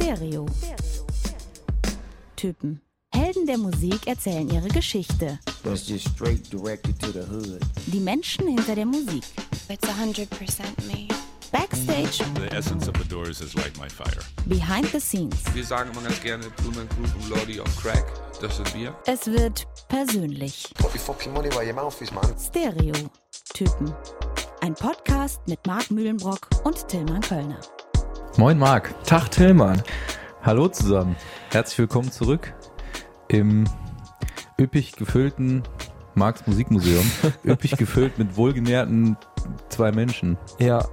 [0.00, 0.46] Stereo.
[2.36, 2.80] Typen.
[3.12, 5.40] Helden der Musik erzählen ihre Geschichte.
[5.64, 7.60] That's just straight directed to the hood.
[7.86, 9.24] Die Menschen hinter der Musik.
[9.68, 10.28] It's 100%
[10.86, 11.08] me.
[11.50, 14.22] Backstage, The essence of the Doors is like my fire.
[14.46, 15.34] behind the scenes.
[15.52, 18.04] Wir sagen immer ganz gerne Blumen Group und Lordy on Crack.
[18.40, 18.94] Das sind wir.
[19.06, 20.72] Es wird persönlich.
[22.38, 22.92] Stereo.
[23.52, 23.92] Typen.
[24.60, 27.60] Ein Podcast mit Marc Mühlenbrock und Tillmann Kölner.
[28.38, 29.82] Moin Marc, Tag Tillmann.
[30.44, 31.16] hallo zusammen.
[31.50, 32.54] Herzlich willkommen zurück
[33.26, 33.64] im
[34.56, 35.64] üppig gefüllten
[36.14, 37.04] Marks Musikmuseum.
[37.44, 39.16] üppig gefüllt mit wohlgenährten
[39.70, 40.38] zwei Menschen.
[40.60, 40.84] Ja,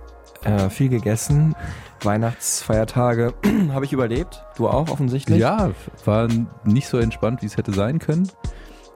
[0.44, 1.55] äh, viel gegessen.
[2.02, 3.36] Weihnachtsfeiertage
[3.72, 4.44] habe ich überlebt.
[4.58, 5.38] Du auch offensichtlich?
[5.38, 5.70] Ja,
[6.03, 6.27] war
[6.64, 8.27] nicht so entspannt, wie es hätte sein können.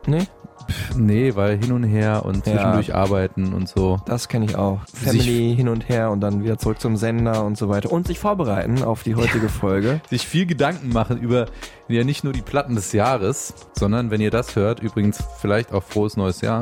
[0.09, 0.27] Nee,
[0.69, 2.53] Pff, nee, weil hin und her und Ja.
[2.53, 3.97] zwischendurch arbeiten und so.
[4.05, 4.79] das kenne ich auch.
[4.93, 7.91] Family hin und her und dann wieder zurück zum Sender und so weiter.
[7.91, 10.01] Und sich vorbereiten auf die heutige Folge.
[10.09, 11.47] Sich viel Gedanken machen über
[11.87, 15.83] ja nicht nur die Platten des Jahres, sondern wenn ihr das hört, übrigens vielleicht auch
[15.83, 16.61] frohes neues Jahr.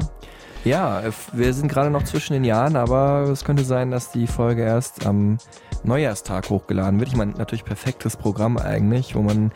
[0.63, 1.01] Ja,
[1.33, 5.05] wir sind gerade noch zwischen den Jahren, aber es könnte sein, dass die Folge erst
[5.05, 5.37] am
[5.83, 7.09] Neujahrstag hochgeladen wird.
[7.09, 9.51] Ich meine, natürlich perfektes Programm eigentlich, wo man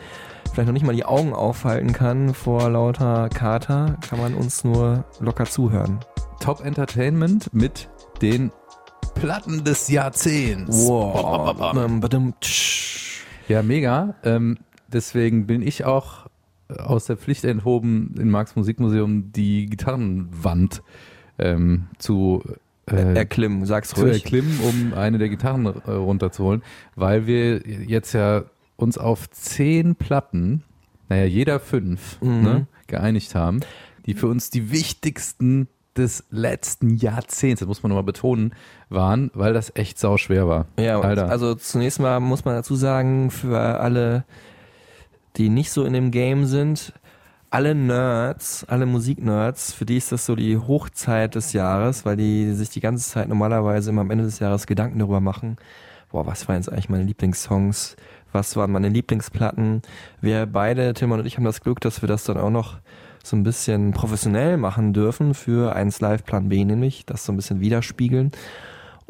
[0.52, 5.04] vielleicht noch nicht mal die Augen aufhalten kann vor lauter Kater, kann man uns nur
[5.18, 6.00] locker zuhören.
[6.40, 7.88] Top Entertainment mit
[8.20, 8.50] den
[9.14, 10.86] Platten des Jahrzehnts.
[10.86, 11.56] Wow.
[13.48, 14.14] Ja, mega.
[14.24, 16.26] Ähm, deswegen bin ich auch
[16.68, 20.82] aus der Pflicht enthoben, in Marx Musikmuseum die Gitarrenwand
[21.38, 22.42] ähm, zu,
[22.90, 24.22] äh, Erklimmen, sag's zu ruhig.
[24.22, 26.62] erklimmen, um eine der Gitarren äh, runterzuholen,
[26.94, 28.44] weil wir jetzt ja
[28.82, 30.62] uns auf zehn Platten,
[31.08, 32.42] naja, jeder fünf, Mhm.
[32.42, 33.60] ne, geeinigt haben,
[34.06, 38.54] die für uns die wichtigsten des letzten Jahrzehnts, das muss man nochmal betonen,
[38.88, 40.66] waren, weil das echt sau schwer war.
[40.78, 41.28] Ja, Alter.
[41.28, 44.24] also zunächst mal muss man dazu sagen, für alle,
[45.36, 46.92] die nicht so in dem Game sind,
[47.50, 52.52] alle Nerds, alle Musiknerds, für die ist das so die Hochzeit des Jahres, weil die
[52.54, 55.56] sich die ganze Zeit normalerweise immer am Ende des Jahres Gedanken darüber machen,
[56.10, 57.96] boah, was waren jetzt eigentlich meine Lieblingssongs,
[58.32, 59.82] was waren meine Lieblingsplatten.
[60.20, 62.78] Wir beide, Tilman und ich, haben das Glück, dass wir das dann auch noch
[63.22, 67.36] so ein bisschen professionell machen dürfen für 1 Live Plan B, nämlich das so ein
[67.36, 68.32] bisschen widerspiegeln.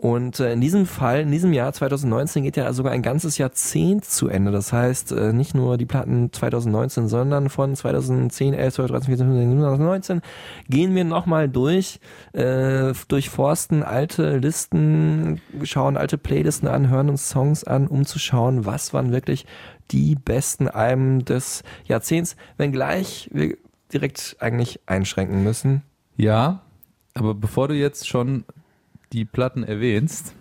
[0.03, 4.05] Und äh, in diesem Fall, in diesem Jahr 2019 geht ja sogar ein ganzes Jahrzehnt
[4.05, 4.51] zu Ende.
[4.51, 9.27] Das heißt, äh, nicht nur die Platten 2019, sondern von 2010, 11, 12, 13, 14,
[9.29, 10.23] 15, 2019
[10.69, 12.01] gehen wir nochmal durch,
[12.33, 18.67] äh, durchforsten alte Listen, schauen alte Playlisten an, hören uns Songs an, um zu schauen,
[18.67, 19.47] was waren wirklich
[19.93, 23.57] die besten Alben des Jahrzehnts, wenngleich wir
[23.93, 25.83] direkt eigentlich einschränken müssen.
[26.17, 26.63] Ja,
[27.15, 28.45] aber bevor du jetzt schon
[29.13, 30.35] die Platten erwähnst,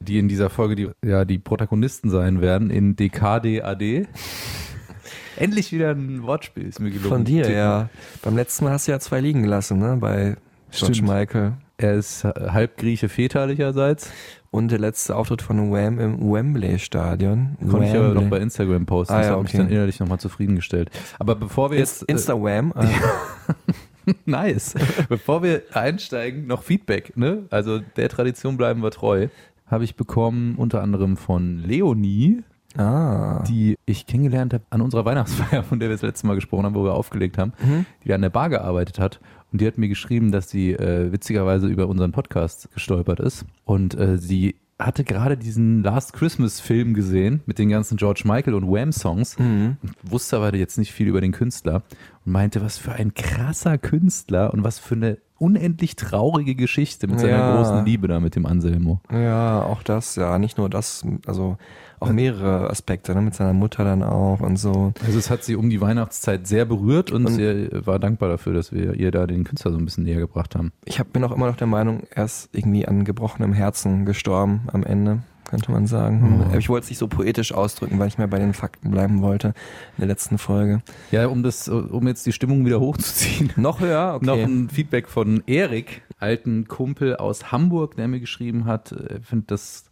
[0.00, 4.08] die in dieser Folge die, ja, die Protagonisten sein werden, in DKDAD.
[5.36, 7.08] Endlich wieder ein Wortspiel, ist mir gelungen.
[7.08, 7.56] Von dir, Tippen.
[7.56, 7.88] ja.
[8.22, 9.96] Beim letzten Mal hast du ja zwei liegen gelassen, ne?
[9.98, 10.36] Bei
[10.70, 11.08] George Stimmt.
[11.08, 11.52] Michael.
[11.78, 14.10] Er ist halb Grieche väterlicherseits.
[14.50, 17.56] Und der letzte Auftritt von Wham im Wembley-Stadion.
[17.70, 18.22] Konnte ich aber Wembley.
[18.22, 19.14] noch bei Instagram posten.
[19.14, 20.90] Ah, das ja, hat mich dann innerlich nochmal zufriedengestellt.
[21.18, 22.02] Aber bevor wir jetzt...
[22.02, 22.74] Inst Insta-Wham.
[22.76, 22.86] Äh,
[24.26, 24.74] nice.
[25.08, 27.16] bevor wir einsteigen, noch Feedback.
[27.16, 27.44] Ne?
[27.50, 29.28] Also der Tradition bleiben wir treu.
[29.66, 32.42] Habe ich bekommen unter anderem von Leonie,
[32.76, 33.42] ah.
[33.48, 36.74] die ich kennengelernt habe an unserer Weihnachtsfeier, von der wir das letzte Mal gesprochen haben,
[36.74, 37.86] wo wir aufgelegt haben, Mhm.
[38.04, 39.20] die an der Bar gearbeitet hat.
[39.50, 43.44] Und die hat mir geschrieben, dass sie äh, witzigerweise über unseren Podcast gestolpert ist.
[43.64, 48.54] Und äh, sie hatte gerade diesen Last Christmas Film gesehen mit den ganzen George Michael
[48.54, 49.76] und Wham Songs Mhm.
[49.82, 51.82] und wusste aber jetzt nicht viel über den Künstler
[52.24, 57.18] und meinte, was für ein krasser Künstler und was für eine unendlich traurige Geschichte mit
[57.20, 57.56] seiner Ja.
[57.56, 59.00] großen Liebe da mit dem Anselmo.
[59.10, 60.38] Ja, auch das, ja.
[60.38, 61.58] Nicht nur das, also
[62.02, 63.22] auch mehrere Aspekte, ne?
[63.22, 64.92] Mit seiner Mutter dann auch und so.
[65.06, 68.52] Also es hat sie um die Weihnachtszeit sehr berührt und, Und- sie war dankbar dafür,
[68.54, 70.72] dass wir ihr da den Künstler so ein bisschen näher gebracht haben.
[70.84, 74.62] Ich hab, bin auch immer noch der Meinung, er ist irgendwie an gebrochenem Herzen gestorben
[74.72, 76.46] am Ende, könnte man sagen.
[76.52, 76.56] Oh.
[76.56, 79.48] Ich wollte es nicht so poetisch ausdrücken, weil ich mehr bei den Fakten bleiben wollte
[79.48, 80.82] in der letzten Folge.
[81.10, 83.50] Ja, um das, um jetzt die Stimmung wieder hochzuziehen.
[83.56, 84.14] Noch höher?
[84.22, 84.26] Okay.
[84.26, 89.50] Noch ein Feedback von Erik, alten Kumpel aus Hamburg, der mir geschrieben hat, er findet
[89.50, 89.84] das,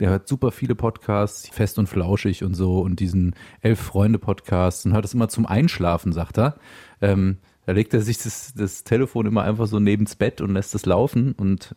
[0.00, 5.04] der hört super viele Podcasts, fest und flauschig und so und diesen Elf-Freunde-Podcast und hört
[5.04, 6.56] das immer zum Einschlafen, sagt er.
[7.00, 10.74] Ähm, da legt er sich das, das Telefon immer einfach so neben's Bett und lässt
[10.74, 11.74] es laufen und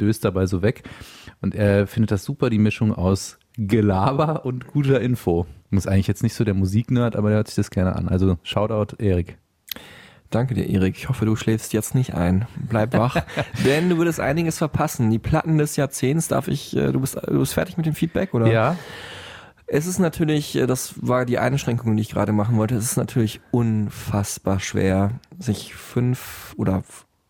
[0.00, 0.84] döst dabei so weg.
[1.42, 5.46] Und er findet das super, die Mischung aus Gelaber und guter Info.
[5.70, 8.08] Muss eigentlich jetzt nicht so der Musiknerd, aber der hört sich das gerne an.
[8.08, 9.38] Also Shoutout Erik.
[10.30, 10.96] Danke dir, Erik.
[10.96, 12.46] Ich hoffe, du schläfst jetzt nicht ein.
[12.56, 13.16] Bleib wach,
[13.64, 15.10] denn du würdest einiges verpassen.
[15.10, 18.34] Die Platten des Jahrzehnts darf ich, äh, du bist, du bist fertig mit dem Feedback,
[18.34, 18.50] oder?
[18.50, 18.76] Ja,
[19.66, 22.96] Es ist natürlich, äh, das war die Einschränkung, die ich gerade machen wollte, es ist
[22.96, 26.82] natürlich unfassbar schwer, sich fünf oder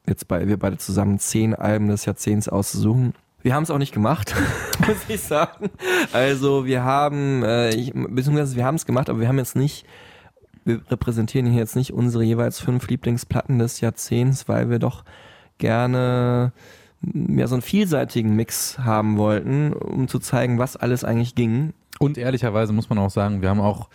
[0.08, 3.14] jetzt bei wir beide zusammen zehn Alben des Jahrzehnts auszusuchen.
[3.42, 4.34] Wir haben es auch nicht gemacht,
[4.86, 5.70] muss ich sagen.
[6.12, 9.86] Also wir haben, äh, ich, beziehungsweise wir haben es gemacht, aber wir haben jetzt nicht,
[10.66, 15.04] wir repräsentieren hier jetzt nicht unsere jeweils fünf Lieblingsplatten des Jahrzehnts, weil wir doch
[15.58, 16.52] gerne
[17.00, 21.72] mehr so einen vielseitigen Mix haben wollten, um zu zeigen, was alles eigentlich ging.
[21.98, 23.88] Und ehrlicherweise muss man auch sagen, wir haben auch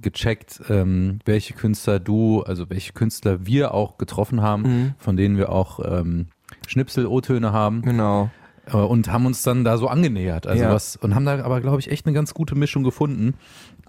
[0.00, 4.94] gecheckt, ähm, welche Künstler du, also welche Künstler wir auch getroffen haben, Mhm.
[4.98, 6.26] von denen wir auch ähm,
[6.66, 8.30] Schnipsel-O-Töne haben Genau.
[8.72, 10.46] Äh, und haben uns dann da so angenähert.
[10.46, 10.72] Also Ja.
[10.72, 13.34] was, und haben da aber, glaube ich, echt eine ganz gute Mischung gefunden.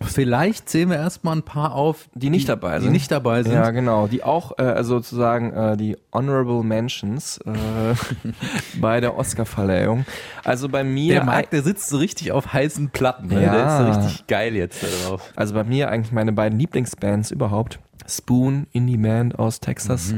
[0.02, 2.94] Vielleicht zählen wir erstmal ein paar auf, Die nicht dabei die sind.
[2.94, 3.52] nicht dabei sind.
[3.54, 4.08] Ja, genau.
[4.08, 7.52] Die auch, äh, also sozusagen äh, die Honorable Mentions äh,
[8.80, 10.06] bei der Oscarverleihung.
[10.46, 13.28] Also bei mir, Der Marc, der sitzt so richtig auf heißen Platten.
[13.28, 13.44] Ne?
[13.44, 13.52] Ja.
[13.54, 15.34] Der ist so richtig geil jetzt da drauf.
[15.36, 17.80] also bei mir eigentlich meine beiden Lieblingsbands überhaupt.
[18.08, 20.16] Spoon, Indie Band aus Texas,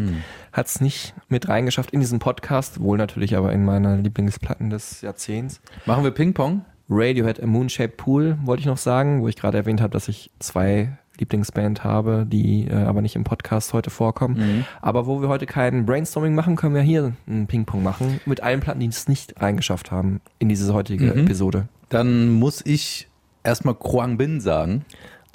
[0.52, 5.62] hat's nicht mit reingeschafft in diesen Podcast, wohl natürlich aber in meine Lieblingsplatten des Jahrzehnts.
[5.86, 6.66] Machen wir Ping-Pong?
[6.90, 10.30] Radiohead, A Moon-Shaped Pool, wollte ich noch sagen, wo ich gerade erwähnt habe, dass ich
[10.40, 14.66] zwei Lieblingsband habe, die äh, aber nicht im Podcast heute vorkommen.
[14.82, 18.60] Aber wo wir heute kein Brainstorming machen, können wir hier einen Ping-Pong machen mit allen
[18.60, 21.20] Platten, die es nicht reingeschafft haben in diese heutige Mhm.
[21.20, 21.68] Episode.
[21.90, 23.08] Dann muss ich
[23.44, 24.84] erstmal Kruang Bin sagen.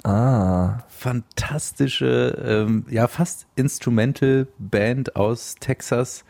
[0.03, 6.25] Ah, fantastische, ähm, ja fast Instrumental Band aus Texas,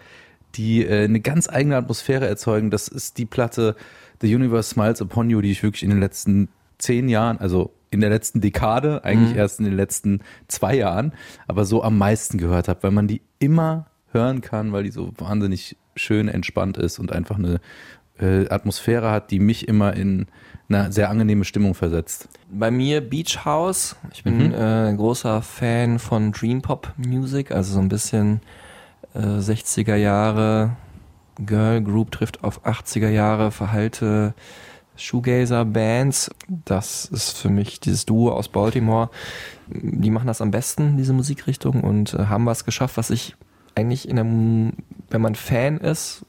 [0.55, 2.69] die äh, eine ganz eigene Atmosphäre erzeugen.
[2.69, 3.75] Das ist die Platte
[4.21, 8.01] The Universe Smiles Upon You, die ich wirklich in den letzten zehn Jahren, also in
[8.01, 11.13] der letzten Dekade, eigentlich erst in den letzten zwei Jahren,
[11.47, 15.13] aber so am meisten gehört habe, weil man die immer hören kann, weil die so
[15.17, 17.59] wahnsinnig schön entspannt ist und einfach eine
[18.19, 20.27] äh, Atmosphäre hat, die mich immer in
[20.69, 22.27] eine sehr angenehme Stimmung versetzt.
[22.51, 23.95] bei mir Beach House.
[24.13, 28.41] Ich bin äh, großer Fan von Dream Pop Music, also so ein bisschen
[29.13, 30.75] äh, 60er Jahre
[31.45, 34.33] Girl Group trifft auf 80er Jahre verhalte
[34.95, 36.31] Shoegazer Bands.
[36.47, 39.09] Das ist für mich dieses Duo aus Baltimore.
[39.67, 43.35] Die machen das am besten, diese Musikrichtung, und äh, haben was geschafft, was ich
[43.75, 44.73] eigentlich in einem,
[45.09, 46.25] wenn man Fan ist,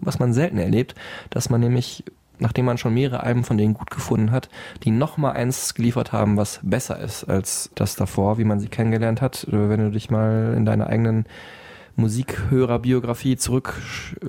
[0.00, 0.94] was man selten erlebt,
[1.30, 2.04] dass man nämlich,
[2.40, 4.48] nachdem man schon mehrere Alben von denen gut gefunden hat,
[4.82, 9.20] die nochmal eins geliefert haben, was besser ist als das davor, wie man sie kennengelernt
[9.20, 9.46] hat.
[9.48, 11.26] Äh, Wenn du dich mal in deine eigenen
[11.96, 13.74] Musikhörerbiografie zurück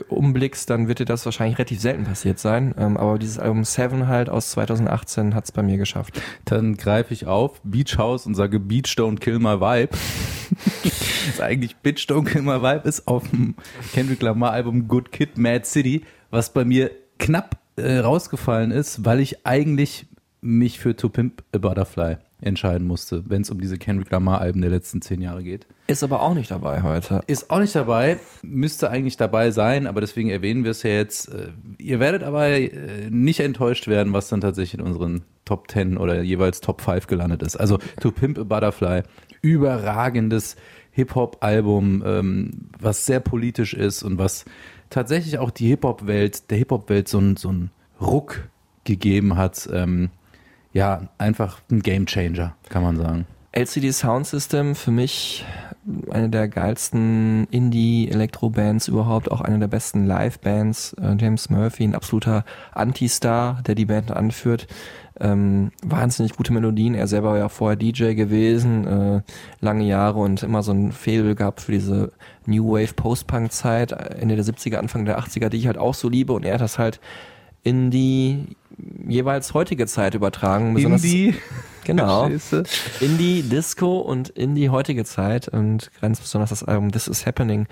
[0.09, 2.75] umblickst, dann wird dir das wahrscheinlich relativ selten passiert sein.
[2.77, 6.21] Ähm, aber dieses Album Seven halt aus 2018 hat es bei mir geschafft.
[6.45, 9.97] Dann greife ich auf Beach House und sage Beach Don't Kill My Vibe.
[10.83, 13.55] das ist eigentlich Bitch Don't Kill My Vibe ist auf dem
[13.93, 19.19] Kendrick Lamar Album Good Kid Mad City, was bei mir knapp äh, rausgefallen ist, weil
[19.19, 20.05] ich eigentlich
[20.41, 24.61] mich für To Pimp a Butterfly entscheiden musste, wenn es um diese Kendrick Lamar Alben
[24.61, 25.67] der letzten zehn Jahre geht.
[25.87, 27.21] Ist aber auch nicht dabei heute.
[27.27, 31.29] Ist auch nicht dabei, müsste eigentlich dabei sein, aber deswegen erwähnen wir es ja jetzt.
[31.29, 35.97] Äh, Ihr werdet aber äh, nicht enttäuscht werden, was dann tatsächlich in unseren Top 10
[35.97, 37.55] oder jeweils Top 5 gelandet ist.
[37.57, 39.03] Also To Pimp a Butterfly,
[39.41, 40.55] überragendes
[40.91, 44.45] Hip-Hop-Album, ähm, was sehr politisch ist und was
[44.91, 47.53] tatsächlich auch die Hip-Hop-Welt, der Hip-Hop-Welt so einen so
[47.99, 48.47] Ruck
[48.83, 49.67] gegeben hat.
[49.73, 50.11] Ähm,
[50.73, 53.25] ja, einfach ein Game-Changer, kann man sagen.
[53.53, 55.45] LCD Sound System für mich
[56.11, 60.93] eine der geilsten Indie-Elektro-Bands überhaupt, auch eine der besten Live-Bands.
[61.01, 64.67] Äh, James Murphy, ein absoluter Anti-Star, der die Band anführt.
[65.19, 66.93] Ähm, wahnsinnig gute Melodien.
[66.95, 69.21] Er selber war ja vorher DJ gewesen, äh,
[69.59, 72.11] lange Jahre und immer so ein Faible gehabt für diese
[72.45, 76.07] New Wave Post-Punk-Zeit, äh, Ende der 70er, Anfang der 80er, die ich halt auch so
[76.09, 76.31] liebe.
[76.33, 76.99] Und er hat das halt
[77.63, 78.55] in die
[79.07, 80.73] jeweils heutige Zeit übertragen.
[80.75, 81.33] besonders- Indie.
[81.83, 82.29] Genau.
[82.99, 87.67] Indie, Disco und in die heutige Zeit und ganz besonders das Album This Is Happening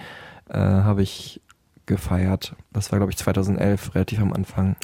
[0.50, 1.42] äh, habe ich
[1.86, 2.56] gefeiert.
[2.74, 4.76] Das war, glaube ich, 2011, relativ am Anfang.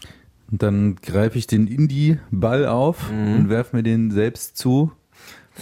[0.52, 3.36] Und dann greife ich den Indie-Ball auf Mhm.
[3.36, 4.92] und werfe mir den selbst zu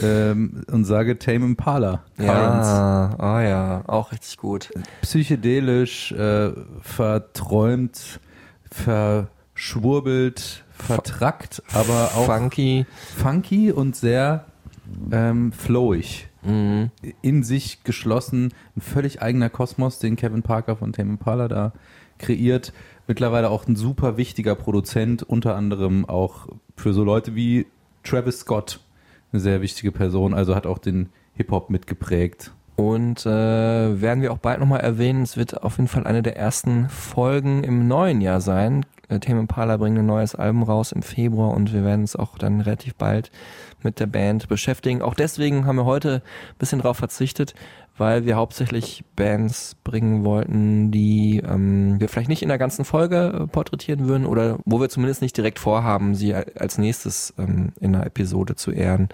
[0.01, 2.03] ähm, und sage Tame Impala.
[2.17, 2.67] Currents.
[2.67, 4.71] Ja, ah ja, auch richtig gut.
[5.01, 6.51] Psychedelisch, äh,
[6.81, 8.19] verträumt,
[9.55, 12.85] verschwurbelt, vertrackt, aber auch Funky.
[13.17, 14.45] funky und sehr
[15.11, 16.27] ähm, flowig.
[16.43, 16.91] Mhm.
[17.21, 21.73] In sich geschlossen, ein völlig eigener Kosmos, den Kevin Parker von Tame Impala da
[22.19, 22.73] kreiert.
[23.07, 27.67] Mittlerweile auch ein super wichtiger Produzent, unter anderem auch für so Leute wie
[28.03, 28.79] Travis Scott,
[29.31, 32.51] eine sehr wichtige Person, also hat auch den Hip-Hop mitgeprägt.
[32.75, 36.37] Und äh, werden wir auch bald nochmal erwähnen, es wird auf jeden Fall eine der
[36.37, 38.85] ersten Folgen im neuen Jahr sein.
[39.19, 42.61] Tame Impala bringen ein neues Album raus im Februar und wir werden uns auch dann
[42.61, 43.31] relativ bald
[43.83, 45.01] mit der Band beschäftigen.
[45.01, 47.53] Auch deswegen haben wir heute ein bisschen drauf verzichtet,
[47.97, 53.41] weil wir hauptsächlich Bands bringen wollten, die ähm, wir vielleicht nicht in der ganzen Folge
[53.43, 57.95] äh, porträtieren würden oder wo wir zumindest nicht direkt vorhaben, sie als nächstes ähm, in
[57.95, 59.09] einer Episode zu ehren.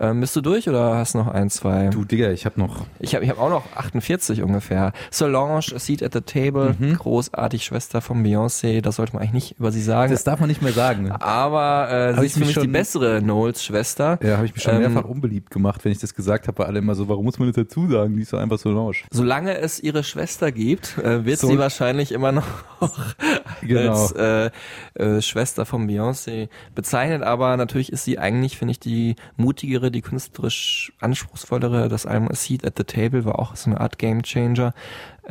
[0.00, 1.88] Ähm, bist du durch oder hast noch ein, zwei?
[1.88, 2.86] Du, Digga, ich habe noch.
[3.00, 4.92] Ich habe ich hab auch noch 48 ungefähr.
[5.10, 6.94] Solange, A Seat at the Table, Mhm.
[6.98, 10.12] großartig Schwester von Beyoncé, das sollte man eigentlich nicht über sie sagen.
[10.12, 11.10] Das darf man nicht mehr sagen.
[11.10, 14.07] aber äh, Hab sie ist für mich die bessere Knowles-Schwester.
[14.22, 16.66] Ja, habe ich mich schon Ähm, mehrfach unbeliebt gemacht, wenn ich das gesagt habe, weil
[16.66, 18.16] alle immer so, warum muss man das dazu sagen?
[18.16, 19.04] Die ist doch einfach so lausch.
[19.10, 22.46] Solange es ihre Schwester gibt, äh, wird So- sie wahrscheinlich immer noch
[23.62, 23.90] Genau.
[23.92, 24.50] als äh,
[24.94, 27.22] äh, Schwester von Beyoncé bezeichnet.
[27.22, 31.88] Aber natürlich ist sie eigentlich, finde ich, die mutigere, die künstlerisch anspruchsvollere.
[31.88, 34.72] Das Album A Seat at the Table war auch so eine Art Game Changer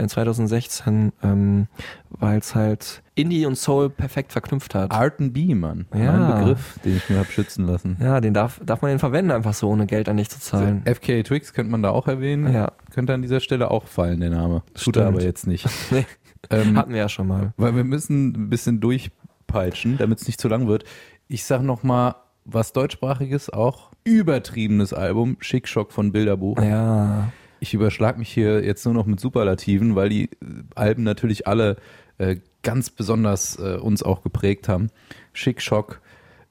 [0.05, 1.67] 2016, ähm,
[2.09, 4.93] weil es halt Indie und Soul perfekt verknüpft hat.
[4.93, 5.87] R&B, Mann.
[5.93, 6.11] Ja.
[6.11, 7.97] Mein Begriff, den ich mir hab schützen lassen.
[7.99, 10.83] Ja, den darf, darf man den verwenden, einfach so, ohne Geld an dich zu zahlen.
[10.85, 12.53] FKA Twix könnte man da auch erwähnen.
[12.53, 12.71] Ja.
[12.91, 14.61] Könnte an dieser Stelle auch fallen, der Name.
[14.75, 15.67] Tut er aber jetzt nicht.
[15.91, 16.05] Nee.
[16.51, 17.53] ähm, Hatten wir ja schon mal.
[17.57, 20.83] weil wir müssen ein bisschen durchpeitschen, damit es nicht zu lang wird.
[21.27, 26.61] Ich sag noch mal was deutschsprachiges, auch übertriebenes Album, Schick Schock von Bilderbuch.
[26.61, 27.29] Ja.
[27.59, 30.27] Ich überschlag mich hier jetzt nur noch mit Superlativen, weil die äh,
[30.75, 31.77] Alben natürlich alle
[32.17, 34.89] äh, ganz besonders äh, uns auch geprägt haben.
[35.33, 36.01] Schick Schock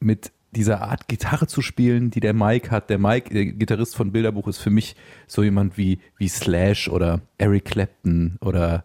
[0.01, 2.89] mit dieser Art Gitarre zu spielen, die der Mike hat.
[2.89, 4.97] Der Mike, der Gitarrist von Bilderbuch, ist für mich
[5.27, 8.85] so jemand wie, wie Slash oder Eric Clapton oder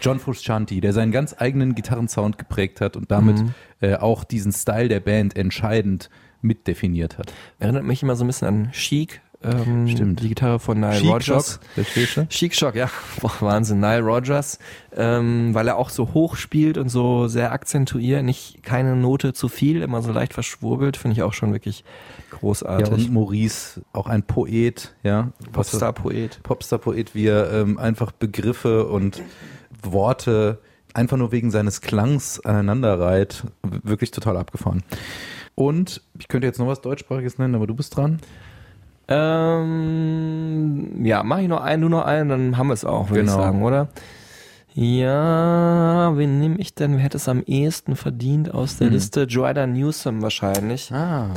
[0.00, 3.42] John Frusciante, der seinen ganz eigenen Gitarrensound geprägt hat und damit
[3.80, 6.10] äh, auch diesen Style der Band entscheidend
[6.42, 7.32] mitdefiniert hat.
[7.58, 9.20] Erinnert mich immer so ein bisschen an Chic.
[9.42, 10.20] Ähm, Stimmt.
[10.20, 11.60] Die Gitarre von Nile Chic Rogers.
[12.14, 12.28] Shock?
[12.28, 12.90] Chic Shock, ja.
[13.20, 13.80] Boah, Wahnsinn.
[13.80, 14.58] Nile Rogers.
[14.94, 19.48] Ähm, weil er auch so hoch spielt und so sehr akzentuiert, nicht keine Note zu
[19.48, 21.84] viel, immer so leicht verschwurbelt, finde ich auch schon wirklich
[22.30, 22.92] Ja, großartig.
[22.92, 25.30] und Maurice, auch ein Poet, ja.
[25.52, 26.40] Popstar-Poet.
[26.42, 29.22] Popstar-Poet, wie er ähm, einfach Begriffe und
[29.82, 30.58] Worte
[30.92, 33.44] einfach nur wegen seines Klangs aneinander reiht.
[33.62, 34.82] Wirklich total abgefahren.
[35.54, 38.20] Und ich könnte jetzt noch was Deutschsprachiges nennen, aber du bist dran.
[39.10, 43.20] Ähm, ja, mach ich noch einen, du noch einen, dann haben wir es auch, würde
[43.22, 43.32] Genau.
[43.32, 43.88] ich sagen, oder?
[44.74, 46.92] Ja, wen nehme ich denn?
[46.92, 48.94] Wer hätte es am ehesten verdient aus der Hm.
[48.94, 49.22] Liste?
[49.24, 50.92] Joanna Newsom wahrscheinlich.
[50.92, 51.30] Ah.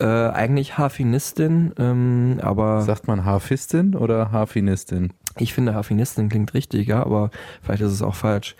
[0.00, 5.12] Äh, eigentlich Harfenistin, ähm, aber Sagt man Harfistin oder Harfinistin?
[5.40, 7.30] ich finde Harfenistin klingt richtig, ja, aber
[7.62, 8.56] vielleicht ist es auch falsch.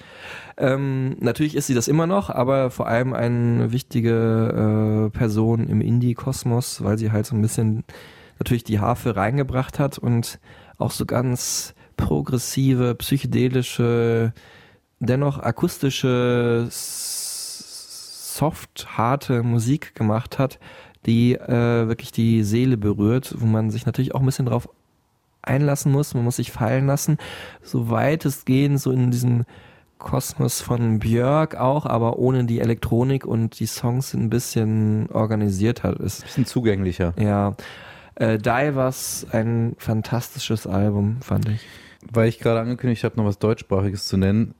[0.56, 5.80] Ähm, natürlich ist sie das immer noch, aber vor allem eine wichtige äh, Person im
[5.80, 7.82] Indie-Kosmos, weil sie halt so ein bisschen
[8.38, 10.38] natürlich die Harfe reingebracht hat und
[10.78, 14.32] auch so ganz progressive, psychedelische,
[15.00, 16.68] dennoch akustische,
[18.38, 20.58] soft, harte Musik gemacht hat,
[21.06, 24.68] die äh, wirklich die Seele berührt, wo man sich natürlich auch ein bisschen drauf
[25.42, 27.18] einlassen muss, man muss sich fallen lassen,
[27.62, 29.44] so weit es gehen, so in diesem
[29.98, 35.98] Kosmos von Björk auch, aber ohne die Elektronik und die Songs ein bisschen organisiert hat.
[35.98, 37.14] Ist, Bisschen zugänglicher.
[37.18, 37.56] ja,
[38.18, 41.66] äh, Divers, ein fantastisches Album, fand ich.
[42.12, 44.54] Weil ich gerade angekündigt habe, noch was Deutschsprachiges zu nennen.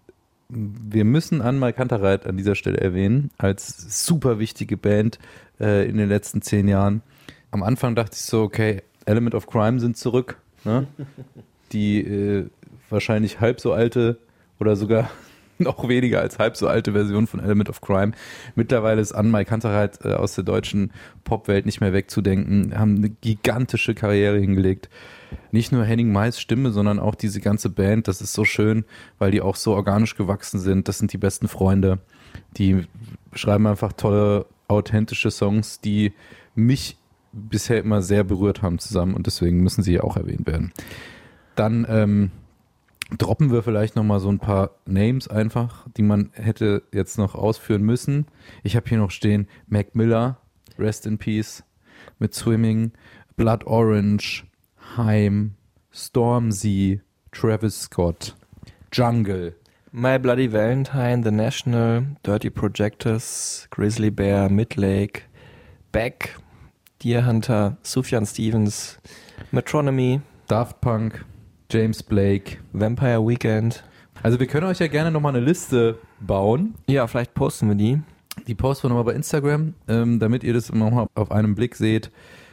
[0.49, 5.19] Wir müssen Anmal Kantereit an dieser Stelle erwähnen, als super wichtige Band
[5.61, 7.03] äh, in den letzten zehn Jahren.
[7.51, 10.39] Am Anfang dachte ich so, okay, Element of Crime sind zurück.
[10.65, 10.87] Ne?
[11.73, 12.47] Die äh,
[12.91, 14.19] wahrscheinlich halb so alte
[14.59, 15.11] oder sogar
[15.65, 18.13] noch weniger als halb so alte Version von Element of Crime.
[18.55, 20.93] Mittlerweile ist Anmal Kantereit äh, aus der deutschen
[21.25, 24.89] Popwelt nicht mehr wegzudenken, haben eine gigantische Karriere hingelegt
[25.51, 28.09] nicht nur Henning Mais Stimme, sondern auch diese ganze Band.
[28.09, 28.85] Das ist so schön,
[29.19, 30.89] weil die auch so organisch gewachsen sind.
[30.89, 31.99] Das sind die besten Freunde.
[32.57, 32.87] Die
[33.33, 36.13] schreiben einfach tolle, authentische Songs, die
[36.55, 36.97] mich
[37.33, 40.73] bisher immer sehr berührt haben zusammen und deswegen müssen sie auch erwähnt werden.
[41.55, 42.31] Dann ähm,
[43.17, 47.35] droppen wir vielleicht noch mal so ein paar Names einfach, die man hätte jetzt noch
[47.35, 48.27] ausführen müssen.
[48.63, 50.39] Ich habe hier noch stehen Mac Miller,
[50.79, 51.65] Rest in Peace,
[52.19, 52.93] mit Swimming,
[53.37, 54.45] Blood Orange,
[54.97, 55.55] Heim,
[55.93, 57.01] Stormzy,
[57.33, 58.37] Travis Scott,
[58.93, 59.55] Jungle.
[59.91, 65.23] My Bloody Valentine, The National, Dirty Projectors, Grizzly Bear, Midlake,
[65.93, 66.37] Beck,
[67.03, 68.99] Deer Hunter, Sufjan Stevens,
[69.51, 71.25] Metronomy, Daft Punk,
[71.71, 72.57] James Blake.
[72.73, 73.85] Vampire Weekend.
[74.23, 76.75] Also wir können euch ja gerne nochmal eine Liste bauen.
[76.89, 78.01] Ja, vielleicht posten wir die.
[78.47, 82.11] Die posten wir nochmal bei Instagram, ähm, damit ihr das nochmal auf einen Blick seht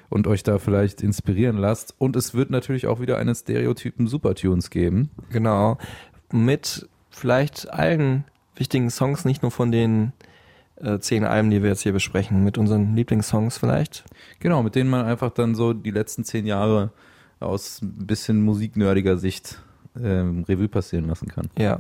[0.10, 1.96] und euch da vielleicht inspirieren lasst.
[1.98, 5.10] Und es wird natürlich auch wieder eine Stereotypen Supertunes geben.
[5.30, 5.78] Genau.
[6.34, 8.26] Mit vielleicht allen
[8.58, 10.12] wichtigen Songs, nicht nur von den
[10.76, 14.04] äh, zehn Alben, die wir jetzt hier besprechen, mit unseren Lieblingssongs vielleicht.
[14.42, 16.92] Genau, mit denen man einfach dann so die letzten zehn Jahre
[17.40, 19.60] aus ein bisschen musiknerdiger Sicht
[20.02, 21.50] ähm, Revue passieren lassen kann.
[21.58, 21.80] Ja.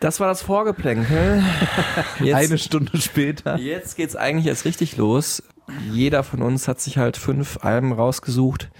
[0.00, 1.42] Das war das Vorgeplänkel.
[2.20, 3.58] Jetzt, Eine Stunde später.
[3.58, 5.42] jetzt geht's eigentlich erst richtig los.
[5.90, 8.70] Jeder von uns hat sich halt fünf Alben rausgesucht,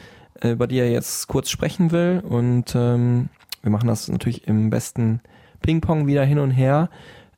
[0.41, 2.23] äh, über die er jetzt kurz sprechen will.
[2.27, 3.29] Und ähm,
[3.63, 5.21] wir machen das natürlich im besten
[5.61, 6.89] Ping-Pong wieder hin und her.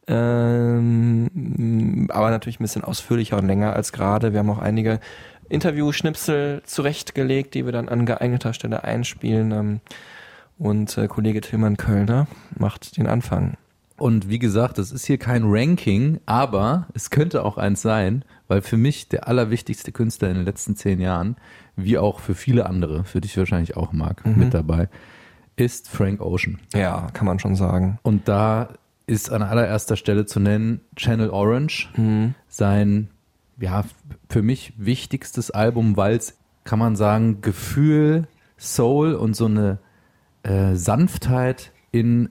[0.07, 4.33] Ähm, aber natürlich ein bisschen ausführlicher und länger als gerade.
[4.33, 5.01] Wir haben auch einige
[5.51, 9.53] Interview-Schnipsel zurechtgelegt, die wir dann an geeigneter Stelle einspielen.
[9.53, 9.81] Ähm,
[10.59, 12.27] und äh, Kollege Tillmann Kölner
[12.57, 13.57] macht den Anfang.
[13.97, 18.63] Und wie gesagt, das ist hier kein Ranking, aber es könnte auch eins sein, weil
[18.63, 21.37] für mich der allerwichtigste Künstler in den letzten zehn Jahren,
[21.77, 24.89] wie auch für viele andere, für dich wahrscheinlich auch, Marc, mit dabei,
[25.57, 26.59] ist Frank Ocean.
[26.75, 27.99] Ja, kann man schon sagen.
[28.03, 28.71] Und da
[29.07, 31.89] ist an allererster Stelle zu nennen Channel Orange,
[32.49, 33.11] sein,
[33.61, 33.85] ja,
[34.29, 38.27] für mich wichtigstes Album, weil es, kann man sagen, Gefühl,
[38.59, 39.79] Soul und so eine
[40.43, 42.31] äh, Sanftheit in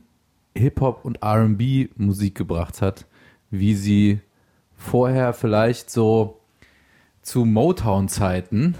[0.56, 3.06] Hip-Hop und RB-Musik gebracht hat,
[3.50, 4.22] wie sie
[4.76, 6.40] vorher vielleicht so
[7.22, 8.76] zu Motown-Zeiten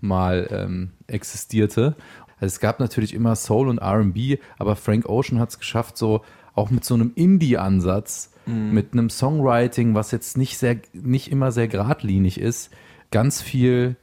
[0.00, 1.96] mal ähm, existierte.
[2.40, 6.22] Also es gab natürlich immer Soul und RB, aber Frank Ocean hat es geschafft, so
[6.54, 11.68] auch mit so einem Indie-Ansatz, mit einem Songwriting, was jetzt nicht sehr, nicht immer sehr
[11.68, 12.70] geradlinig ist,
[13.12, 13.96] ganz viel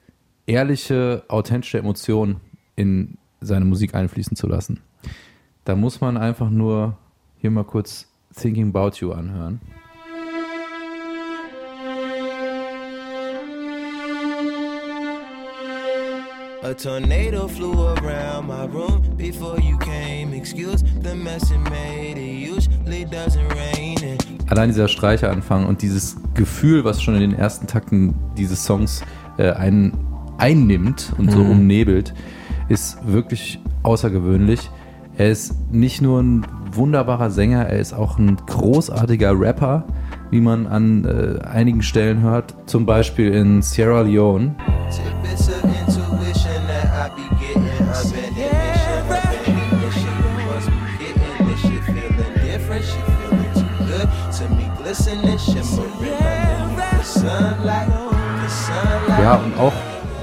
[0.46, 2.38] ehrliche, authentische Emotionen
[2.76, 4.80] in seine Musik einfließen zu lassen.
[5.66, 6.98] Da muss man einfach nur
[7.38, 9.60] hier mal kurz Thinking About You anhören.
[16.62, 20.34] A tornado flew around my room before you came.
[20.34, 22.18] Excuse the mess it made.
[22.18, 24.18] It usually doesn't rain.
[24.50, 29.04] Allein dieser Streicheranfang und dieses Gefühl, was schon in den ersten Takten dieses Songs
[29.38, 29.98] äh, einen
[30.38, 32.14] einnimmt und so umnebelt,
[32.68, 34.70] ist wirklich außergewöhnlich.
[35.18, 39.86] Er ist nicht nur ein wunderbarer Sänger, er ist auch ein großartiger Rapper,
[40.30, 44.56] wie man an äh, einigen Stellen hört, zum Beispiel in Sierra Leone.
[59.22, 59.74] Ja, und auch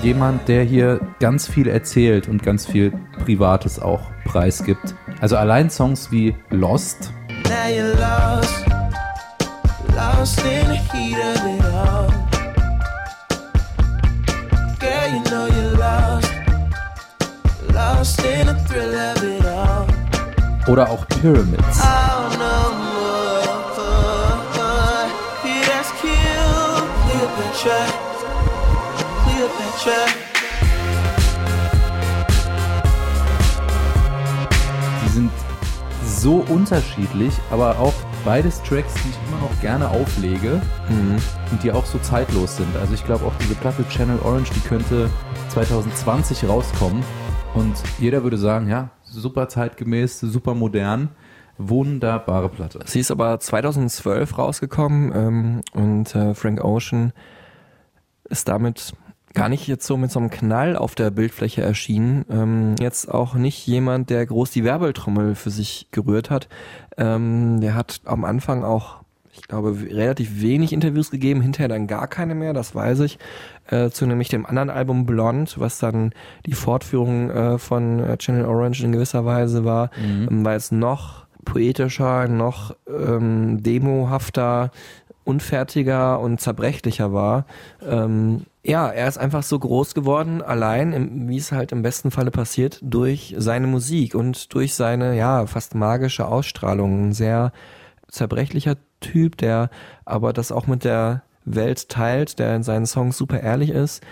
[0.02, 2.92] jemand, der hier ganz viel erzählt und ganz viel
[3.24, 4.94] Privates auch preisgibt.
[5.20, 7.12] Also allein Songs wie Lost.
[14.78, 15.46] Girl, you know
[20.66, 21.80] oder auch Pyramids.
[29.76, 30.06] Cleopatra.
[35.04, 35.30] Die sind
[36.02, 40.60] so unterschiedlich, aber auch beides Tracks, die ich immer noch gerne auflege
[41.50, 42.74] und die auch so zeitlos sind.
[42.76, 45.10] Also ich glaube auch diese Platte Channel Orange, die könnte
[45.50, 47.04] 2020 rauskommen
[47.54, 51.10] und jeder würde sagen, ja, super zeitgemäß, super modern,
[51.58, 52.80] wunderbare Platte.
[52.84, 57.12] Sie ist aber 2012 rausgekommen ähm, und äh, Frank Ocean
[58.28, 58.94] ist damit
[59.37, 62.25] gar nicht jetzt so mit so einem Knall auf der Bildfläche erschienen.
[62.31, 66.49] Ähm, jetzt auch nicht jemand, der groß die Werbeltrommel für sich gerührt hat.
[66.96, 69.03] Ähm, der hat am Anfang auch,
[69.35, 73.18] ich glaube, relativ wenig Interviews gegeben, hinterher dann gar keine mehr, das weiß ich.
[73.66, 76.14] Äh, zu nämlich dem anderen Album Blonde, was dann
[76.46, 81.27] die Fortführung äh, von äh, Channel Orange in gewisser Weise war, ähm, weil es noch
[81.44, 84.70] poetischer, noch ähm, demohafter,
[85.25, 87.44] unfertiger und zerbrechlicher war.
[87.87, 92.31] Ähm, ja, er ist einfach so groß geworden, allein, wie es halt im besten Falle
[92.31, 97.09] passiert, durch seine Musik und durch seine, ja, fast magische Ausstrahlung.
[97.09, 97.52] Ein sehr
[98.09, 99.70] zerbrechlicher Typ, der
[100.05, 104.02] aber das auch mit der Welt teilt, der in seinen Songs super ehrlich ist,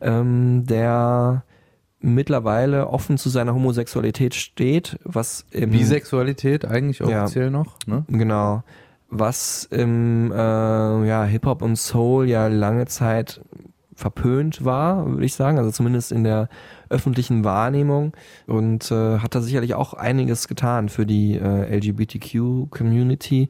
[0.00, 1.44] ähm, der
[2.00, 7.22] mittlerweile offen zu seiner Homosexualität steht, was im Bisexualität eigentlich Ja.
[7.22, 8.04] offiziell noch, ne?
[8.08, 8.62] Genau.
[9.08, 13.40] Was im äh, ja, Hip-Hop und Soul ja lange Zeit
[13.94, 16.48] verpönt war, würde ich sagen, also zumindest in der
[16.88, 18.12] öffentlichen Wahrnehmung
[18.46, 23.48] und äh, hat da sicherlich auch einiges getan für die äh, LGBTQ-Community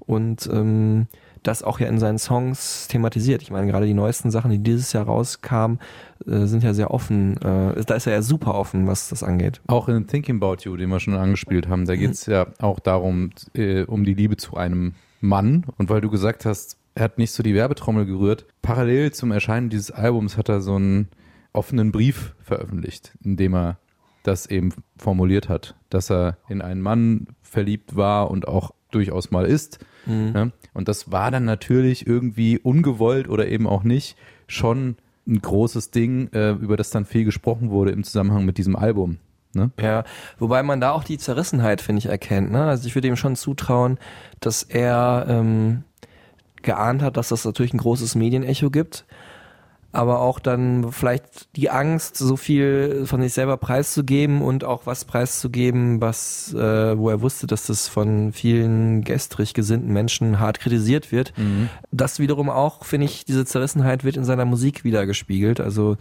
[0.00, 1.06] und ähm,
[1.42, 3.42] das auch ja in seinen Songs thematisiert.
[3.42, 5.78] Ich meine, gerade die neuesten Sachen, die dieses Jahr rauskamen,
[6.26, 7.36] äh, sind ja sehr offen.
[7.42, 9.60] Äh, da ist er ja super offen, was das angeht.
[9.66, 12.80] Auch in Thinking About You, den wir schon angespielt haben, da geht es ja auch
[12.80, 17.18] darum, äh, um die Liebe zu einem Mann und weil du gesagt hast, er hat
[17.18, 21.08] nicht so die Werbetrommel gerührt, parallel zum Erscheinen dieses Albums hat er so einen
[21.52, 23.78] offenen Brief veröffentlicht, in dem er
[24.22, 29.44] das eben formuliert hat, dass er in einen Mann verliebt war und auch durchaus mal
[29.44, 29.84] ist.
[30.06, 30.52] Ne?
[30.72, 36.28] Und das war dann natürlich irgendwie ungewollt oder eben auch nicht schon ein großes Ding,
[36.32, 39.18] äh, über das dann viel gesprochen wurde im Zusammenhang mit diesem Album.
[39.54, 39.70] Ne?
[39.80, 40.04] Ja,
[40.38, 42.50] wobei man da auch die Zerrissenheit, finde ich, erkennt.
[42.50, 42.64] Ne?
[42.64, 43.98] Also ich würde ihm schon zutrauen,
[44.40, 45.84] dass er ähm,
[46.64, 49.04] geahnt hat, dass das natürlich ein großes Medienecho gibt,
[49.92, 55.04] aber auch dann vielleicht die Angst, so viel von sich selber preiszugeben und auch was
[55.04, 61.12] preiszugeben, was, äh, wo er wusste, dass das von vielen gestrig gesinnten Menschen hart kritisiert
[61.12, 61.32] wird.
[61.92, 65.60] Das wiederum auch, finde ich, diese Zerrissenheit wird in seiner Musik wieder gespiegelt.
[65.60, 65.96] Also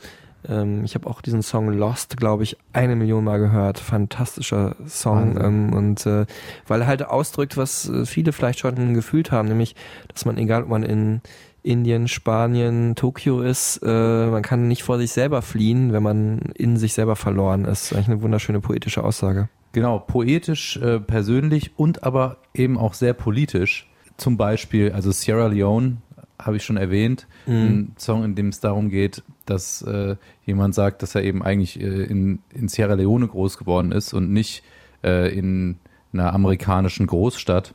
[0.47, 3.79] ähm, ich habe auch diesen Song Lost, glaube ich, eine Million Mal gehört.
[3.79, 5.37] Fantastischer Song.
[5.41, 6.25] Ähm, und äh,
[6.67, 9.75] weil er halt ausdrückt, was äh, viele vielleicht schon gefühlt haben, nämlich,
[10.13, 11.21] dass man, egal ob man in
[11.63, 16.77] Indien, Spanien, Tokio ist, äh, man kann nicht vor sich selber fliehen, wenn man in
[16.77, 17.93] sich selber verloren ist.
[17.93, 19.49] Eigentlich eine wunderschöne poetische Aussage.
[19.71, 23.89] Genau, poetisch, äh, persönlich und aber eben auch sehr politisch.
[24.17, 25.97] Zum Beispiel, also Sierra Leone
[26.39, 30.15] habe ich schon erwähnt, ein Song, in dem es darum geht, dass äh,
[30.45, 34.31] jemand sagt, dass er eben eigentlich äh, in, in Sierra Leone groß geworden ist und
[34.31, 34.63] nicht
[35.03, 35.77] äh, in
[36.11, 37.73] einer amerikanischen Großstadt.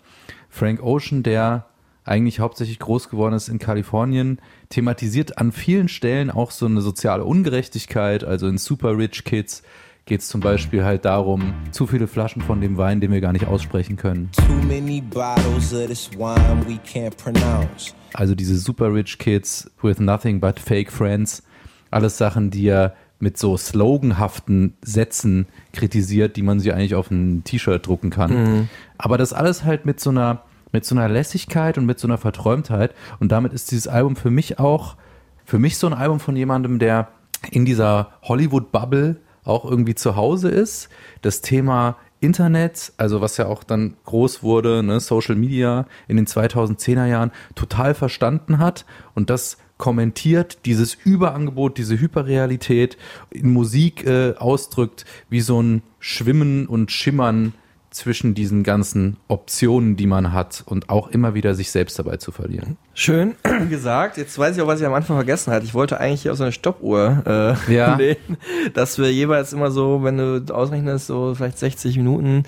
[0.49, 1.66] Frank Ocean, der
[2.05, 4.40] eigentlich hauptsächlich groß geworden ist in Kalifornien,
[4.71, 8.25] thematisiert an vielen Stellen auch so eine soziale Ungerechtigkeit.
[8.25, 9.62] Also in Super Rich Kids
[10.07, 13.35] geht es zum Beispiel halt darum, zu viele Flaschen von dem Wein, den wir gar
[13.35, 14.31] nicht aussprechen können.
[14.33, 17.92] Too many bottles of this wine we can't pronounce.
[18.14, 21.42] Also diese Super Rich Kids with nothing but fake friends.
[21.90, 27.42] Alles Sachen, die er mit so sloganhaften Sätzen kritisiert, die man sich eigentlich auf ein
[27.44, 28.68] T-Shirt drucken kann.
[28.97, 30.42] Aber das alles halt mit so einer
[30.73, 32.94] mit so einer Lässigkeit und mit so einer Verträumtheit.
[33.21, 34.97] Und damit ist dieses Album für mich auch,
[35.44, 37.09] für mich so ein Album von jemandem, der
[37.51, 40.88] in dieser Hollywood-Bubble auch irgendwie zu Hause ist.
[41.23, 46.26] Das Thema Internet, also was ja auch dann groß wurde, ne, Social Media in den
[46.26, 52.98] 2010er Jahren, total verstanden hat und das kommentiert, dieses Überangebot, diese Hyperrealität
[53.31, 57.54] in Musik äh, ausdrückt, wie so ein Schwimmen und Schimmern
[57.90, 62.33] zwischen diesen ganzen Optionen, die man hat und auch immer wieder sich selbst dabei zu
[62.33, 62.76] verlieren.
[63.00, 63.37] Schön
[63.70, 64.16] gesagt.
[64.16, 65.64] Jetzt weiß ich auch, was ich am Anfang vergessen hatte.
[65.64, 67.22] Ich wollte eigentlich hier auf so eine Stoppuhr
[67.68, 67.94] äh, Ja.
[67.96, 68.38] legen,
[68.74, 72.42] dass wir jeweils immer so, wenn du ausrechnest, so vielleicht 60 Minuten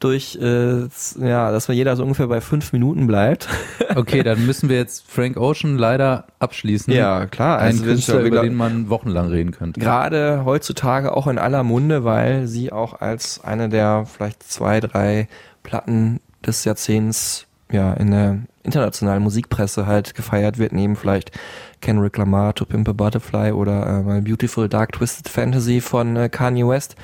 [0.00, 0.88] durch, äh,
[1.20, 3.48] ja, dass wir jeder so ungefähr bei fünf Minuten bleibt.
[3.94, 6.94] Okay, dann müssen wir jetzt Frank Ocean leider abschließen.
[6.94, 7.58] Ja, klar.
[7.58, 9.80] Ein Also Künstler, über den man wochenlang reden könnte.
[9.80, 15.28] Gerade heutzutage auch in aller Munde, weil sie auch als eine der vielleicht zwei, drei
[15.62, 21.32] Platten des Jahrzehnts ja in der internationalen Musikpresse halt gefeiert wird, neben vielleicht
[21.80, 26.28] Kendrick Lamar, To Pimp a Butterfly oder äh, My Beautiful Dark Twisted Fantasy von äh,
[26.28, 26.96] Kanye West.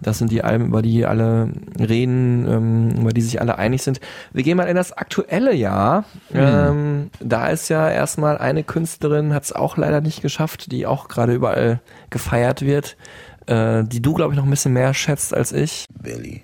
[0.00, 4.00] Das sind die Alben, über die alle reden, ähm, über die sich alle einig sind.
[4.32, 6.04] Wir gehen mal in das aktuelle Jahr.
[6.32, 11.08] Ähm, da ist ja erstmal eine Künstlerin, hat es auch leider nicht geschafft, die auch
[11.08, 12.96] gerade überall gefeiert wird,
[13.46, 15.86] äh, die du, glaube ich, noch ein bisschen mehr schätzt als ich.
[15.98, 16.42] Billy.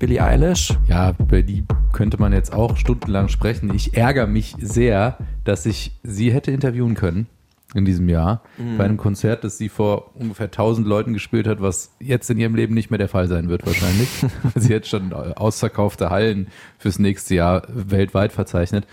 [0.00, 0.74] Billie Eilish.
[0.88, 3.72] Ja, über die könnte man jetzt auch stundenlang sprechen.
[3.74, 7.26] Ich ärgere mich sehr, dass ich sie hätte interviewen können
[7.74, 8.42] in diesem Jahr
[8.78, 12.54] bei einem Konzert, das sie vor ungefähr 1000 Leuten gespielt hat, was jetzt in ihrem
[12.54, 14.08] Leben nicht mehr der Fall sein wird wahrscheinlich.
[14.56, 18.86] sie jetzt schon ausverkaufte Hallen fürs nächste Jahr weltweit verzeichnet.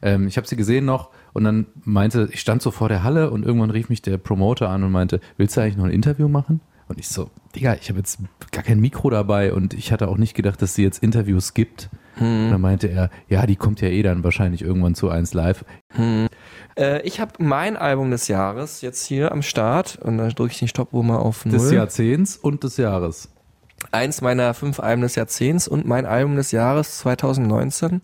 [0.00, 3.30] Ähm, ich habe sie gesehen noch und dann meinte, ich stand so vor der Halle
[3.30, 6.26] und irgendwann rief mich der Promoter an und meinte, willst du eigentlich noch ein Interview
[6.26, 6.60] machen?
[6.88, 8.20] Und ich so, Digga, ich habe jetzt
[8.52, 11.90] gar kein Mikro dabei und ich hatte auch nicht gedacht, dass sie jetzt Interviews gibt.
[12.20, 15.64] Und dann meinte er, ja, die kommt ja eh dann wahrscheinlich irgendwann zu 1 Live.
[16.76, 20.58] Äh, ich habe mein Album des Jahres jetzt hier am Start und da drücke ich
[20.58, 21.58] den Stoppuhr mal auf null.
[21.58, 23.28] Des Jahrzehnts und des Jahres.
[23.92, 28.00] eins meiner fünf Alben des Jahrzehnts und mein Album des Jahres 2019.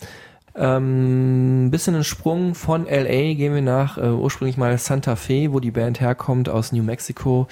[0.56, 5.58] Ähm, bisschen ein Sprung von LA gehen wir nach äh, ursprünglich mal Santa Fe, wo
[5.58, 7.48] die Band herkommt aus New Mexico,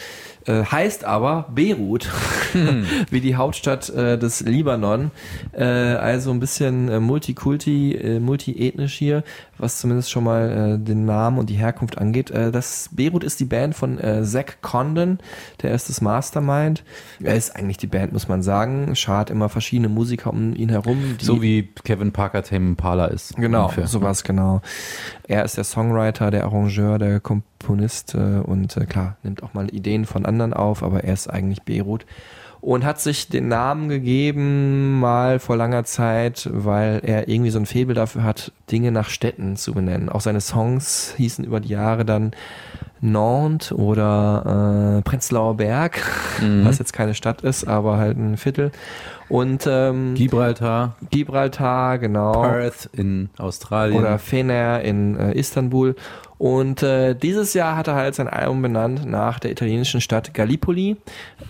[0.46, 2.10] äh, heißt aber Beirut,
[3.10, 5.10] wie die Hauptstadt äh, des Libanon.
[5.52, 9.22] Äh, also ein bisschen äh, Multikulti, äh, multiethnisch hier,
[9.58, 12.30] was zumindest schon mal den Namen und die Herkunft angeht.
[12.30, 15.18] Das Beirut ist die Band von Zach Condon,
[15.62, 16.82] der ist das Mastermind.
[17.22, 18.96] Er ist eigentlich die Band, muss man sagen.
[18.96, 21.16] Schart immer verschiedene Musiker um ihn herum.
[21.20, 23.36] So wie Kevin Parker Tame Impala ist.
[23.36, 23.86] Genau, ungefähr.
[23.86, 24.62] sowas genau.
[25.28, 30.26] Er ist der Songwriter, der Arrangeur, der Komponist und klar, nimmt auch mal Ideen von
[30.26, 32.06] anderen auf, aber er ist eigentlich Beirut
[32.60, 37.66] und hat sich den Namen gegeben mal vor langer Zeit, weil er irgendwie so ein
[37.66, 40.08] Faible dafür hat, Dinge nach Städten zu benennen.
[40.08, 42.30] Auch seine Songs hießen über die Jahre dann
[43.00, 46.00] Nantes oder äh, Prenzlauer Berg,
[46.40, 46.64] Mhm.
[46.64, 48.70] was jetzt keine Stadt ist, aber halt ein Viertel.
[49.28, 52.42] Und ähm, Gibraltar, Gibraltar, genau.
[52.42, 53.98] Perth in Australien.
[53.98, 55.96] Oder Fener in äh, Istanbul.
[56.42, 60.96] Und äh, dieses Jahr hat er halt sein Album benannt nach der italienischen Stadt Gallipoli.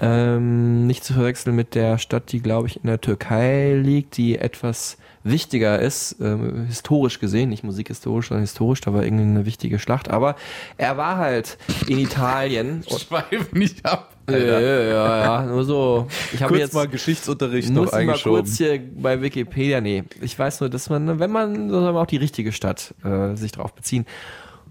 [0.03, 4.37] Ähm, nicht zu verwechseln mit der Stadt, die, glaube ich, in der Türkei liegt, die
[4.37, 9.79] etwas wichtiger ist, ähm, historisch gesehen, nicht musikhistorisch, sondern historisch, da war irgendwie eine wichtige
[9.79, 10.11] Schlacht.
[10.11, 10.37] Aber
[10.77, 12.85] er war halt in Italien.
[12.87, 14.15] Schweif nicht ab.
[14.29, 16.07] ja, ja, ja, ja, nur so.
[16.35, 18.43] Ich habe jetzt mal Geschichtsunterricht muss noch ich mal eingeschoben.
[18.43, 22.07] kurz hier bei Wikipedia, nee, ich weiß nur, dass man, wenn man, soll man auch
[22.07, 24.05] die richtige Stadt äh, sich drauf beziehen.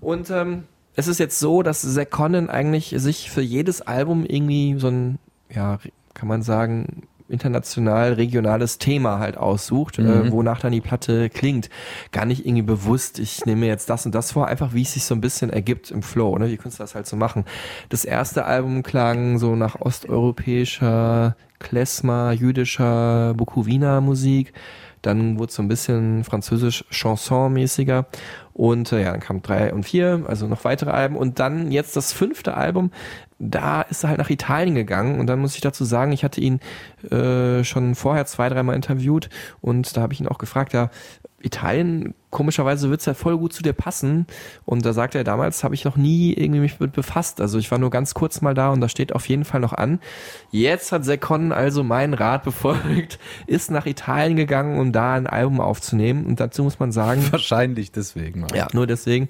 [0.02, 0.64] Und ähm,
[0.96, 5.20] es ist jetzt so, dass Zack Conan eigentlich sich für jedes Album irgendwie so ein,
[5.50, 5.80] ja,
[6.14, 10.06] kann man sagen, international regionales Thema halt aussucht, Mhm.
[10.06, 11.70] äh, wonach dann die Platte klingt.
[12.12, 14.94] Gar nicht irgendwie bewusst, ich nehme mir jetzt das und das vor, einfach wie es
[14.94, 16.50] sich so ein bisschen ergibt im Flow, ne?
[16.50, 17.46] wie Künstler das halt so machen.
[17.88, 24.54] Das erste Album klang so nach osteuropäischer, Klezmer, jüdischer Bukowina-Musik.
[25.02, 28.06] Dann wurde es so ein bisschen französisch Chanson-mäßiger.
[28.54, 31.16] Und äh, ja, dann kam drei und vier, also noch weitere Alben.
[31.16, 32.92] Und dann jetzt das fünfte Album,
[33.40, 35.20] da ist er halt nach Italien gegangen.
[35.20, 36.60] Und dann muss ich dazu sagen, ich hatte ihn
[37.10, 39.30] äh, schon vorher zwei, dreimal interviewt.
[39.62, 40.90] Und da habe ich ihn auch gefragt, ja,
[41.44, 44.26] Italien, komischerweise wird's ja voll gut zu dir passen.
[44.66, 47.42] Und da sagte er, damals habe ich noch nie irgendwie mich mit befasst.
[47.42, 49.74] Also ich war nur ganz kurz mal da und das steht auf jeden Fall noch
[49.74, 50.00] an.
[50.52, 55.62] Jetzt hat Sekon also meinen Rat befolgt, ist nach Italien gegangen, um da ein Album
[55.62, 56.26] aufzunehmen.
[56.26, 58.46] Und dazu muss man sagen, Wahrscheinlich deswegen.
[58.54, 59.28] ja, nur deswegen,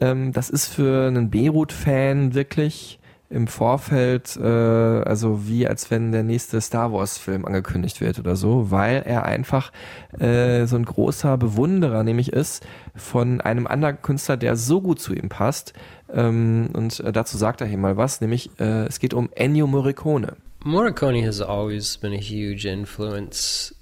[0.00, 2.99] ähm, das ist für einen Beirut-Fan wirklich
[3.30, 8.72] im Vorfeld, äh, also wie als wenn der nächste Star Wars-Film angekündigt wird oder so,
[8.72, 9.70] weil er einfach
[10.18, 12.66] äh, so ein großer Bewunderer nämlich ist
[12.96, 15.74] von einem anderen Künstler, der so gut zu ihm passt.
[16.12, 19.68] Ähm, und äh, dazu sagt er hier mal was, nämlich äh, es geht um Ennio
[19.68, 20.36] Morricone.
[20.64, 23.72] Morricone has always been a huge influence.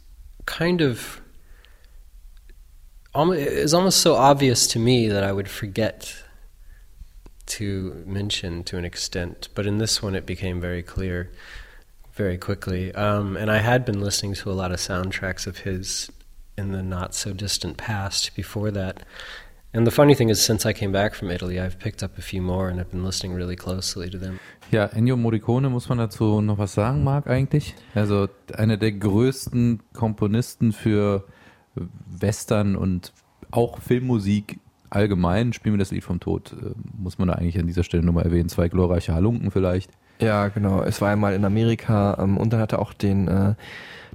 [0.44, 1.22] Kind of,
[3.34, 6.27] it's almost so obvious to me that I would forget
[7.48, 9.48] to mention to an extent.
[9.54, 11.30] But in this one, it became very clear
[12.14, 12.92] very quickly.
[12.94, 16.10] Um, and I had been listening to a lot of soundtracks of his
[16.56, 19.04] in the not so distant past before that.
[19.72, 22.22] And the funny thing is, since I came back from Italy, I've picked up a
[22.22, 24.40] few more and I've been listening really closely to them.
[24.72, 27.74] Ja, Ennio Morricone, muss man dazu noch was sagen, Marc, eigentlich?
[27.94, 31.24] Also einer der größten Komponisten für
[32.06, 33.12] Western und
[33.50, 34.58] auch Filmmusik
[34.90, 35.52] allgemein.
[35.52, 38.24] Spielen wir das Lied vom Tod, äh, muss man da eigentlich an dieser Stelle nochmal
[38.24, 38.48] erwähnen.
[38.48, 39.90] Zwei glorreiche Halunken vielleicht.
[40.20, 40.82] Ja, genau.
[40.82, 43.54] Es war einmal in Amerika ähm, und dann hat er auch den äh,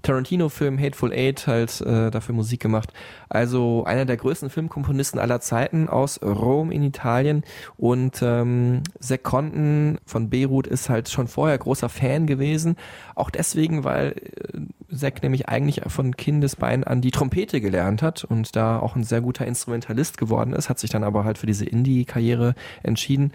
[0.03, 2.93] Tarantino-Film Hateful Eight halt äh, dafür Musik gemacht.
[3.29, 7.43] Also einer der größten Filmkomponisten aller Zeiten aus Rom in Italien
[7.77, 12.75] und ähm, Zack Conton von Beirut ist halt schon vorher großer Fan gewesen.
[13.15, 18.55] Auch deswegen, weil äh, Zack nämlich eigentlich von Kindesbein an die Trompete gelernt hat und
[18.55, 21.65] da auch ein sehr guter Instrumentalist geworden ist, hat sich dann aber halt für diese
[21.65, 23.31] Indie-Karriere entschieden.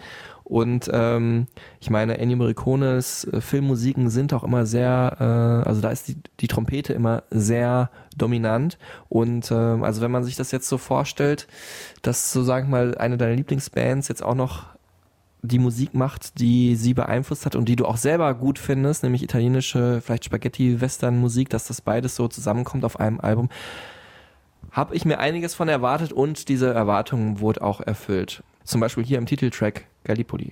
[0.48, 1.46] Und ähm,
[1.78, 6.16] ich meine, Ennio Morricones äh, Filmmusiken sind auch immer sehr, äh, also da ist die,
[6.40, 8.78] die Trompete immer sehr dominant.
[9.10, 11.48] Und ähm, also wenn man sich das jetzt so vorstellt,
[12.00, 14.64] dass so sagen mal eine deiner Lieblingsbands jetzt auch noch
[15.42, 19.22] die Musik macht, die sie beeinflusst hat und die du auch selber gut findest, nämlich
[19.22, 23.50] italienische, vielleicht Spaghetti-Western-Musik, dass das beides so zusammenkommt auf einem Album,
[24.70, 28.42] habe ich mir einiges von erwartet und diese Erwartung wurde auch erfüllt.
[28.64, 30.50] Zum Beispiel hier im Titeltrack Gallipoli.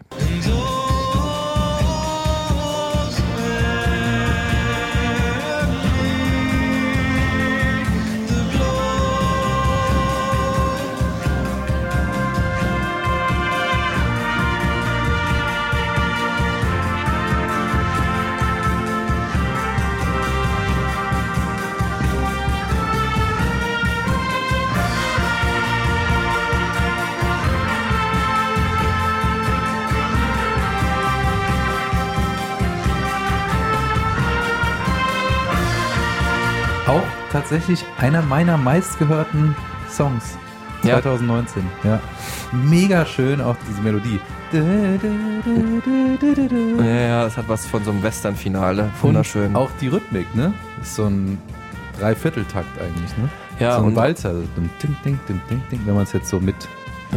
[37.41, 39.55] Tatsächlich einer meiner meistgehörten
[39.91, 40.39] Songs
[40.83, 40.95] Ja.
[41.03, 41.63] 2019.
[41.85, 42.01] Ja.
[42.51, 44.19] Mega schön auch diese Melodie.
[46.79, 48.89] Ja, das hat was von so einem Western-Finale.
[49.03, 49.49] Wunderschön.
[49.49, 50.55] Und auch die Rhythmik, ne?
[50.81, 51.39] Ist so ein
[51.99, 53.29] Dreivierteltakt eigentlich, ne?
[53.59, 54.33] Ja, so ein und- Walzer.
[54.57, 54.97] ding, ding,
[55.29, 56.57] ding, ding, ding, wenn man es jetzt so mit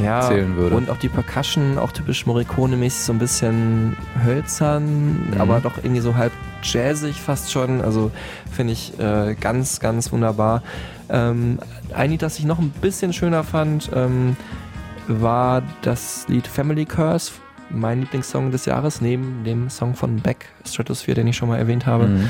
[0.02, 0.76] ja, zählen würde.
[0.76, 5.40] Und auch die Percussion, auch typisch Morricone-mäßig, so ein bisschen hölzern, Mhm.
[5.42, 6.32] aber doch irgendwie so halb
[6.64, 7.82] jazzig fast schon.
[7.82, 8.12] Also
[8.52, 10.62] finde ich äh, ganz, ganz wunderbar.
[11.10, 11.60] Ähm,
[11.96, 14.36] ein Lied, das ich noch ein bisschen schöner fand, ähm,
[15.08, 17.32] war das Lied Family Curse,
[17.72, 21.86] mein Lieblingssong des Jahres, neben dem Song von Beck, Stratosphere, den ich schon mal erwähnt
[21.88, 22.08] habe.
[22.08, 22.30] Mhm.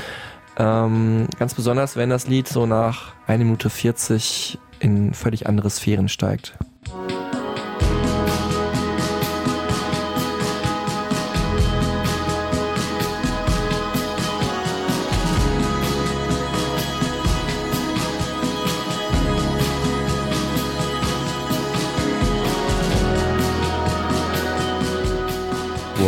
[0.58, 6.08] Ähm, ganz besonders, wenn das Lied so nach 1 Minute 40 in völlig andere Sphären
[6.10, 6.58] steigt.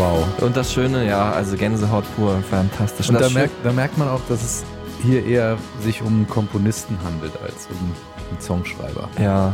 [0.02, 0.26] Wow.
[0.42, 3.10] Und das Schöne, ja, also Gänsehaut pur, fantastisch.
[3.10, 4.64] Und da das merkt, da merkt man auch, dass es
[5.04, 7.92] hier eher sich um Komponisten handelt als um
[8.32, 9.10] einen Songschreiber.
[9.22, 9.54] Ja,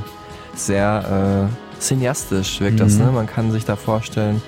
[0.55, 3.05] sehr äh, cineastisch wirkt das, Mhm.
[3.07, 3.11] ne?
[3.11, 4.41] Man kann sich da vorstellen,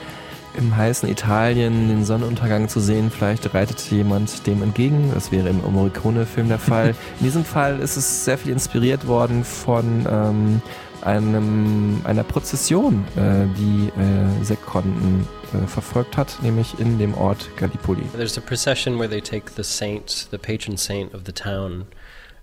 [0.57, 3.11] im heißen Italien den Sonnenuntergang zu sehen.
[3.11, 5.11] Vielleicht reitet jemand dem entgegen.
[5.13, 6.89] Das wäre im Morricone-Film der Fall.
[7.19, 10.61] In diesem Fall ist es sehr viel inspiriert worden von ähm,
[11.09, 18.03] einem, einer Prozession, äh, die äh, äh, verfolgt hat, nämlich in dem Ort Gallipoli.
[18.15, 21.87] There's a procession where they take the saint, the patron saint of the town,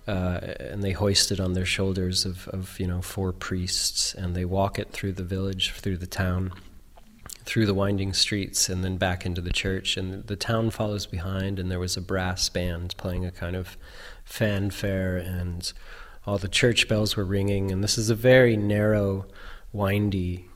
[0.07, 0.39] uh,
[0.71, 4.45] and they hoist it on their shoulders of, of you know four priests, and they
[4.45, 6.51] walk it through the village, through the town,
[7.45, 9.97] through the winding streets, and then back into the church.
[9.97, 13.77] And the town follows behind, and there was a brass band playing a kind of
[14.25, 15.71] fanfare, and
[16.27, 17.71] all the church bells were ringing.
[17.71, 19.25] And this is a very narrow,
[19.71, 20.49] windy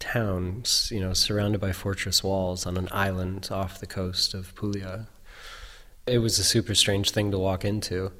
[0.00, 5.06] town, you know, surrounded by fortress walls on an island off the coast of Puglia.
[6.06, 8.10] It was a super strange thing to walk into.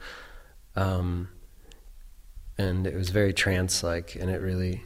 [0.76, 1.28] Um,
[2.56, 4.84] and it was very trance like, and it really,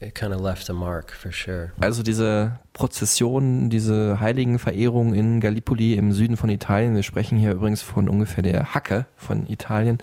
[0.00, 1.72] it kind of left a mark for sure.
[1.82, 6.94] Also diese Prozession, diese heiligen Verehrung in Gallipoli im Süden von Italien.
[6.94, 9.98] Wir sprechen hier übrigens von ungefähr der Hacke von Italien,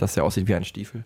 [0.00, 1.04] das ja aussieht wie ein Stiefel.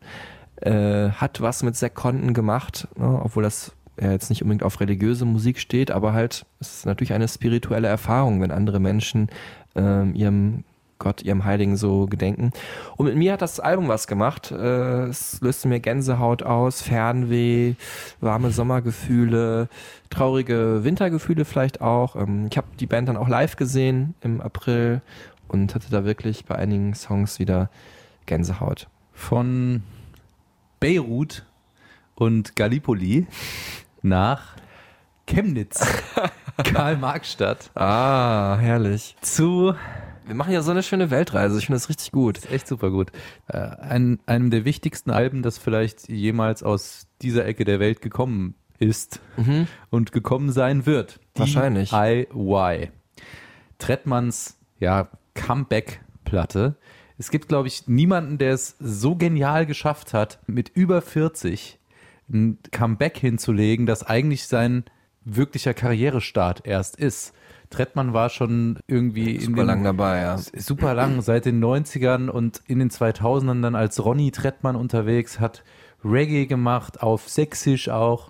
[0.56, 5.24] Äh, hat was mit Sekonten gemacht, ne, obwohl das ja jetzt nicht unbedingt auf religiöse
[5.24, 9.28] Musik steht, aber halt es ist natürlich eine spirituelle Erfahrung, wenn andere Menschen
[9.76, 10.64] ähm, ihrem
[10.98, 12.52] Gott, ihrem Heiligen so gedenken.
[12.96, 14.52] Und mit mir hat das Album was gemacht.
[14.52, 17.74] Äh, es löste mir Gänsehaut aus, Fernweh,
[18.20, 19.68] warme Sommergefühle,
[20.08, 22.16] traurige Wintergefühle vielleicht auch.
[22.16, 25.02] Ähm, ich habe die Band dann auch live gesehen im April
[25.48, 27.70] und hatte da wirklich bei einigen Songs wieder
[28.26, 28.88] Gänsehaut.
[29.12, 29.82] Von
[30.80, 31.44] Beirut
[32.14, 33.26] und Gallipoli
[34.02, 34.56] nach
[35.26, 35.86] Chemnitz,
[36.64, 39.16] Karl-Marx-Stadt, Ah, herrlich.
[39.22, 39.74] zu
[40.26, 41.58] Wir machen ja so eine schöne Weltreise.
[41.58, 42.38] Ich finde das richtig gut.
[42.38, 43.10] ist echt super gut.
[43.48, 48.54] Äh, ein, einem der wichtigsten Alben, das vielleicht jemals aus dieser Ecke der Welt gekommen
[48.78, 49.66] ist Mhm.
[49.90, 51.20] und gekommen sein wird.
[51.34, 51.90] Wahrscheinlich.
[51.90, 52.90] DIY.
[53.78, 56.76] Trettmanns ja, Comeback-Platte.
[57.18, 61.78] Es gibt, glaube ich, niemanden, der es so genial geschafft hat, mit über 40
[62.32, 64.84] ein Comeback hinzulegen, das eigentlich sein
[65.24, 67.34] wirklicher Karrierestart erst ist.
[67.70, 70.38] Trettmann war schon irgendwie in Super den, lang dabei, ja.
[70.38, 75.64] super lang, seit den 90ern und in den 2000ern dann als Ronny Trettmann unterwegs, hat
[76.04, 78.28] Reggae gemacht, auf Sächsisch auch.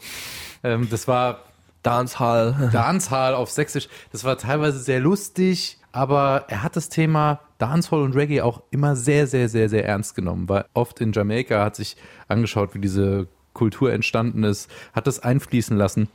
[0.63, 1.41] Ähm, das war
[1.83, 2.71] Dancehall.
[2.73, 3.89] Dancehall auf Sächsisch.
[4.13, 8.97] Das war teilweise sehr lustig, aber er hat das Thema Dancehall und Reggae auch immer
[8.97, 10.49] sehr, sehr, sehr, sehr ernst genommen.
[10.49, 15.77] War oft in Jamaika, hat sich angeschaut, wie diese Kultur entstanden ist, hat das einfließen
[15.77, 16.09] lassen.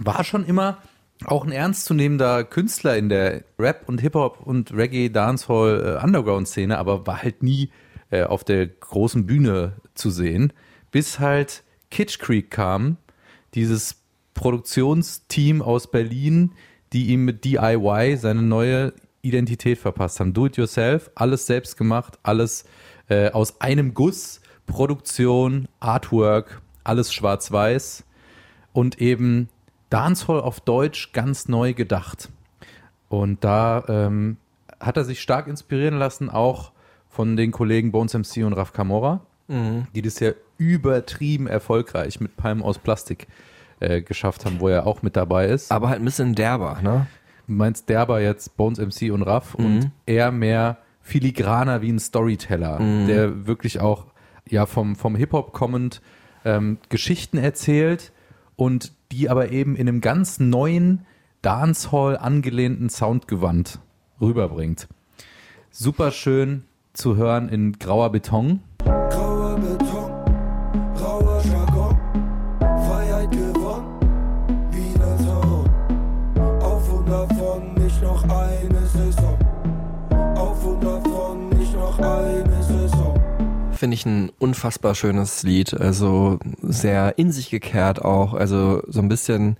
[0.00, 0.78] War schon immer
[1.26, 7.68] auch ein ernstzunehmender Künstler in der Rap- und Hip-Hop- und Reggae-Dancehall-Underground-Szene, aber war halt nie
[8.10, 10.54] äh, auf der großen Bühne zu sehen,
[10.92, 12.96] bis halt Kitsch Creek kam,
[13.52, 13.96] dieses
[14.32, 16.52] Produktionsteam aus Berlin,
[16.94, 20.32] die ihm mit DIY seine neue Identität verpasst haben.
[20.32, 22.64] Do it yourself, alles selbst gemacht, alles
[23.08, 28.04] äh, aus einem Guss, Produktion, Artwork, alles schwarz-weiß
[28.72, 29.48] und eben
[29.90, 32.30] Dancehall auf Deutsch ganz neu gedacht.
[33.08, 34.36] Und da ähm,
[34.78, 36.72] hat er sich stark inspirieren lassen, auch
[37.08, 39.20] von den Kollegen Bones MC und Raf Camora,
[39.94, 43.26] die das ja übertrieben erfolgreich mit Palmen aus Plastik
[43.80, 45.72] äh, geschafft haben, wo er auch mit dabei ist.
[45.72, 47.08] Aber halt ein bisschen derber, ne?
[47.50, 49.64] Du meinst derber jetzt Bones MC und Raff Mhm.
[49.64, 53.06] und eher mehr filigraner wie ein Storyteller, Mhm.
[53.08, 54.06] der wirklich auch
[54.48, 56.00] ja vom, vom Hip-Hop kommend
[56.44, 58.12] ähm, Geschichten erzählt
[58.54, 61.04] und die aber eben in einem ganz neuen
[61.42, 63.80] Dancehall angelehnten Soundgewand
[64.20, 64.86] rüberbringt.
[65.72, 67.72] Super schön zu hören in.
[67.80, 68.60] Grauer Beton.
[83.80, 85.72] Finde ich ein unfassbar schönes Lied.
[85.72, 88.34] Also sehr in sich gekehrt auch.
[88.34, 89.56] Also so ein bisschen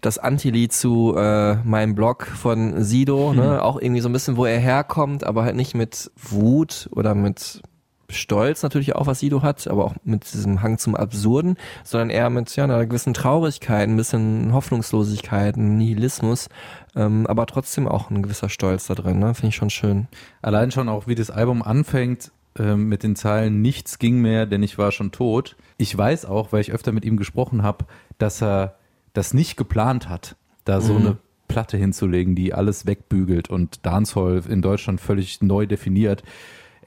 [0.00, 3.62] das Anti-Lied zu äh, meinem Blog von Sido, ne?
[3.62, 7.62] auch irgendwie so ein bisschen, wo er herkommt, aber halt nicht mit Wut oder mit
[8.10, 12.30] Stolz natürlich auch, was Sido hat, aber auch mit diesem Hang zum Absurden, sondern eher
[12.30, 16.48] mit ja, einer gewissen Traurigkeit, ein bisschen Hoffnungslosigkeit, Nihilismus,
[16.96, 19.32] ähm, aber trotzdem auch ein gewisser Stolz da drin, ne?
[19.34, 20.08] finde ich schon schön.
[20.42, 24.62] Allein schon auch, wie das Album anfängt ähm, mit den Zeilen Nichts ging mehr, denn
[24.62, 25.56] ich war schon tot.
[25.76, 27.86] Ich weiß auch, weil ich öfter mit ihm gesprochen habe,
[28.18, 28.76] dass er
[29.12, 30.98] das nicht geplant hat, da so Mhm.
[31.06, 31.16] eine
[31.48, 36.22] Platte hinzulegen, die alles wegbügelt und Dancehall in Deutschland völlig neu definiert.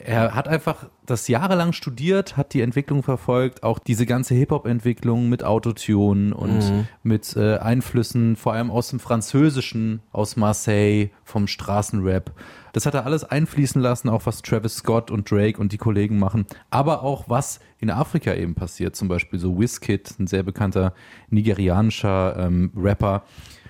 [0.05, 5.43] Er hat einfach das jahrelang studiert, hat die Entwicklung verfolgt, auch diese ganze Hip-Hop-Entwicklung mit
[5.43, 6.87] Autotune und Mhm.
[7.03, 12.31] mit äh, Einflüssen, vor allem aus dem Französischen, aus Marseille, vom Straßenrap.
[12.73, 16.19] Das hat er alles einfließen lassen, auch was Travis Scott und Drake und die Kollegen
[16.19, 20.93] machen, aber auch was in Afrika eben passiert, zum Beispiel so Wizkid, ein sehr bekannter
[21.29, 23.23] nigerianischer ähm, Rapper.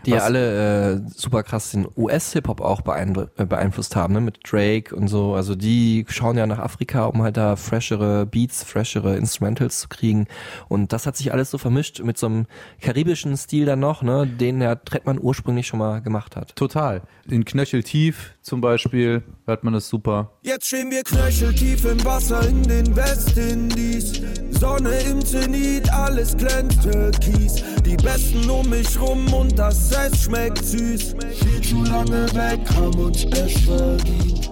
[0.05, 4.21] Die ja alle äh, super krass den US-Hip-Hop auch äh, beeinflusst haben, ne?
[4.21, 5.35] mit Drake und so.
[5.35, 10.27] Also die schauen ja nach Afrika, um halt da freshere Beats, freshere Instrumentals zu kriegen.
[10.67, 12.45] Und das hat sich alles so vermischt mit so einem
[12.81, 14.27] karibischen Stil dann noch, ne?
[14.27, 16.55] den der Trettmann ursprünglich schon mal gemacht hat.
[16.55, 17.01] Total.
[17.29, 20.31] In Knöcheltief zum Beispiel hört man das super.
[20.41, 24.21] Jetzt stehen wir knöcheltief im Wasser in den Westindies.
[24.49, 27.63] Sonne im Zenit, alles glänzt türkis.
[27.85, 31.15] Die Besten um mich rum und das Essen schmeckt süß.
[31.31, 34.49] Viel zu lange weg, haben uns es verdient.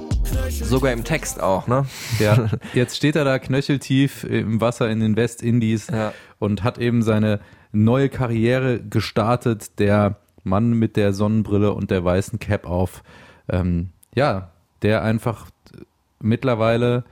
[0.49, 1.85] Sogar im Text auch, ne?
[2.19, 6.13] Ja, jetzt steht er da knöcheltief im Wasser in den Westindies Ja.
[6.39, 7.39] und hat eben seine
[7.71, 9.79] neue Karriere gestartet.
[9.79, 13.03] Der Mann mit der Sonnenbrille und der weißen Cap auf.
[13.49, 15.47] Ähm, ja, der einfach
[16.19, 17.03] mittlerweile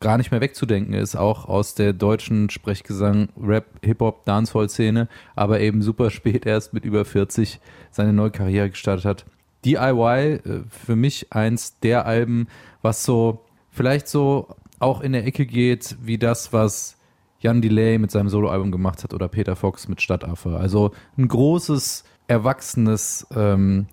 [0.00, 5.82] gar nicht mehr wegzudenken ist, auch aus der deutschen Sprechgesang, Rap, Hip-Hop, Dancehall-Szene, aber eben
[5.82, 9.24] super spät erst mit über 40 seine neue Karriere gestartet hat.
[9.64, 12.48] DIY, äh, für mich eins der Alben,
[12.82, 16.96] was so vielleicht so auch in der Ecke geht, wie das, was
[17.40, 20.56] Jan Delay mit seinem Soloalbum gemacht hat oder Peter Fox mit Stadtaffe.
[20.56, 23.86] Also ein großes, erwachsenes ähm,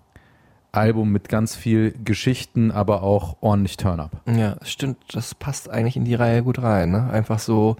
[0.72, 4.22] Album mit ganz viel Geschichten, aber auch ordentlich Turn-Up.
[4.26, 4.96] Ja, stimmt.
[5.12, 6.90] Das passt eigentlich in die Reihe gut rein.
[6.90, 7.10] Ne?
[7.10, 7.76] Einfach so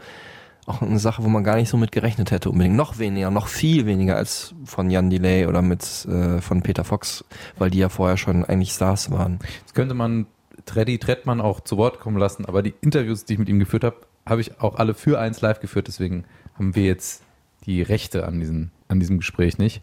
[0.67, 2.77] auch eine Sache, wo man gar nicht so mit gerechnet hätte unbedingt.
[2.77, 7.25] Noch weniger, noch viel weniger als von Jan Delay oder mit äh, von Peter Fox,
[7.59, 9.41] weil die ja vorher schon eigentlich Stars waren.
[9.61, 10.27] Jetzt könnte man
[10.67, 13.85] Treddy Trettmann auch zu Wort kommen lassen, aber die Interviews, die ich mit ihm geführt
[13.85, 16.25] habe, habe ich auch alle für eins live geführt, deswegen
[16.55, 17.23] haben wir jetzt
[17.67, 19.83] die Rechte an, diesen, an diesem Gespräch nicht.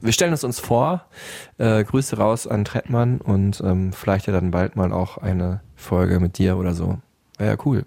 [0.00, 1.04] Wir stellen es uns vor.
[1.58, 6.20] Äh, Grüße raus an Trettmann und ähm, vielleicht ja dann bald mal auch eine Folge
[6.20, 6.98] mit dir oder so.
[7.36, 7.84] Wäre ja cool.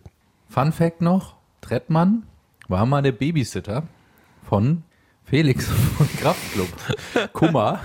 [0.49, 2.23] Fun Fact noch, Trettmann
[2.67, 3.83] war mal der Babysitter
[4.43, 4.83] von
[5.25, 5.65] Felix
[5.97, 6.69] von Kraftklub.
[7.33, 7.81] Kummer,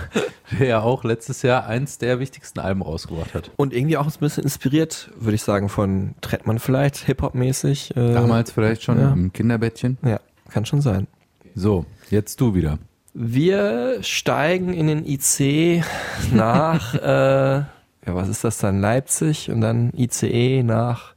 [0.57, 3.51] der ja auch letztes Jahr eins der wichtigsten Alben rausgebracht hat.
[3.57, 7.97] Und irgendwie auch ein bisschen inspiriert, würde ich sagen, von Trettmann vielleicht, Hip-Hop-mäßig.
[7.97, 9.11] Äh, Damals vielleicht schon ja.
[9.11, 9.97] im Kinderbettchen.
[10.03, 11.07] Ja, kann schon sein.
[11.53, 12.79] So, jetzt du wieder.
[13.13, 15.83] Wir steigen in den IC
[16.31, 17.65] nach, äh, ja,
[18.05, 18.81] was ist das dann?
[18.81, 21.13] Leipzig und dann ICE nach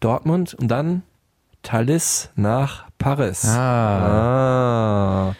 [0.00, 1.02] Dortmund und dann
[1.62, 3.44] Thalys nach Paris.
[3.46, 5.28] Ah.
[5.28, 5.34] Ah.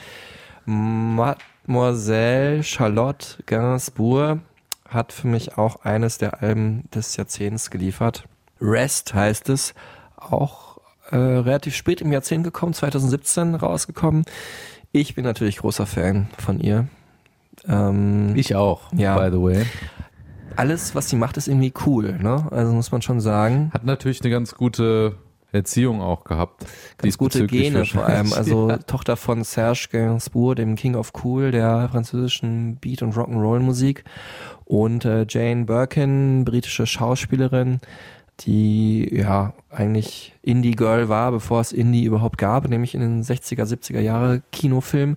[0.67, 4.41] Mademoiselle Charlotte Gainsbourg
[4.89, 8.25] hat für mich auch eines der Alben des Jahrzehnts geliefert.
[8.61, 9.75] Rest heißt es,
[10.17, 10.74] auch
[11.11, 14.25] äh, relativ spät im Jahrzehnt gekommen, 2017 rausgekommen.
[14.93, 16.87] Ich bin natürlich großer Fan von ihr.
[17.69, 19.19] Ähm, Ich auch, Ja.
[19.19, 19.65] by the way.
[20.57, 22.47] alles, was sie macht, ist irgendwie cool, ne?
[22.51, 23.71] Also muss man schon sagen.
[23.73, 25.17] Hat natürlich eine ganz gute
[25.53, 26.65] Erziehung auch gehabt.
[26.99, 28.33] Ganz gute Gene vor allem.
[28.37, 28.79] Also Ja.
[28.79, 34.05] Tochter von Serge Gainsbourg, dem King of Cool, der französischen Beat- und Rock'n'Roll-Musik.
[34.65, 37.81] Und äh, Jane Birkin, britische Schauspielerin,
[38.41, 44.01] die ja eigentlich Indie-Girl war, bevor es Indie überhaupt gab, nämlich in den 60er, 70er
[44.01, 45.17] Jahre Kinofilm.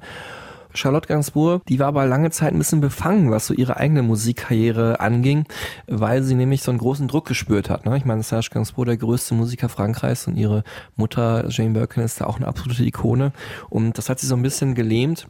[0.73, 4.99] Charlotte Gainsbourg, die war aber lange Zeit ein bisschen befangen, was so ihre eigene Musikkarriere
[4.99, 5.45] anging,
[5.87, 7.85] weil sie nämlich so einen großen Druck gespürt hat.
[7.85, 7.97] Ne?
[7.97, 10.63] Ich meine, Serge Gainsbourg, der größte Musiker Frankreichs und ihre
[10.95, 13.31] Mutter Jane Birkin ist da auch eine absolute Ikone
[13.69, 15.27] und das hat sie so ein bisschen gelähmt.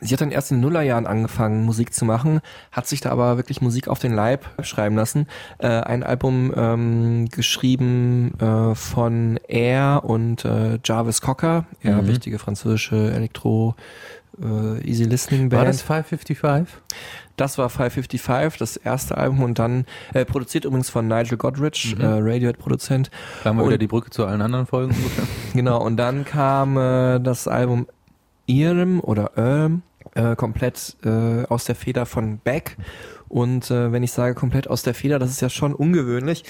[0.00, 2.40] Sie hat dann erst in den Nullerjahren angefangen, Musik zu machen,
[2.72, 5.26] hat sich da aber wirklich Musik auf den Leib schreiben lassen.
[5.58, 12.06] Äh, ein Album ähm, geschrieben äh, von Air und äh, Jarvis Cocker, ja, Mhm.
[12.08, 13.74] wichtige französische Elektro-
[14.40, 15.60] äh, Easy Listening Band.
[15.62, 16.76] War das 555?
[17.36, 22.04] Das war 555, das erste Album und dann äh, produziert übrigens von Nigel Godrich, Mhm.
[22.04, 23.10] äh, Radiohead-Produzent.
[23.42, 24.94] Da haben wir Und- wieder die Brücke zu allen anderen Folgen.
[25.54, 27.86] Genau, und dann kam äh, das Album
[28.48, 29.82] Irm oder Irm
[30.14, 32.76] äh, komplett äh, aus der Feder von Beck.
[33.28, 36.44] Und äh, wenn ich sage komplett aus der Feder, das ist ja schon ungewöhnlich,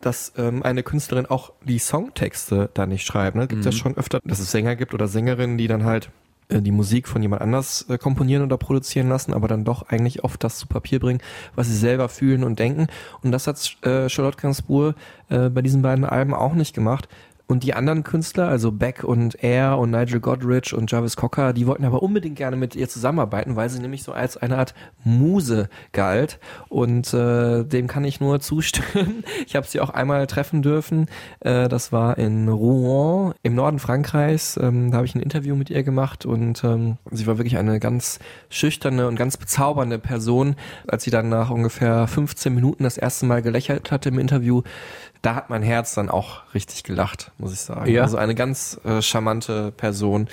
[0.00, 3.36] dass ähm, eine Künstlerin auch die Songtexte da nicht schreibt.
[3.36, 3.46] Ne?
[3.46, 3.76] Gibt ja Mhm.
[3.76, 6.10] schon öfter, dass es Sänger gibt oder Sängerinnen, die dann halt
[6.48, 10.22] äh, die Musik von jemand anders äh, komponieren oder produzieren lassen, aber dann doch eigentlich
[10.24, 11.20] oft das zu Papier bringen,
[11.54, 12.88] was sie selber fühlen und denken.
[13.22, 14.94] Und das hat äh, Charlotte Gainsbourg
[15.30, 17.08] äh, bei diesen beiden Alben auch nicht gemacht.
[17.46, 21.66] Und die anderen Künstler, also Beck und Air und Nigel Godrich und Jarvis Cocker, die
[21.66, 24.74] wollten aber unbedingt gerne mit ihr zusammenarbeiten, weil sie nämlich so als eine Art
[25.04, 26.38] Muse galt.
[26.70, 29.24] Und äh, dem kann ich nur zustimmen.
[29.46, 31.06] Ich habe sie auch einmal treffen dürfen.
[31.40, 34.56] Äh, das war in Rouen im Norden Frankreichs.
[34.56, 37.78] Ähm, da habe ich ein Interview mit ihr gemacht und ähm, sie war wirklich eine
[37.78, 40.56] ganz schüchterne und ganz bezaubernde Person.
[40.88, 44.62] Als sie dann nach ungefähr 15 Minuten das erste Mal gelächelt hatte im Interview,
[45.24, 47.90] da hat mein Herz dann auch richtig gelacht, muss ich sagen.
[47.90, 48.02] Ja.
[48.02, 50.28] Also eine ganz äh, charmante Person.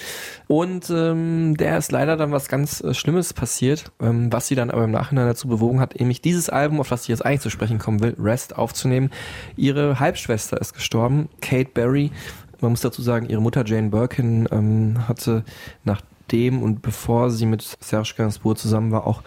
[0.48, 4.70] Und ähm, der ist leider dann was ganz äh, Schlimmes passiert, ähm, was sie dann
[4.70, 7.50] aber im Nachhinein dazu bewogen hat, nämlich dieses Album, auf das ich jetzt eigentlich zu
[7.50, 9.12] sprechen kommen will, Rest aufzunehmen.
[9.56, 12.12] Ihre Halbschwester ist gestorben, Kate Berry.
[12.60, 15.46] Man muss dazu sagen, ihre Mutter Jane Birkin ähm, hatte
[15.86, 19.24] nachdem und bevor sie mit Serge Gainsbourg zusammen war, auch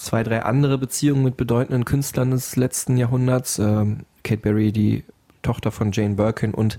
[0.00, 3.58] zwei, drei andere Beziehungen mit bedeutenden Künstlern des letzten Jahrhunderts.
[3.58, 5.04] Ähm, Kate Berry, die
[5.42, 6.78] Tochter von Jane Birkin und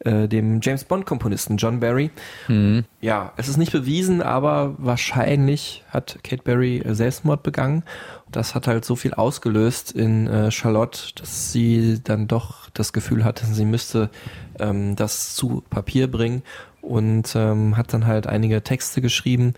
[0.00, 2.10] äh, dem James Bond-Komponisten John Barry.
[2.48, 2.84] Mhm.
[3.00, 7.84] Ja, es ist nicht bewiesen, aber wahrscheinlich hat Kate Berry äh, Selbstmord begangen.
[8.30, 13.24] Das hat halt so viel ausgelöst in äh, Charlotte, dass sie dann doch das Gefühl
[13.24, 14.10] hatte, sie müsste
[14.58, 16.42] ähm, das zu Papier bringen
[16.82, 19.54] und ähm, hat dann halt einige Texte geschrieben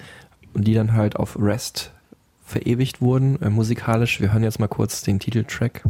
[0.57, 1.91] die dann halt auf Rest
[2.45, 4.21] verewigt wurden, äh, musikalisch.
[4.21, 5.83] Wir hören jetzt mal kurz den Titeltrack.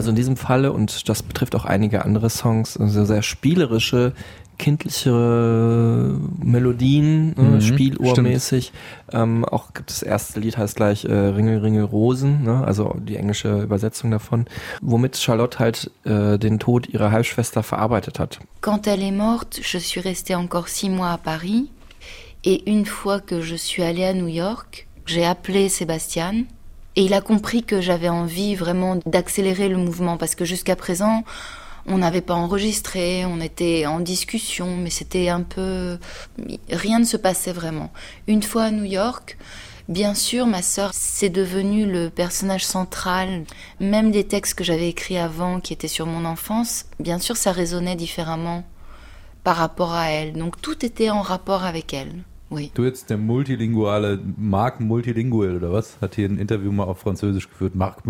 [0.00, 4.14] Also in diesem Falle, und das betrifft auch einige andere Songs, also sehr spielerische,
[4.60, 5.10] kindliche
[6.42, 8.72] Melodien, Mhm, ne, spielohrmäßig.
[9.12, 13.16] Ähm, auch gibt das erste Lied heißt gleich äh, Ringel, Ringel, Rosen, ne, also die
[13.16, 14.44] englische Übersetzung davon,
[14.82, 18.38] womit Charlotte halt äh, den Tod ihrer Halbschwester verarbeitet hat.
[18.60, 21.70] Quand elle est morte, je suis restée encore six mois à Paris.
[22.44, 26.44] Et une fois que je suis allée à New York, j'ai appelé Sébastien.
[26.96, 31.24] Et il a compris que j'avais envie vraiment d'accélérer le mouvement parce que jusqu'à présent,
[31.86, 35.98] on n'avait pas enregistré, on était en discussion, mais c'était un peu...
[36.70, 37.90] Rien ne se passait vraiment.
[38.26, 39.38] Une fois à New York,
[39.88, 43.44] bien sûr, ma sœur, c'est devenu le personnage central.
[43.80, 47.52] Même des textes que j'avais écrits avant, qui étaient sur mon enfance, bien sûr, ça
[47.52, 48.64] résonnait différemment
[49.42, 50.34] par rapport à elle.
[50.34, 52.24] Donc tout était en rapport avec elle.
[52.50, 52.72] Oui.
[52.74, 55.96] Du jetzt der multilinguale Marc Multilingual oder was?
[56.02, 57.76] Hat hier ein Interview mal auf Französisch geführt.
[57.76, 58.02] Marc.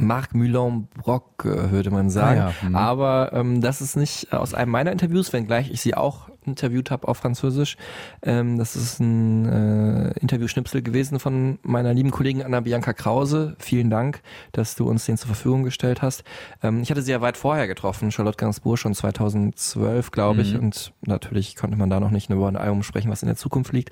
[0.00, 2.40] Marc Moulin-Brock, äh, würde man sagen.
[2.40, 2.76] Ah ja, mhm.
[2.76, 7.08] Aber ähm, das ist nicht aus einem meiner Interviews, wenngleich ich sie auch interviewt habe
[7.08, 7.76] auf Französisch.
[8.22, 13.56] Ähm, das ist ein äh, Interviewschnipsel gewesen von meiner lieben Kollegin Anna Bianca Krause.
[13.58, 14.22] Vielen Dank,
[14.52, 16.24] dass du uns den zur Verfügung gestellt hast.
[16.62, 20.54] Ähm, ich hatte sie ja weit vorher getroffen, Charlotte Gainsbourg, schon 2012, glaube ich.
[20.54, 20.60] Mhm.
[20.60, 23.72] Und natürlich konnte man da noch nicht über ein Album sprechen, was in der Zukunft
[23.72, 23.90] liegt.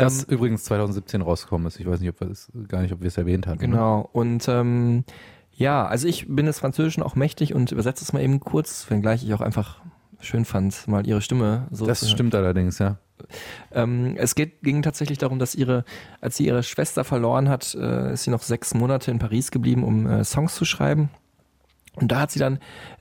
[0.00, 1.80] Das Ähm, übrigens 2017 rausgekommen ist.
[1.80, 3.58] Ich weiß nicht, ob wir es gar nicht, ob wir es erwähnt hatten.
[3.58, 4.08] Genau.
[4.12, 5.04] Und ähm,
[5.52, 9.24] ja, also ich bin des Französischen auch mächtig und übersetze es mal eben kurz, wenngleich
[9.24, 9.80] ich auch einfach
[10.20, 12.14] schön fand, mal ihre Stimme so Das zu hören.
[12.14, 12.96] stimmt allerdings, ja.
[13.72, 15.84] Ähm, es geht, ging tatsächlich darum, dass ihre,
[16.20, 19.84] als sie ihre Schwester verloren hat, äh, ist sie noch sechs Monate in Paris geblieben,
[19.84, 21.10] um äh, Songs zu schreiben.
[21.96, 22.58] Und da hat sie dann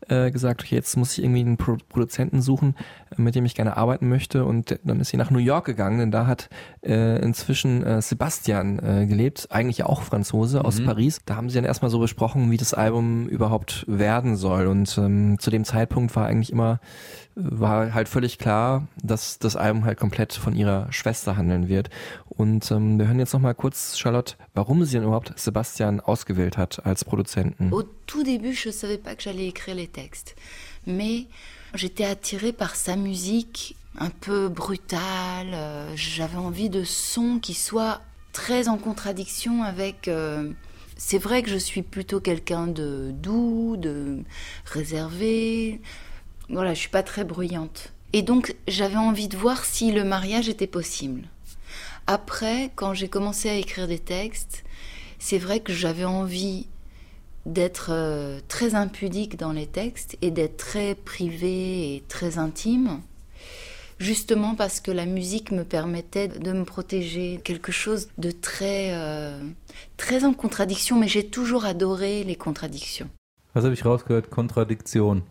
[0.07, 2.75] äh, gesagt, okay, jetzt muss ich irgendwie einen Pro Produzenten suchen,
[3.17, 4.45] äh, mit dem ich gerne arbeiten möchte.
[4.45, 6.49] Und dann ist sie nach New York gegangen, denn da hat
[6.83, 10.85] äh, inzwischen äh, Sebastian äh, gelebt, eigentlich auch Franzose aus Mhm.
[10.85, 11.21] Paris.
[11.25, 14.67] Da haben sie dann erstmal so besprochen, wie das Album überhaupt werden soll.
[14.67, 16.79] Und ähm, zu dem Zeitpunkt war eigentlich immer,
[17.35, 21.89] war halt völlig klar, dass das Album halt komplett von ihrer Schwester handeln wird.
[22.29, 26.85] Und ähm, wir hören jetzt nochmal kurz, Charlotte, warum sie denn überhaupt Sebastian ausgewählt hat
[26.85, 27.71] als Produzenten.
[27.71, 30.35] Au tout début, je savais pas que j'allais écrire les textes.
[30.85, 31.25] Mais
[31.73, 35.53] j'étais attirée par sa musique un peu brutale.
[35.53, 40.51] euh, J'avais envie de sons qui soient très en contradiction avec euh,
[40.97, 44.23] c'est vrai que je suis plutôt quelqu'un de doux, de
[44.65, 45.81] réservé.
[46.53, 47.93] Voilà, je suis pas très bruyante.
[48.13, 51.23] Et donc, j'avais envie de voir si le mariage était possible.
[52.05, 54.63] Après, quand j'ai commencé à écrire des textes,
[55.17, 56.67] c'est vrai que j'avais envie
[57.47, 63.01] d'être euh, très impudique dans les textes et d'être très privée et très intime,
[63.99, 69.41] justement parce que la musique me permettait de me protéger, quelque chose de très, euh,
[69.97, 73.09] très en contradiction, mais j'ai toujours adoré les contradictions.
[73.55, 74.29] Was habe ich rausgehört?
[74.29, 75.21] Kontradiktion.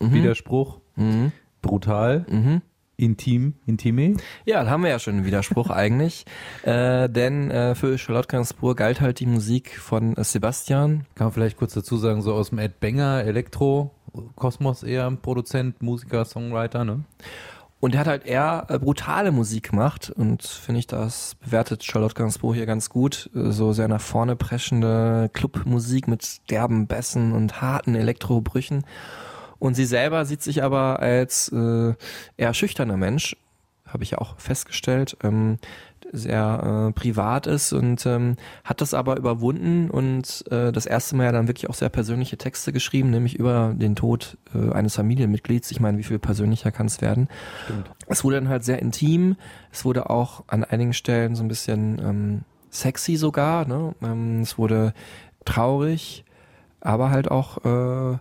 [0.00, 0.12] Mhm.
[0.12, 0.80] Widerspruch.
[0.96, 1.32] Mhm.
[1.62, 2.26] Brutal.
[2.28, 2.62] Mhm.
[2.96, 3.54] Intim.
[3.66, 4.16] Intime.
[4.44, 6.24] Ja, da haben wir ja schon einen Widerspruch eigentlich.
[6.62, 11.06] Äh, denn äh, für Charlotte Gainsbourg galt halt die Musik von äh, Sebastian.
[11.14, 13.94] Kann man vielleicht kurz dazu sagen, so aus dem Ed Banger, Elektro,
[14.34, 17.04] Kosmos eher Produzent, Musiker, Songwriter, ne?
[17.80, 22.14] Und er hat halt eher äh, brutale Musik gemacht und finde ich, das bewertet Charlotte
[22.14, 23.30] Gainsbourg hier ganz gut.
[23.32, 28.82] Äh, So sehr nach vorne preschende Clubmusik mit derben Bässen und harten Elektrobrüchen.
[29.58, 31.94] Und sie selber sieht sich aber als äh,
[32.36, 33.36] eher schüchterner Mensch,
[33.86, 35.58] habe ich ja auch festgestellt, ähm,
[36.12, 41.24] sehr äh, privat ist und ähm, hat das aber überwunden und äh, das erste Mal
[41.24, 45.70] ja dann wirklich auch sehr persönliche Texte geschrieben, nämlich über den Tod äh, eines Familienmitglieds.
[45.70, 47.28] Ich meine, wie viel persönlicher kann es werden?
[47.64, 47.90] Stimmt.
[48.06, 49.36] Es wurde dann halt sehr intim.
[49.70, 52.40] Es wurde auch an einigen Stellen so ein bisschen ähm,
[52.70, 53.66] sexy sogar.
[53.66, 53.94] Ne?
[54.02, 54.94] Ähm, es wurde
[55.44, 56.24] traurig,
[56.80, 58.18] aber halt auch äh,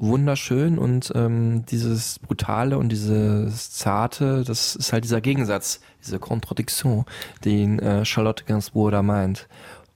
[0.00, 7.04] wunderschön und ähm, dieses Brutale und dieses Zarte, das ist halt dieser Gegensatz, diese Kontradiktion,
[7.44, 9.46] den äh, Charlotte Gainsbourg da meint.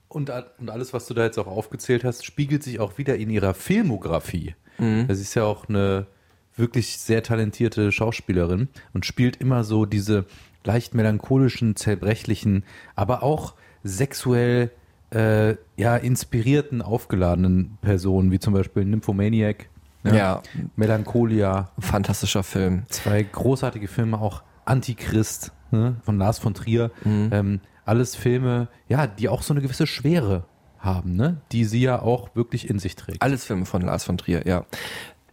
[0.07, 3.29] Und, und alles, was du da jetzt auch aufgezählt hast, spiegelt sich auch wieder in
[3.29, 4.55] ihrer Filmografie.
[4.77, 5.07] Mhm.
[5.07, 6.07] Das ist ja auch eine
[6.55, 10.25] wirklich sehr talentierte Schauspielerin und spielt immer so diese
[10.63, 12.63] leicht melancholischen, zerbrechlichen,
[12.95, 14.71] aber auch sexuell
[15.11, 19.69] äh, ja, inspirierten, aufgeladenen Personen, wie zum Beispiel Nymphomaniac,
[20.05, 20.17] ne?
[20.17, 20.41] Ja.
[20.75, 22.83] Melancholia, Fantastischer Film.
[22.89, 26.91] zwei großartige Filme, auch Antichrist ne, von Lars von Trier.
[27.05, 30.45] Ähm, alles Filme, ja, die auch so eine gewisse Schwere
[30.79, 31.41] haben, ne?
[31.51, 33.21] die sie ja auch wirklich in sich trägt.
[33.21, 34.65] Alles Filme von Lars von Trier, ja.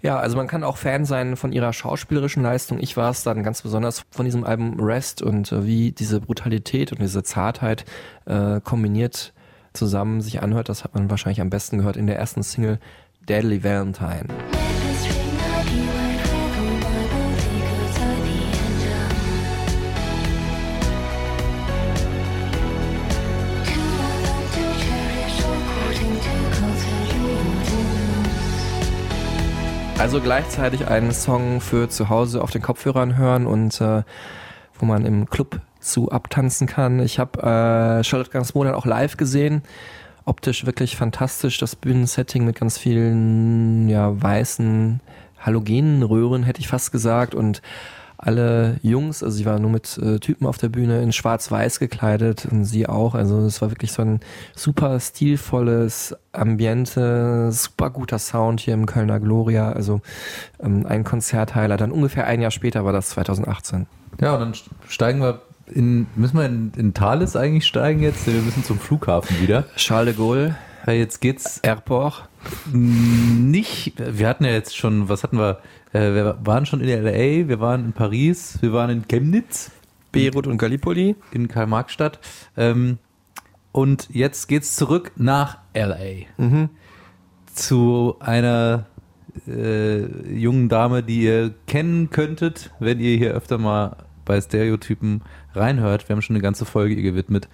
[0.01, 2.81] Ja, also man kann auch Fan sein von ihrer schauspielerischen Leistung.
[2.81, 6.91] Ich war es dann ganz besonders von diesem Album Rest und äh, wie diese Brutalität
[6.91, 7.85] und diese Zartheit
[8.27, 9.33] äh, kombiniert
[9.73, 10.69] zusammen sich anhört.
[10.69, 12.81] Das hat man wahrscheinlich am besten gehört in der ersten Single
[13.29, 14.27] Deadly Valentine.
[29.99, 34.03] Also gleichzeitig einen Song für zu Hause auf den Kopfhörern hören und äh,
[34.79, 36.99] wo man im Club zu abtanzen kann.
[36.99, 39.63] Ich habe äh, Charlotte Gainsbourg auch live gesehen.
[40.25, 41.59] Optisch wirklich fantastisch.
[41.59, 45.01] Das Bühnensetting mit ganz vielen ja, weißen
[45.39, 47.35] Halogenröhren, hätte ich fast gesagt.
[47.35, 47.63] Und
[48.23, 52.47] alle Jungs, also sie war nur mit äh, Typen auf der Bühne in schwarz-weiß gekleidet
[52.49, 53.17] und sie auch.
[53.17, 54.21] Also es war wirklich so ein
[54.55, 59.73] super stilvolles Ambiente, super guter Sound hier im Kölner Gloria.
[59.73, 60.03] Also
[60.61, 61.77] ähm, ein Konzertheiler.
[61.77, 63.89] Dann ungefähr ein Jahr später war das 2018.
[64.21, 64.55] Ja, und dann
[64.89, 65.43] steigen wir
[65.75, 68.27] in, müssen wir in, in Thales eigentlich steigen jetzt?
[68.27, 69.65] Wir müssen zum Flughafen wieder.
[69.77, 70.57] Charles de Gaulle,
[70.87, 72.29] Ja, jetzt geht's Airport.
[72.73, 75.59] nicht, wir hatten ja jetzt schon, was hatten wir?
[75.93, 79.71] Äh, wir waren schon in L.A., wir waren in Paris, wir waren in Chemnitz,
[80.13, 81.17] Beirut und Gallipoli.
[81.33, 82.19] in Karl-Marx-Stadt.
[82.57, 82.99] Ähm,
[83.73, 86.27] und jetzt geht's zurück nach L.A.
[86.43, 86.69] Mhm.
[87.55, 88.87] zu einer
[89.47, 90.03] äh,
[90.35, 95.23] jungen Dame, die ihr kennen könntet, wenn ihr hier öfter mal bei Stereotypen
[95.55, 96.09] reinhört.
[96.09, 97.49] Wir haben schon eine ganze Folge ihr gewidmet.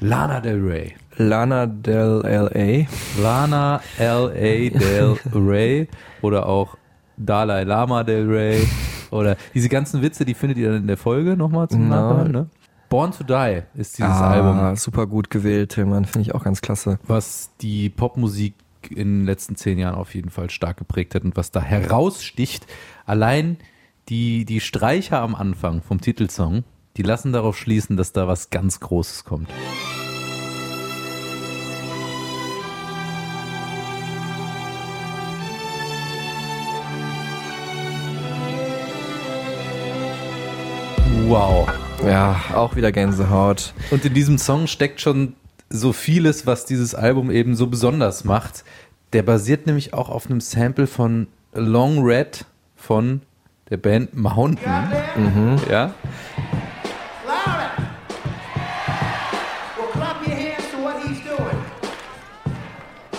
[0.00, 0.94] Lana Del Rey.
[1.16, 2.86] Lana del LA.
[3.22, 4.32] Lana L.A.
[4.34, 5.88] Del Rey
[6.22, 6.76] oder auch
[7.16, 8.66] Dalai Lama Del Rey
[9.10, 12.08] oder diese ganzen Witze, die findet ihr dann in der Folge nochmal zum Na.
[12.08, 12.32] Nachhören.
[12.32, 12.46] Ne?
[12.88, 16.04] Born to Die ist dieses ah, Album, super gut gewählt, Tillmann.
[16.04, 16.98] Finde ich auch ganz klasse.
[17.06, 18.54] was die Popmusik
[18.90, 22.66] in den letzten zehn Jahren auf jeden Fall stark geprägt hat und was da heraussticht.
[23.06, 23.56] Allein
[24.08, 26.64] die, die Streicher am Anfang vom Titelsong,
[26.96, 29.48] die lassen darauf schließen, dass da was ganz Großes kommt.
[41.26, 41.68] Wow.
[42.04, 43.72] Ja, auch wieder Gänsehaut.
[43.90, 45.34] Und in diesem Song steckt schon
[45.70, 48.62] so vieles, was dieses Album eben so besonders macht.
[49.14, 52.44] Der basiert nämlich auch auf einem Sample von Long Red
[52.76, 53.22] von
[53.70, 54.92] der Band Mountain.
[55.16, 55.56] Mhm.
[55.70, 55.94] Ja.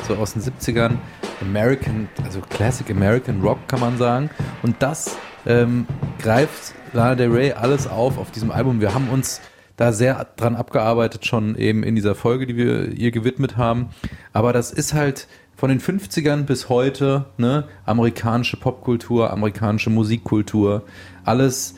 [0.06, 0.97] So aus den 70ern,
[1.41, 4.30] American, also Classic American Rock kann man sagen.
[4.64, 5.88] Und das ähm,
[6.20, 8.82] greift Lana Del Rey alles auf auf diesem Album.
[8.82, 9.41] Wir haben uns
[9.78, 13.89] da sehr dran abgearbeitet, schon eben in dieser Folge, die wir ihr gewidmet haben.
[14.32, 20.84] Aber das ist halt von den 50ern bis heute, ne, amerikanische Popkultur, amerikanische Musikkultur,
[21.24, 21.76] alles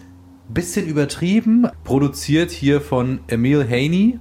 [0.49, 4.19] bisschen übertrieben, produziert hier von Emil Haney,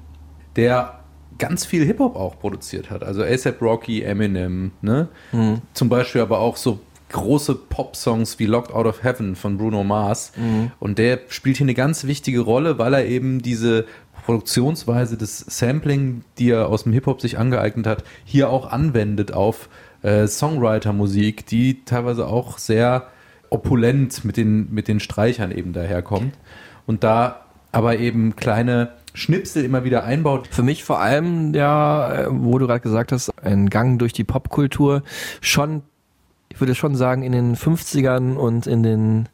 [0.57, 0.96] der
[1.39, 3.03] ganz viel Hip-Hop auch produziert hat.
[3.03, 5.09] Also ASAP Rocky, Eminem, ne?
[5.33, 5.63] Mhm.
[5.73, 6.81] Zum Beispiel aber auch so
[7.11, 10.33] große Pop-Songs wie Locked Out of Heaven von Bruno Mars.
[10.37, 10.73] Mhm.
[10.81, 13.85] Und der spielt hier eine ganz wichtige Rolle, weil er eben diese
[14.25, 19.69] Produktionsweise des Sampling, die er aus dem Hip-Hop sich angeeignet hat, hier auch anwendet auf
[20.03, 23.07] äh, Songwriter-Musik, die teilweise auch sehr
[23.51, 26.35] opulent mit den, mit den Streichern eben daherkommt.
[26.87, 30.47] Und da aber eben kleine Schnipsel immer wieder einbaut.
[30.51, 35.03] Für mich vor allem, ja, wo du gerade gesagt hast, ein Gang durch die Popkultur,
[35.41, 35.83] schon,
[36.51, 39.29] ich würde schon sagen, in den 50ern und in den,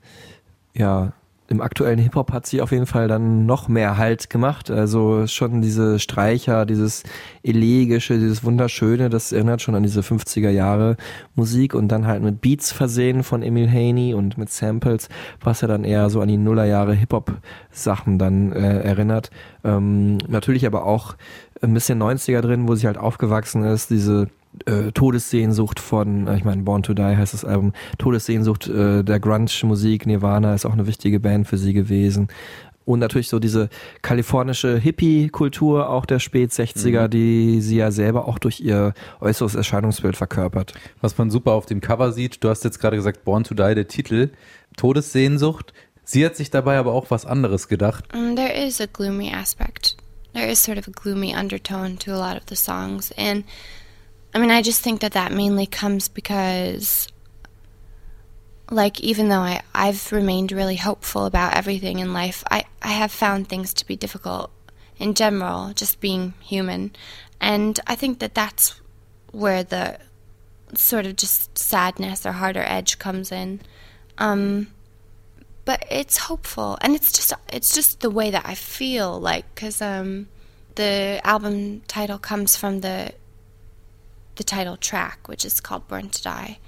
[0.72, 1.12] ja,
[1.52, 4.70] im aktuellen Hip-Hop hat sie auf jeden Fall dann noch mehr Halt gemacht.
[4.70, 7.04] Also schon diese Streicher, dieses
[7.42, 10.96] elegische, dieses wunderschöne, das erinnert schon an diese 50er Jahre
[11.34, 15.08] Musik und dann halt mit Beats versehen von Emil Haney und mit Samples,
[15.40, 17.32] was ja dann eher so an die Nullerjahre Hip-Hop
[17.70, 19.30] Sachen dann äh, erinnert.
[19.62, 21.14] Ähm, natürlich aber auch
[21.60, 24.28] ein bisschen 90er drin, wo sie halt aufgewachsen ist, diese
[24.66, 29.20] äh, Todessehnsucht von, äh, ich meine, Born to Die heißt das Album, Todessehnsucht äh, der
[29.20, 32.28] Grunge-Musik, Nirvana ist auch eine wichtige Band für sie gewesen.
[32.84, 33.68] Und natürlich so diese
[34.02, 37.10] kalifornische Hippie-Kultur auch der Spät-60er, Mhm.
[37.10, 40.72] die sie ja selber auch durch ihr äußeres Erscheinungsbild verkörpert.
[41.00, 43.74] Was man super auf dem Cover sieht, du hast jetzt gerade gesagt, Born to Die,
[43.76, 44.30] der Titel,
[44.76, 45.72] Todessehnsucht.
[46.04, 48.04] Sie hat sich dabei aber auch was anderes gedacht.
[48.12, 49.96] Um, there is a gloomy aspect.
[50.34, 53.12] There is sort of a gloomy undertone to a lot of the songs.
[53.16, 53.44] And
[54.34, 57.08] I mean, I just think that that mainly comes because,
[58.70, 63.12] like, even though I, I've remained really hopeful about everything in life, I, I have
[63.12, 64.50] found things to be difficult
[64.98, 66.92] in general, just being human.
[67.40, 68.80] And I think that that's
[69.32, 69.98] where the
[70.74, 73.60] sort of just sadness or harder edge comes in.
[74.16, 74.68] Um,
[75.64, 79.80] but it's hopeful and it's just it's just the way that i feel like because
[79.80, 80.28] um
[80.74, 83.12] the album title comes from the
[84.36, 86.58] the title track which is called born to die.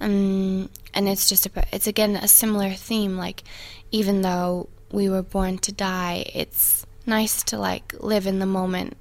[0.00, 3.44] Um and it's just a it's again a similar theme like
[3.90, 8.96] even though we were born to die it's nice to like live in the moment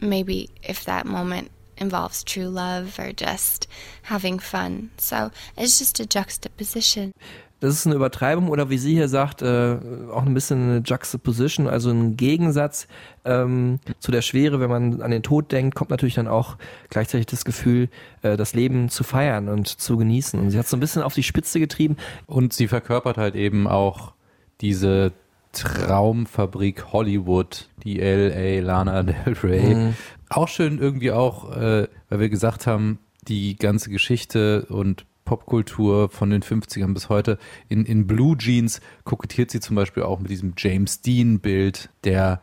[0.00, 3.66] maybe if that moment involves true love or just
[4.02, 4.90] having fun.
[4.96, 7.12] So it's just a juxtaposition
[7.60, 9.78] Das ist eine Übertreibung oder wie sie hier sagt, äh,
[10.12, 12.86] auch ein bisschen eine Juxtaposition, also ein Gegensatz
[13.24, 16.56] ähm, zu der Schwere, wenn man an den Tod denkt, kommt natürlich dann auch
[16.90, 17.88] gleichzeitig das Gefühl,
[18.20, 20.38] äh, das Leben zu feiern und zu genießen.
[20.38, 21.96] Und sie hat so ein bisschen auf die Spitze getrieben.
[22.26, 24.12] Und sie verkörpert halt eben auch
[24.60, 25.12] diese
[25.52, 29.74] Traumfabrik Hollywood, die LA Lana Del Rey.
[29.74, 29.94] Mhm.
[30.28, 32.98] Auch schön irgendwie auch, äh, weil wir gesagt haben,
[33.28, 37.36] die ganze Geschichte und Popkultur von den 50ern bis heute.
[37.68, 42.40] In, in Blue Jeans kokettiert sie zum Beispiel auch mit diesem James Dean-Bild, der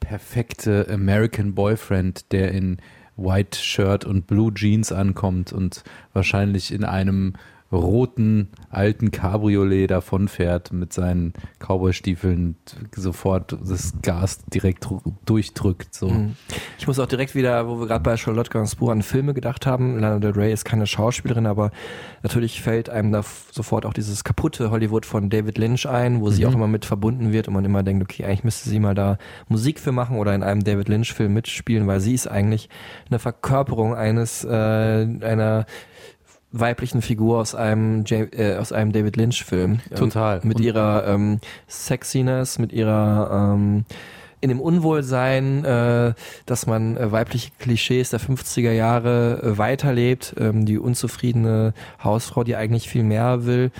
[0.00, 2.76] perfekte American Boyfriend, der in
[3.16, 7.34] White Shirt und Blue Jeans ankommt und wahrscheinlich in einem
[7.76, 12.56] roten alten Cabriolet davonfährt mit seinen Cowboystiefeln
[12.94, 14.86] sofort das Gas direkt
[15.24, 15.94] durchdrückt.
[15.94, 16.08] So.
[16.08, 16.36] Mhm.
[16.78, 19.98] Ich muss auch direkt wieder, wo wir gerade bei Charlotte Gainsbourg an Filme gedacht haben.
[19.98, 21.70] Lana Del Rey ist keine Schauspielerin, aber
[22.22, 23.22] natürlich fällt einem da
[23.52, 26.48] sofort auch dieses kaputte Hollywood von David Lynch ein, wo sie Mhm.
[26.50, 29.18] auch immer mit verbunden wird und man immer denkt, okay, eigentlich müsste sie mal da
[29.48, 32.68] Musik für machen oder in einem David Lynch Film mitspielen, weil sie ist eigentlich
[33.08, 35.66] eine Verkörperung eines äh, einer
[36.58, 39.80] weiblichen Figur aus einem Ja- äh, aus einem David Lynch Film.
[39.94, 40.40] Total.
[40.44, 43.84] mit Und- ihrer ähm, Sexiness, mit ihrer ähm,
[44.40, 46.12] in dem Unwohlsein, äh,
[46.44, 52.54] dass man äh, weibliche Klischees der 50er Jahre äh, weiterlebt, ähm, die unzufriedene Hausfrau, die
[52.54, 53.70] eigentlich viel mehr will,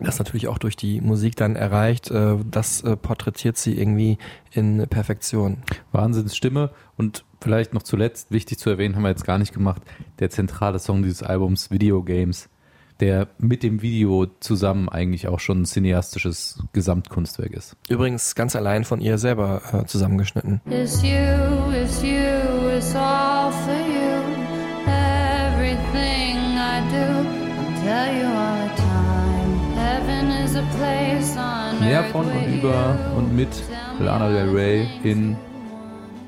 [0.00, 4.18] das natürlich auch durch die Musik dann erreicht, äh, das äh, porträtiert sie irgendwie
[4.52, 5.58] in Perfektion.
[5.92, 9.82] Wahnsinnsstimme und vielleicht noch zuletzt, wichtig zu erwähnen, haben wir jetzt gar nicht gemacht,
[10.18, 12.48] der zentrale Song dieses Albums, Video Games,
[13.00, 17.76] der mit dem Video zusammen eigentlich auch schon ein cineastisches Gesamtkunstwerk ist.
[17.88, 20.60] Übrigens ganz allein von ihr selber äh, zusammengeschnitten.
[20.66, 23.91] It's you, it's you, it's all for you.
[30.52, 33.18] Mehr von und über you.
[33.18, 33.48] und mit
[33.98, 35.34] Lana Del Rey in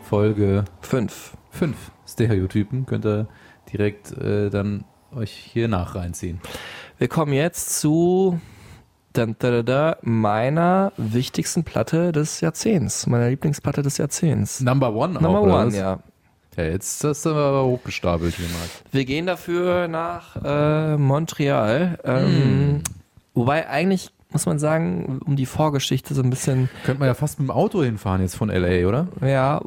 [0.03, 1.37] Folge 5.
[1.51, 1.77] 5
[2.09, 2.87] Stereotypen.
[2.87, 3.27] Könnt ihr
[3.70, 6.41] direkt äh, dann euch hier nach reinziehen.
[6.97, 8.41] Wir kommen jetzt zu
[9.12, 14.62] da, da, da, meiner wichtigsten Platte des Jahrzehnts, meiner Lieblingsplatte des Jahrzehnts.
[14.62, 15.99] Number One Number auch, One, ja.
[16.57, 18.70] Ja, jetzt hast du aber hochgestapelt hier, Marc.
[18.91, 21.99] Wir gehen dafür nach äh, Montreal.
[22.05, 22.83] Ähm, Hm.
[23.35, 26.68] Wobei eigentlich muss man sagen, um die Vorgeschichte so ein bisschen.
[26.85, 29.09] Könnte man ja fast mit dem Auto hinfahren jetzt von LA, oder?
[29.24, 29.61] Ja,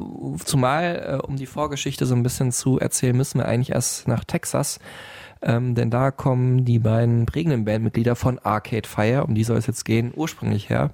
[0.44, 4.24] zumal äh, um die Vorgeschichte so ein bisschen zu erzählen, müssen wir eigentlich erst nach
[4.24, 4.78] Texas.
[5.40, 9.66] Ähm, denn da kommen die beiden prägenden Bandmitglieder von Arcade Fire, um die soll es
[9.66, 10.90] jetzt gehen, ursprünglich her.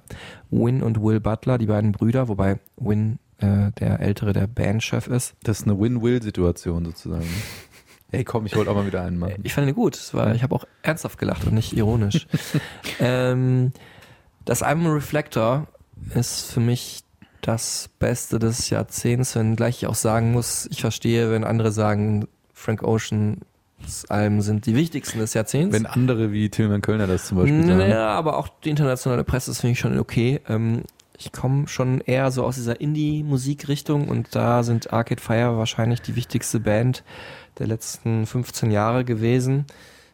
[0.51, 5.35] Win und Will Butler, die beiden Brüder, wobei Win äh, der ältere der Bandchef ist.
[5.43, 7.27] Das ist eine Win-Will-Situation sozusagen.
[8.15, 9.41] Hey, komm, ich wollte auch mal wieder einen machen.
[9.43, 10.13] Ich fand ihn gut.
[10.13, 12.27] War, ich habe auch ernsthaft gelacht und nicht ironisch.
[12.99, 13.71] ähm,
[14.45, 15.67] das Album Reflector
[16.13, 17.03] ist für mich
[17.41, 22.81] das Beste des Jahrzehnts, wenngleich ich auch sagen muss, ich verstehe, wenn andere sagen, Frank
[22.81, 23.39] Oceans
[24.09, 25.73] Alben sind die wichtigsten des Jahrzehnts.
[25.73, 27.77] Wenn andere wie Tilman Kölner das zum Beispiel sagen.
[27.77, 30.41] Naja, aber auch die internationale Presse, das finde ich schon okay.
[30.47, 30.83] Ähm,
[31.17, 36.15] ich komme schon eher so aus dieser Indie-Musikrichtung und da sind Arcade Fire wahrscheinlich die
[36.15, 37.03] wichtigste Band
[37.59, 39.65] der letzten 15 Jahre gewesen.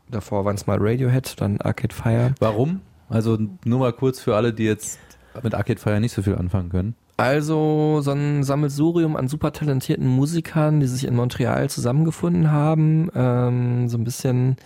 [0.09, 2.35] Davor waren es mal Radiohead, dann Arcade Fire.
[2.39, 2.81] Warum?
[3.09, 4.99] Also nur mal kurz für alle, die jetzt
[5.41, 6.95] mit Arcade Fire nicht so viel anfangen können.
[7.17, 13.09] Also so ein Sammelsurium an super talentierten Musikern, die sich in Montreal zusammengefunden haben.
[13.13, 14.57] Ähm, so ein bisschen,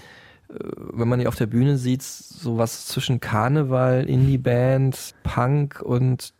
[0.49, 0.53] äh,
[0.93, 6.33] wenn man die auf der Bühne sieht, sowas zwischen Karneval, Indie-Band, Punk und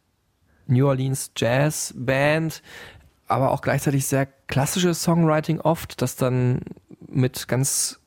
[0.68, 2.62] New Orleans Jazz Band,
[3.28, 6.62] aber auch gleichzeitig sehr klassisches Songwriting oft, das dann
[7.08, 8.00] mit ganz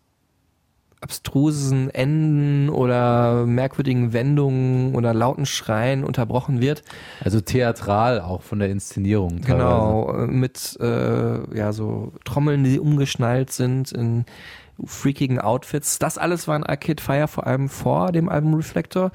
[1.00, 6.82] abstrusen Enden oder merkwürdigen Wendungen oder lauten Schreien unterbrochen wird.
[7.22, 9.40] Also theatral auch von der Inszenierung.
[9.42, 14.24] Genau, äh, mit äh, ja so Trommeln, die umgeschnallt sind in
[14.84, 15.98] freakigen Outfits.
[15.98, 19.10] Das alles war in Arcade Fire vor allem vor dem Album Reflector.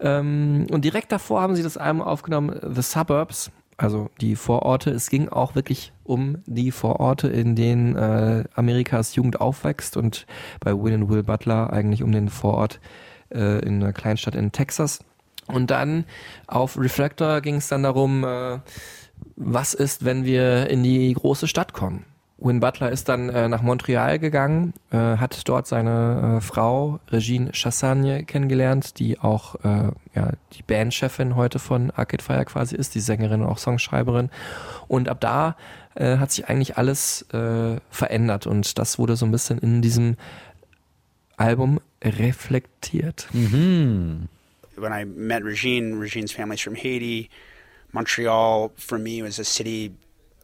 [0.00, 4.90] Ähm, und direkt davor haben sie das Album aufgenommen, The Suburbs, also die Vororte.
[4.90, 10.26] Es ging auch wirklich um die Vororte, in denen äh, Amerikas Jugend aufwächst und
[10.60, 12.80] bei Will and Will Butler eigentlich um den Vorort
[13.30, 15.00] äh, in einer Kleinstadt in Texas.
[15.46, 16.04] Und dann
[16.46, 18.58] auf Reflector ging es dann darum, äh,
[19.36, 22.04] was ist, wenn wir in die große Stadt kommen.
[22.44, 27.52] Win Butler ist dann äh, nach Montreal gegangen, äh, hat dort seine äh, Frau Regine
[27.52, 33.00] Chassagne kennengelernt, die auch äh, ja, die Bandchefin heute von Arcade Fire quasi ist, die
[33.00, 34.30] Sängerin und auch Songschreiberin.
[34.88, 35.56] Und ab da
[35.94, 40.16] äh, hat sich eigentlich alles äh, verändert und das wurde so ein bisschen in diesem
[41.36, 43.28] Album reflektiert.
[43.32, 44.28] Mhm.
[44.76, 47.30] when I met Regine, Regine's family's from Haiti.
[47.92, 49.94] Montreal, for me, was a city.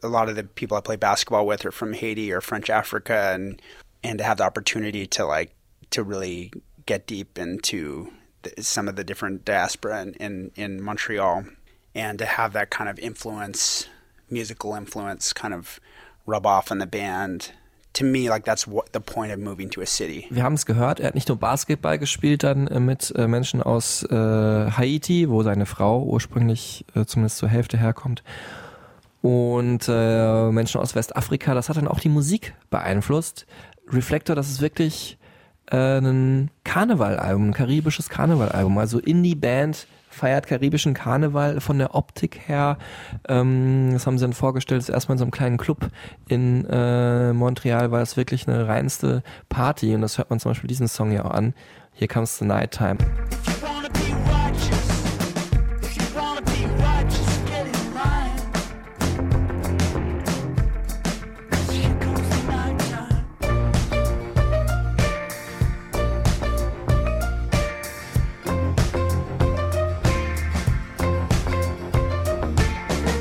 [0.01, 3.31] A lot of the people I play basketball with are from Haiti or French Africa,
[3.33, 3.61] and
[4.03, 5.53] and to have the opportunity to like
[5.91, 6.51] to really
[6.85, 8.11] get deep into
[8.43, 11.45] the, some of the different diaspora in, in in Montreal,
[11.93, 13.87] and to have that kind of influence,
[14.29, 15.79] musical influence, kind of
[16.25, 17.51] rub off on the band.
[17.93, 20.27] To me, like that's what the point of moving to a city.
[20.29, 23.63] Wir haben es gehört, er hat nicht nur Basketball gespielt dann äh, mit äh, Menschen
[23.63, 28.23] aus äh, Haiti, wo seine Frau ursprünglich äh, zumindest zur Hälfte herkommt,
[29.21, 31.53] und äh, Menschen aus Westafrika.
[31.53, 33.45] Das hat dann auch die Musik beeinflusst.
[33.91, 35.17] Reflector, das ist wirklich
[35.71, 38.77] äh, ein Karnevalalbum, ein karibisches Karnevalalbum.
[38.77, 42.77] Also Indie-Band feiert karibischen Karneval von der Optik her.
[43.27, 45.89] Ähm, das haben sie dann vorgestellt, das ist erstmal in so einem kleinen Club
[46.27, 50.67] in äh, Montreal war das wirklich eine reinste Party und das hört man zum Beispiel
[50.67, 51.53] diesen Song ja auch an.
[51.93, 52.97] Here comes the nighttime.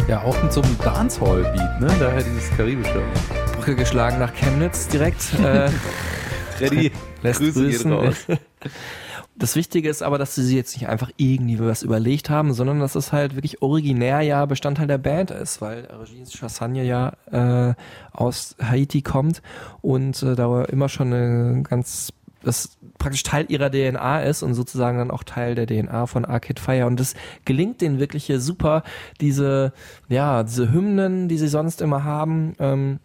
[0.08, 1.86] Ja, auch mit so einem Dancehall-Beat, ne?
[2.00, 3.02] Daher dieses karibische.
[3.56, 5.34] Brücke geschlagen nach Chemnitz direkt.
[5.34, 5.68] Äh,
[6.56, 6.92] Freddy,
[7.22, 7.92] lässt Grüße grüßen.
[7.92, 8.26] raus.
[9.40, 12.80] Das Wichtige ist aber, dass sie sich jetzt nicht einfach irgendwie was überlegt haben, sondern
[12.80, 17.74] dass es halt wirklich originär ja Bestandteil der Band ist, weil Regine Chassagne ja äh,
[18.10, 19.40] aus Haiti kommt
[19.80, 22.12] und äh, da immer schon eine ganz
[22.42, 26.60] das praktisch Teil ihrer DNA ist und sozusagen dann auch Teil der DNA von Arcade
[26.60, 26.86] Fire.
[26.86, 27.14] Und es
[27.44, 28.82] gelingt denen wirklich hier super,
[29.20, 29.72] diese,
[30.08, 33.00] ja, diese Hymnen, die sie sonst immer haben, ähm,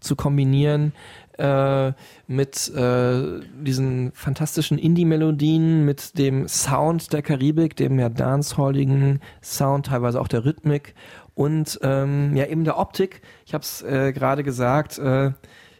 [0.00, 0.92] zu kombinieren
[1.38, 1.92] äh,
[2.26, 10.20] mit äh, diesen fantastischen Indie-Melodien, mit dem Sound der Karibik, dem ja dancehalligen Sound, teilweise
[10.20, 10.94] auch der Rhythmik
[11.34, 13.22] und ähm, ja eben der Optik.
[13.46, 15.32] Ich habe es äh, gerade gesagt, äh,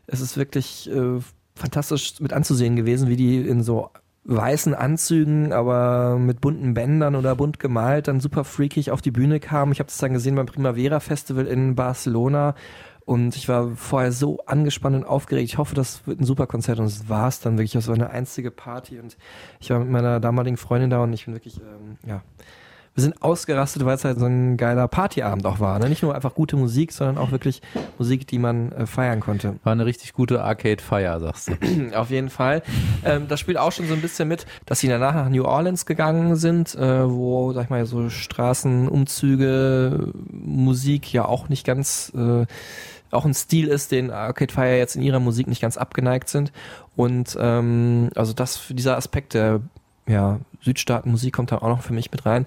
[0.06, 1.20] es ist wirklich äh,
[1.54, 3.90] fantastisch mit anzusehen gewesen, wie die in so
[4.24, 9.40] weißen Anzügen, aber mit bunten Bändern oder bunt gemalt, dann super freakig auf die Bühne
[9.40, 9.72] kamen.
[9.72, 12.54] Ich habe das dann gesehen beim Primavera Festival in Barcelona
[13.04, 15.48] und ich war vorher so angespannt und aufgeregt.
[15.48, 17.74] Ich hoffe, das wird ein super Konzert und es war es dann wirklich.
[17.74, 19.16] Es war eine einzige Party und
[19.58, 22.22] ich war mit meiner damaligen Freundin da und ich bin wirklich, ähm, ja,
[22.94, 25.78] wir sind ausgerastet, weil es halt so ein geiler Partyabend auch war.
[25.78, 25.88] Ne?
[25.88, 27.62] Nicht nur einfach gute Musik, sondern auch wirklich
[27.98, 29.56] Musik, die man äh, feiern konnte.
[29.64, 31.52] War eine richtig gute Arcade-Feier, sagst du.
[31.94, 32.62] Auf jeden Fall.
[33.04, 35.86] Ähm, das spielt auch schon so ein bisschen mit, dass sie danach nach New Orleans
[35.86, 42.12] gegangen sind, äh, wo, sag ich mal, so Straßenumzüge, Musik ja auch nicht ganz...
[42.14, 42.46] Äh,
[43.10, 46.50] auch ein Stil ist, den Arcade Fire jetzt in ihrer Musik nicht ganz abgeneigt sind.
[46.96, 49.60] Und ähm, also das, dieser Aspekt der
[50.06, 52.46] ja, Südstaatenmusik kommt da auch noch für mich mit rein.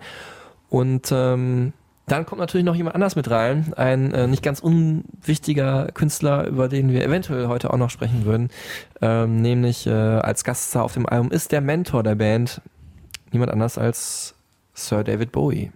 [0.70, 1.74] Und ähm,
[2.08, 6.68] dann kommt natürlich noch jemand anders mit rein, ein äh, nicht ganz unwichtiger Künstler, über
[6.68, 8.50] den wir eventuell heute auch noch sprechen würden,
[9.02, 12.62] ähm, nämlich äh, als Gaststar auf dem Album ist der Mentor der Band,
[13.32, 14.36] niemand anders als
[14.74, 15.72] Sir David Bowie.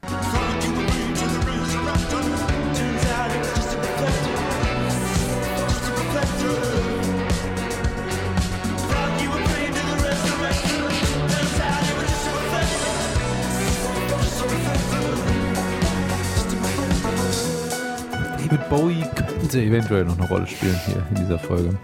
[18.50, 21.78] David Bowie könnte eventuell noch eine Rolle spielen hier in dieser Folge.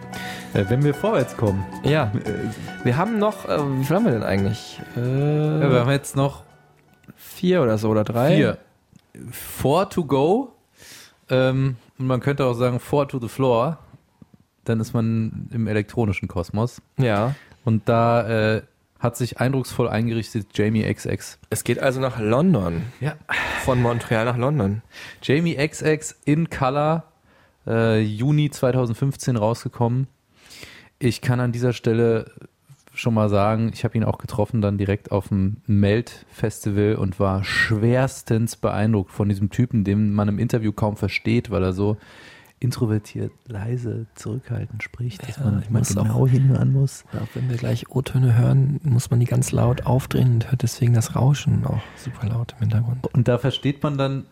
[0.54, 1.64] Äh, wenn wir vorwärts kommen.
[1.84, 2.12] Ja.
[2.84, 4.82] Wir haben noch, äh, wie viel haben wir denn eigentlich?
[4.98, 5.00] Äh,
[5.62, 6.42] Ja, wir haben jetzt noch
[7.16, 8.36] vier oder so oder drei.
[8.36, 8.58] vier.
[9.32, 10.54] Four to go.
[11.30, 13.78] Ähm, und man könnte auch sagen four to the floor.
[14.64, 16.82] Dann ist man im elektronischen Kosmos.
[16.98, 17.36] Ja.
[17.64, 18.62] Und da äh,
[19.06, 21.40] hat sich eindrucksvoll eingerichtet Jamie XX.
[21.50, 22.82] Es geht also nach London.
[23.00, 23.16] Ja.
[23.64, 24.82] Von Montreal nach London.
[25.22, 27.04] Jamie XX in Color,
[27.68, 30.08] äh, Juni 2015 rausgekommen.
[31.00, 32.32] Ich kann an dieser Stelle
[32.94, 37.20] schon mal sagen, ich habe ihn auch getroffen dann direkt auf dem Melt Festival und
[37.20, 41.98] war schwerstens beeindruckt von diesem Typen, den man im Interview kaum versteht, weil er so
[42.60, 47.04] introvertiert, leise, zurückhaltend spricht, dass Ja, man ich immer genau auch- hinhören muss.
[47.14, 50.94] Auch wenn wir gleich O-Töne hören, muss man die ganz laut aufdrehen und hört deswegen
[50.94, 53.08] das Rauschen auch super laut im Hintergrund.
[53.14, 54.26] Und da versteht man dann,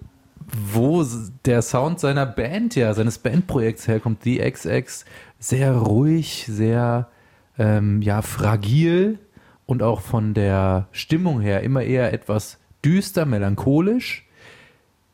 [0.73, 1.05] wo
[1.45, 4.23] der Sound seiner Band ja, seines Bandprojekts herkommt.
[4.25, 5.05] Die XX,
[5.39, 7.09] sehr ruhig, sehr
[7.57, 9.19] ähm, ja, fragil
[9.65, 14.25] und auch von der Stimmung her immer eher etwas düster, melancholisch.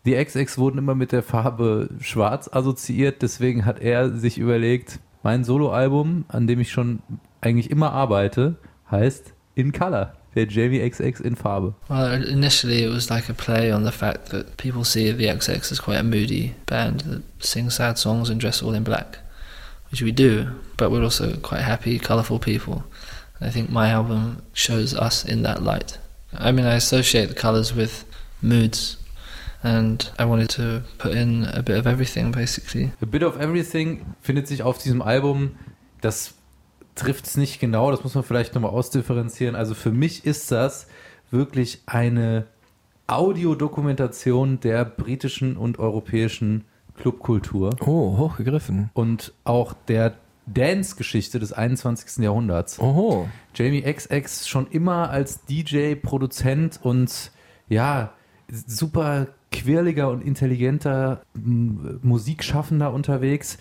[0.10, 5.44] Die XX wurden immer mit der Farbe schwarz assoziiert, deswegen hat er sich überlegt, mein
[5.44, 7.04] Soloalbum, an dem ich schon
[7.42, 8.56] eigentlich immer arbeite,
[8.90, 10.14] heißt In Color.
[10.34, 11.76] Der Jamie XX in Farbe.
[11.90, 15.72] Well, initially it was like a play on the fact that people see the XX
[15.72, 19.20] as quite a moody band that sing sad songs and dress all in black,
[19.92, 20.48] which we do,
[20.78, 22.84] but we're also quite happy, colourful people.
[23.40, 26.00] And I think my album shows us in that light.
[26.34, 28.06] I mean, I associate the colours with
[28.42, 28.98] moods,
[29.62, 32.92] and I wanted to put in a bit of everything basically.
[33.02, 35.52] A Bit of Everything findet sich auf diesem Album.
[36.02, 36.36] Das
[36.96, 39.56] trifft es nicht genau, das muss man vielleicht nochmal ausdifferenzieren.
[39.56, 40.88] Also für mich ist das
[41.32, 42.48] wirklich eine
[43.08, 46.66] Audiodokumentation der britischen und europäischen
[46.98, 47.76] Clubkultur.
[47.82, 48.90] Oh, hochgegriffen.
[48.94, 52.24] Und auch der Dance-Geschichte des 21.
[52.24, 52.80] Jahrhunderts.
[52.80, 53.30] Oho.
[53.56, 57.32] Jamie XX schon immer als DJ, Produzent und
[57.68, 58.14] ja,
[58.50, 61.22] super quirliger und intelligenter
[62.02, 63.58] Musikschaffender unterwegs.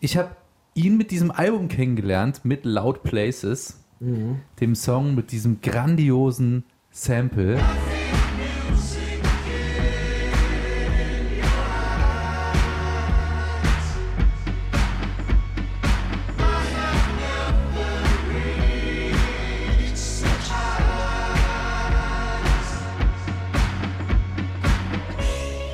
[0.00, 0.36] Ich habe
[0.74, 4.36] ihn mit diesem Album kennengelernt, mit Loud Places, Mhm.
[4.60, 7.58] dem Song mit diesem grandiosen Sample.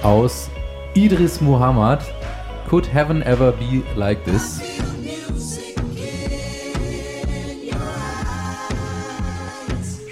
[0.06, 0.48] Aus
[0.94, 2.00] Idris Muhammad.
[2.68, 4.60] Could heaven ever be like this?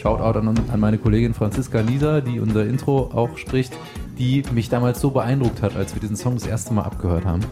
[0.03, 3.73] Shoutout an, an meine Kollegin Franziska Lisa, die unser Intro auch spricht,
[4.19, 7.43] die mich damals so beeindruckt hat, als wir diesen Song das erste Mal abgehört haben.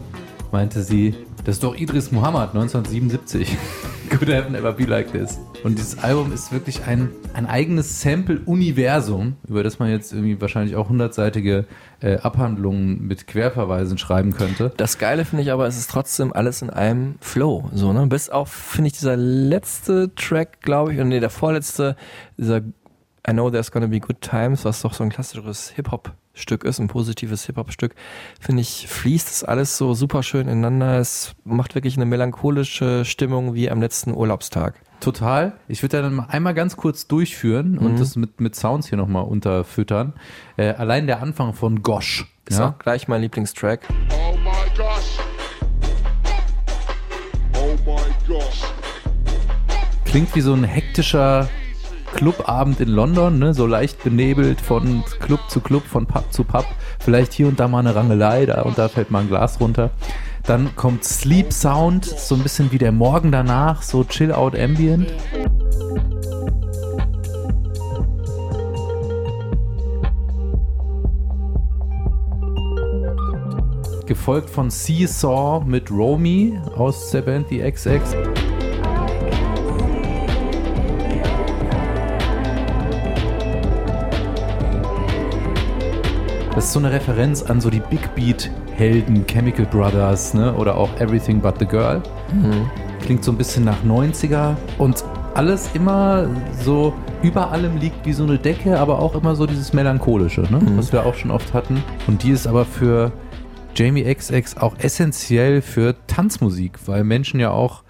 [0.53, 3.57] Meinte sie, das ist doch Idris Muhammad 1977.
[4.11, 5.39] Could heaven ever be like this?
[5.63, 10.75] Und dieses Album ist wirklich ein, ein eigenes Sample-Universum, über das man jetzt irgendwie wahrscheinlich
[10.75, 11.65] auch hundertseitige
[12.01, 14.71] äh, Abhandlungen mit Querverweisen schreiben könnte.
[14.77, 18.05] Das Geile finde ich aber, es ist trotzdem alles in einem Flow, so, ne?
[18.05, 21.95] Bis auf, finde ich, dieser letzte Track, glaube ich, und nee, der vorletzte,
[22.37, 26.63] dieser I Know There's Gonna Be Good Times, was doch so ein klassisches Hip-Hop Stück
[26.63, 27.93] ist, ein positives Hip-Hop-Stück,
[28.39, 30.97] finde ich, fließt es alles so super schön ineinander.
[30.97, 34.81] Es macht wirklich eine melancholische Stimmung wie am letzten Urlaubstag.
[34.99, 35.53] Total.
[35.67, 37.99] Ich würde dann mal einmal ganz kurz durchführen und Mhm.
[37.99, 40.13] das mit, mit Sounds hier nochmal unterfüttern.
[40.57, 42.25] Äh, allein der Anfang von Gosh.
[42.49, 42.69] Ist ja?
[42.69, 43.81] auch gleich mein Lieblingstrack.
[44.11, 45.19] Oh my gosh.
[47.55, 48.63] Oh my gosh.
[50.05, 51.47] Klingt wie so ein hektischer
[52.13, 53.53] Clubabend in London, ne?
[53.53, 56.65] so leicht benebelt von Club zu Club, von Pub zu Pub.
[56.99, 59.89] Vielleicht hier und da mal eine Rangelei, da und da fällt mal ein Glas runter.
[60.43, 65.11] Dann kommt Sleep Sound, so ein bisschen wie der Morgen danach, so Chill-Out Ambient.
[74.05, 78.15] Gefolgt von Seesaw mit Romy aus der Band The XX.
[86.55, 90.53] Das ist so eine Referenz an so die Big Beat Helden, Chemical Brothers, ne?
[90.53, 92.01] Oder auch Everything But the Girl.
[92.31, 92.69] Mhm.
[93.01, 96.27] Klingt so ein bisschen nach 90er und alles immer
[96.61, 96.93] so
[97.23, 100.59] über allem liegt wie so eine Decke, aber auch immer so dieses melancholische, ne?
[100.59, 100.77] Mhm.
[100.77, 101.83] Was wir auch schon oft hatten.
[102.05, 103.11] Und die ist aber für
[103.75, 107.81] Jamie XX auch essentiell für Tanzmusik, weil Menschen ja auch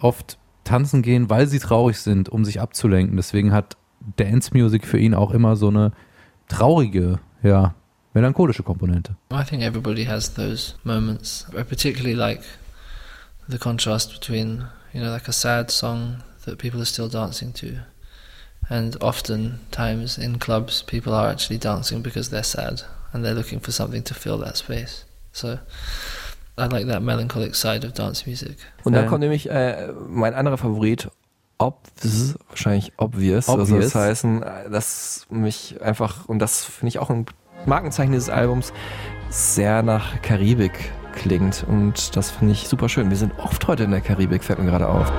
[0.00, 3.16] oft tanzen gehen, weil sie traurig sind, um sich abzulenken.
[3.16, 3.76] Deswegen hat
[4.16, 5.92] Dance Music für ihn auch immer so eine
[6.48, 7.74] traurige, ja,
[8.20, 9.14] melancholische Komponente.
[9.30, 11.46] I think everybody has those moments.
[11.52, 12.42] I particularly like
[13.48, 14.64] the contrast between,
[14.94, 17.66] you know, like a sad song that people are still dancing to,
[18.70, 23.60] and often times in clubs people are actually dancing because they're sad and they're looking
[23.60, 25.04] for something to fill that space.
[25.32, 25.58] So
[26.58, 28.56] I like that melancholic side of dance music.
[28.84, 29.08] Und dann Äh.
[29.08, 31.08] kommt nämlich äh, mein anderer Favorit,
[31.58, 33.92] Obvious, wahrscheinlich Obvious, also Obvious.
[33.92, 37.26] das heißen, äh, dass mich einfach, und das finde ich auch ein
[37.66, 38.72] Markenzeichen dieses Albums,
[39.28, 43.10] sehr nach Karibik klingt und das finde ich super schön.
[43.10, 45.10] Wir sind oft heute in der Karibik, fällt mir gerade auf.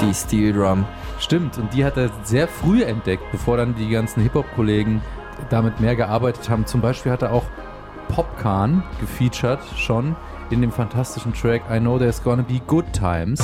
[0.00, 0.86] Die Steel Drum.
[1.18, 5.02] Stimmt, und die hat er sehr früh entdeckt, bevor dann die ganzen Hip-Hop-Kollegen
[5.50, 6.64] damit mehr gearbeitet haben.
[6.64, 7.44] Zum Beispiel hat er auch
[8.08, 10.16] Popcorn gefeatured schon
[10.48, 13.40] in dem fantastischen Track I Know There's Gonna Be Good Times.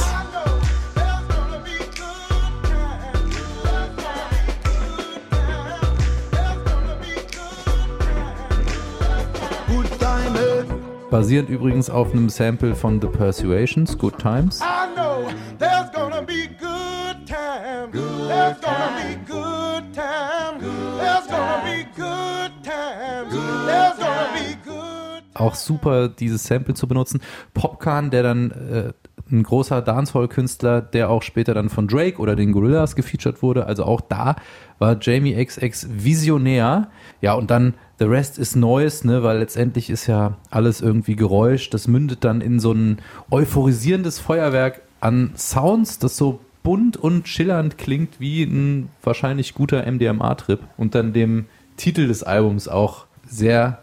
[11.17, 14.61] Basierend übrigens auf einem Sample von The Persuasions, Good Times.
[14.61, 17.91] I know there's gonna be good time.
[17.91, 20.61] There's gonna be good time.
[20.61, 23.31] There's gonna be good time.
[23.31, 25.23] There's gonna be good.
[25.33, 27.23] auch super, dieses Sample zu benutzen.
[27.55, 28.93] Popcorn, der dann äh,
[29.31, 33.67] ein großer Dancehall-Künstler, der auch später dann von Drake oder den Gorillas gefeatured wurde.
[33.67, 34.37] Also auch da
[34.79, 36.89] war Jamie XX visionär.
[37.21, 41.71] Ja, und dann The Rest is Noise, ne, weil letztendlich ist ja alles irgendwie Geräusch.
[41.71, 42.99] Das mündet dann in so ein
[43.31, 50.61] euphorisierendes Feuerwerk an Sounds, das so bunt und schillernd klingt wie ein wahrscheinlich guter MDMA-Trip
[50.77, 51.47] und dann dem
[51.77, 53.83] Titel des Albums auch sehr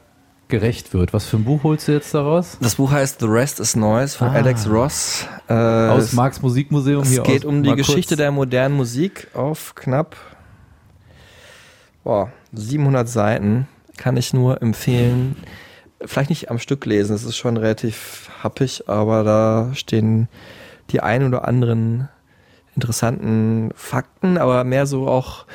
[0.53, 1.13] gerecht wird.
[1.13, 2.57] Was für ein Buch holst du jetzt daraus?
[2.61, 4.33] Das Buch heißt The Rest is Noise von Ah.
[4.33, 5.25] Alex Ross.
[5.49, 7.87] Äh, Aus es- Marx Musikmuseum Es hier geht aus, um die mal kurz.
[7.87, 10.15] Geschichte der modernen Musik auf knapp
[12.03, 13.67] boah, 700 Seiten.
[13.97, 15.35] Kann ich nur empfehlen.
[16.05, 20.27] Vielleicht nicht am Stück lesen, es ist schon relativ happig, aber da stehen
[20.91, 22.09] die ein oder anderen
[22.75, 25.45] interessanten Fakten, aber mehr so auch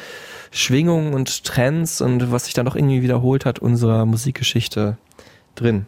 [0.58, 4.98] Schwingungen und Trends und was sich dann doch irgendwie wiederholt hat unserer Musikgeschichte
[5.54, 5.86] drin.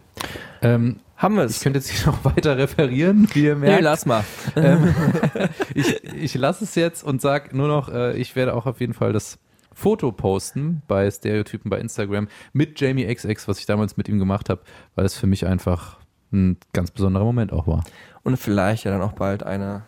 [0.61, 1.59] Ähm, Haben wir Ich es?
[1.61, 3.77] könnte jetzt hier noch weiter referieren, wie ihr merkt.
[3.77, 4.23] Nee, lass mal.
[4.55, 4.93] ähm,
[5.75, 8.93] ich ich lasse es jetzt und sag nur noch, äh, ich werde auch auf jeden
[8.93, 9.39] Fall das
[9.73, 14.49] Foto posten bei Stereotypen bei Instagram mit Jamie XX, was ich damals mit ihm gemacht
[14.49, 14.61] habe,
[14.95, 15.97] weil es für mich einfach
[16.31, 17.83] ein ganz besonderer Moment auch war.
[18.23, 19.83] Und vielleicht ja dann auch bald eine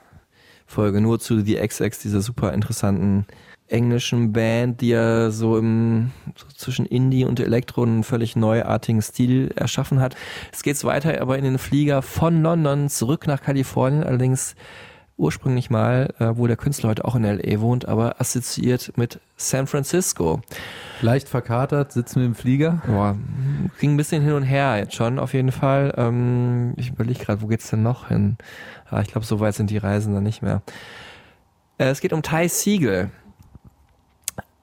[0.66, 3.26] Folge nur zu The XX, dieser super interessanten
[3.74, 9.52] englischen Band, die ja so im so zwischen Indie und Elektro einen völlig neuartigen Stil
[9.56, 10.16] erschaffen hat.
[10.52, 14.56] Es geht weiter aber in den Flieger von London zurück nach Kalifornien, allerdings
[15.18, 19.68] ursprünglich mal, äh, wo der Künstler heute auch in LA wohnt, aber assoziiert mit San
[19.68, 20.42] Francisco.
[21.02, 22.82] Leicht verkatert, sitzen wir im Flieger.
[22.88, 23.16] Boah,
[23.80, 25.94] ging ein bisschen hin und her jetzt schon, auf jeden Fall.
[25.98, 28.38] Ähm, ich überlege gerade, wo geht's denn noch hin?
[28.90, 30.62] Ah, ich glaube, so weit sind die Reisen dann nicht mehr.
[31.78, 33.12] Äh, es geht um Ty Siegel.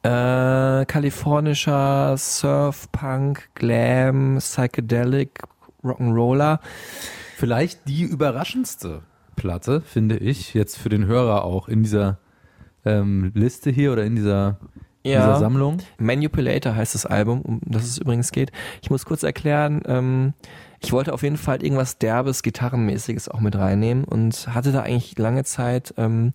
[0.03, 5.41] Äh, kalifornischer Surf, Punk, Glam, Psychedelic,
[5.85, 6.61] Rock'n'Roller.
[7.37, 9.03] Vielleicht die überraschendste
[9.37, 12.19] Platte, finde ich, jetzt für den Hörer auch in dieser
[12.85, 14.59] ähm, Liste hier oder in dieser
[15.05, 15.79] dieser Sammlung.
[15.99, 18.53] Manipulator heißt das Album, um das es übrigens geht.
[18.83, 20.35] Ich muss kurz erklären, ähm,
[20.81, 25.19] ich wollte auf jeden Fall irgendwas derbes, gitarrenmäßiges auch mit reinnehmen und hatte da eigentlich
[25.19, 26.33] lange Zeit ähm,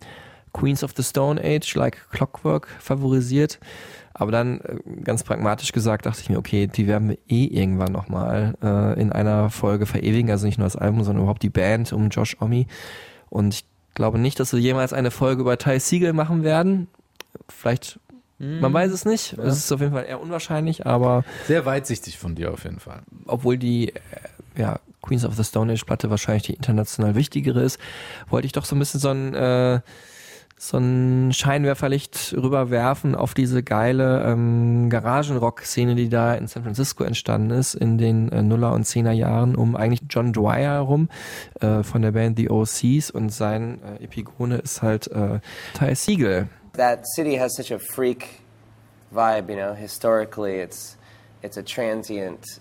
[0.55, 3.59] Queens of the Stone Age, Like Clockwork favorisiert.
[4.13, 7.91] Aber dann äh, ganz pragmatisch gesagt dachte ich mir, okay, die werden wir eh irgendwann
[7.91, 10.31] nochmal äh, in einer Folge verewigen.
[10.31, 12.67] Also nicht nur das Album, sondern überhaupt die Band um Josh Omi.
[13.29, 16.87] Und ich glaube nicht, dass wir jemals eine Folge über Ty Siegel machen werden.
[17.49, 17.99] Vielleicht,
[18.39, 19.35] man weiß es nicht.
[19.37, 19.43] Ja.
[19.43, 23.01] Es ist auf jeden Fall eher unwahrscheinlich, aber Sehr weitsichtig von dir auf jeden Fall.
[23.25, 23.99] obwohl die äh,
[24.57, 27.77] ja, Queens of the Stone Age Platte wahrscheinlich die international wichtigere ist,
[28.29, 29.81] wollte ich doch so ein bisschen so ein äh,
[30.69, 37.51] so ein Scheinwerferlicht rüberwerfen auf diese geile ähm, Garagenrock-Szene, die da in San Francisco entstanden
[37.51, 41.09] ist in den äh, Nuller und Zehner Jahren um eigentlich John Dwyer herum
[41.61, 45.39] äh, von der Band The OCs und sein äh, Epigone ist halt äh,
[45.77, 46.47] Ty Siegel.
[46.77, 48.41] that city has such a freak
[49.11, 49.73] vibe, you know.
[49.73, 50.97] Historically, it's
[51.41, 52.59] it's a transient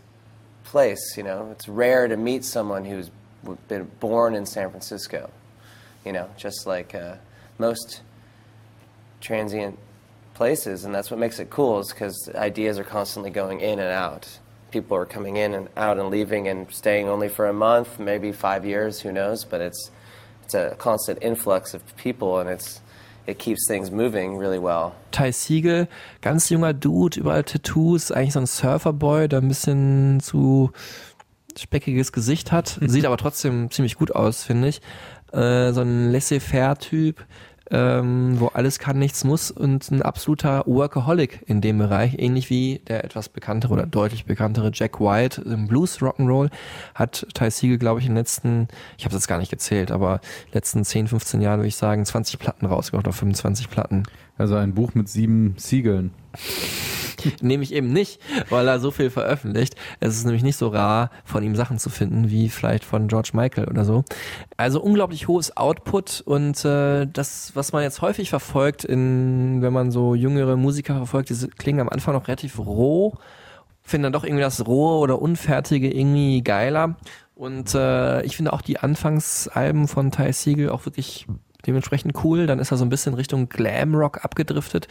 [0.64, 1.48] place, you know.
[1.52, 3.10] It's rare to meet someone who's
[3.68, 5.30] been born in San Francisco,
[6.04, 7.16] you know, just like uh,
[7.58, 8.02] most
[9.20, 9.78] transient
[10.34, 11.80] places, and that's what makes it cool.
[11.80, 14.28] Is because ideas are constantly going in and out.
[14.70, 18.32] People are coming in and out and leaving and staying only for a month, maybe
[18.32, 19.44] five years, who knows?
[19.44, 19.90] But it's
[20.42, 22.80] it's a constant influx of people, and it's
[23.26, 24.94] it keeps things moving really well.
[25.12, 25.88] Ty Siegel,
[26.20, 30.72] ganz junger Dude, überall Tattoos, eigentlich so ein Surferboy, der ein bisschen zu
[31.56, 34.80] speckiges Gesicht hat, sieht aber trotzdem ziemlich gut aus, finde ich.
[35.34, 37.24] Äh, so ein laissez-faire-Typ,
[37.70, 42.80] ähm, wo alles kann, nichts muss und ein absoluter Workaholic in dem Bereich, ähnlich wie
[42.86, 46.50] der etwas bekanntere oder deutlich bekanntere Jack White im Blues Rock'n'Roll
[46.94, 50.20] hat Ty Siegel, glaube ich, in den letzten, ich habe das gar nicht gezählt, aber
[50.52, 54.04] letzten 10, 15 Jahren würde ich sagen, 20 Platten rausgebracht oder 25 Platten.
[54.36, 56.12] Also ein Buch mit sieben Siegeln.
[57.40, 58.20] Nehme ich eben nicht,
[58.50, 59.76] weil er so viel veröffentlicht.
[60.00, 63.30] Es ist nämlich nicht so rar, von ihm Sachen zu finden, wie vielleicht von George
[63.34, 64.04] Michael oder so.
[64.56, 69.90] Also unglaublich hohes Output und äh, das, was man jetzt häufig verfolgt, in, wenn man
[69.90, 73.14] so jüngere Musiker verfolgt, diese klingen am Anfang noch relativ roh,
[73.82, 76.96] finden dann doch irgendwie das rohe oder unfertige irgendwie geiler.
[77.34, 81.26] Und äh, ich finde auch die Anfangsalben von Ty Siegel auch wirklich
[81.66, 82.46] dementsprechend cool.
[82.46, 84.88] Dann ist er so ein bisschen Richtung Glamrock abgedriftet.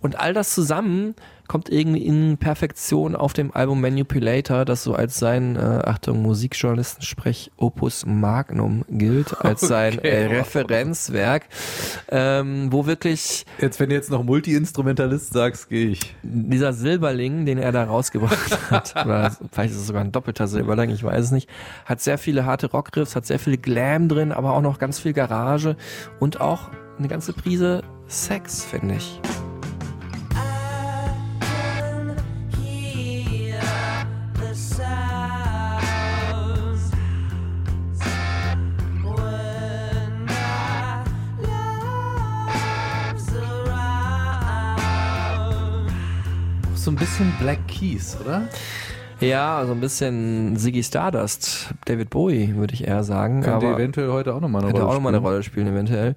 [0.00, 1.14] Und all das zusammen
[1.46, 7.52] kommt irgendwie in Perfektion auf dem Album Manipulator, das so als sein, äh, Achtung, Musikjournalistensprech
[7.56, 10.26] Opus Magnum gilt, als sein Okay, äh.
[10.26, 11.46] Referenzwerk,
[12.08, 16.14] ähm, wo wirklich Jetzt, wenn du jetzt noch Multi-Instrumentalist sagst, gehe ich.
[16.22, 20.90] dieser Silberling, den er da rausgebracht hat, oder vielleicht ist es sogar ein doppelter Silberling,
[20.90, 21.48] ich weiß es nicht,
[21.84, 25.12] hat sehr viele harte Rockriffs, hat sehr viel Glam drin, aber auch noch ganz viel
[25.12, 25.76] Garage
[26.18, 29.20] und auch eine ganze Prise Sex, finde ich.
[46.86, 48.46] So ein bisschen Black Keys, oder?
[49.18, 53.40] Ja, so ein bisschen Ziggy Stardust, David Bowie, würde ich eher sagen.
[53.40, 55.32] Könnte eventuell heute auch nochmal eine Könnte Rolle auch nochmal eine spielen.
[55.32, 56.14] Rolle spielen, eventuell.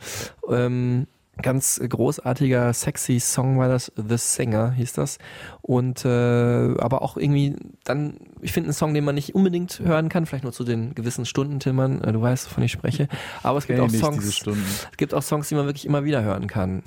[0.47, 1.07] Ähm,
[1.41, 5.17] ganz großartiger, sexy Song war das, The Singer hieß das.
[5.63, 10.07] Und äh, aber auch irgendwie dann, ich finde einen Song, den man nicht unbedingt hören
[10.07, 13.07] kann, vielleicht nur zu den gewissen Stunden, Tillmann, äh, du weißt, wovon ich spreche.
[13.41, 16.45] Aber es gibt auch Songs, es gibt auch Songs, die man wirklich immer wieder hören
[16.45, 16.83] kann.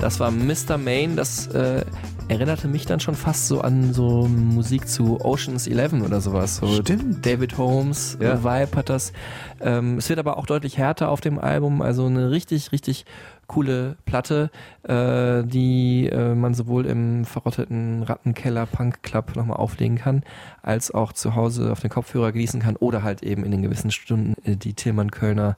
[0.00, 0.78] Das war Mr.
[0.78, 1.84] Main, das äh,
[2.28, 6.56] erinnerte mich dann schon fast so an so Musik zu Oceans 11 oder sowas.
[6.56, 7.26] So Stimmt.
[7.26, 8.44] David Holmes, Ja.
[8.44, 9.12] Vibe hat das.
[9.60, 13.06] Ähm, es wird aber auch deutlich härter auf dem Album, also eine richtig, richtig
[13.48, 14.50] coole Platte,
[14.82, 20.22] äh, die äh, man sowohl im verrotteten Rattenkeller Punk Club nochmal auflegen kann,
[20.62, 23.90] als auch zu Hause auf den Kopfhörer genießen kann oder halt eben in den gewissen
[23.90, 25.56] Stunden, äh, die Tillmann Kölner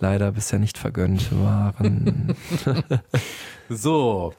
[0.00, 2.34] leider bisher nicht vergönnt waren.
[3.68, 4.34] So,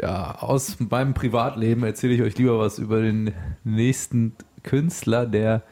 [0.00, 3.32] ja, aus meinem Privatleben erzähle ich euch lieber was über den
[3.64, 5.62] nächsten Künstler, der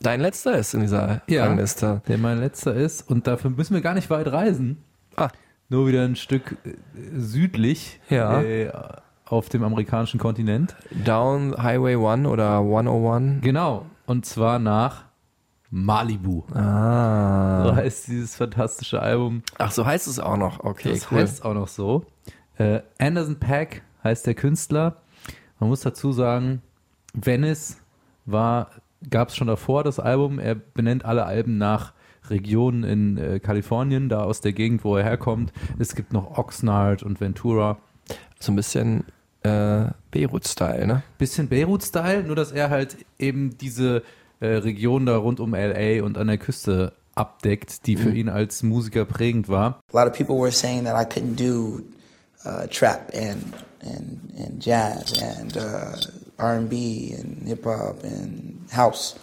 [0.00, 1.44] Dein letzter ist in dieser Ja.
[1.46, 2.02] Rangliste.
[2.08, 3.08] der mein letzter ist.
[3.08, 4.82] Und dafür müssen wir gar nicht weit reisen.
[5.14, 5.28] Ah.
[5.68, 6.70] Nur wieder ein Stück äh,
[7.16, 8.42] südlich Ja.
[8.42, 8.72] äh,
[9.26, 10.74] auf dem amerikanischen Kontinent.
[11.04, 13.42] Down Highway 1 oder 101.
[13.42, 13.86] Genau.
[14.06, 15.04] Und zwar nach
[15.72, 16.44] Malibu.
[16.54, 17.64] Ah.
[17.64, 19.42] So heißt dieses fantastische Album.
[19.56, 20.60] Ach, so heißt es auch noch.
[20.60, 21.18] Okay, das cool.
[21.18, 22.04] heißt auch noch so.
[22.58, 24.98] Äh, Anderson Pack heißt der Künstler.
[25.58, 26.60] Man muss dazu sagen,
[27.14, 27.78] Venice
[28.26, 28.70] war
[29.08, 30.38] gab es schon davor, das Album.
[30.38, 31.94] Er benennt alle Alben nach
[32.28, 35.52] Regionen in äh, Kalifornien, da aus der Gegend, wo er herkommt.
[35.78, 37.78] Es gibt noch Oxnard und Ventura.
[38.38, 39.04] So ein bisschen
[39.42, 41.02] äh, Beirut-Style, ne?
[41.18, 44.02] Bisschen Beirut-Style, nur dass er halt eben diese
[44.42, 48.16] äh, Region da rund um LA und an der Küste abdeckt, die für Mhm.
[48.16, 49.80] ihn als Musiker prägend war.
[49.92, 51.82] A lot of people were saying that I couldn't do
[52.44, 53.42] uh, trap and
[53.82, 55.96] and and jazz and uh,
[56.38, 59.14] R&B and hip hop and house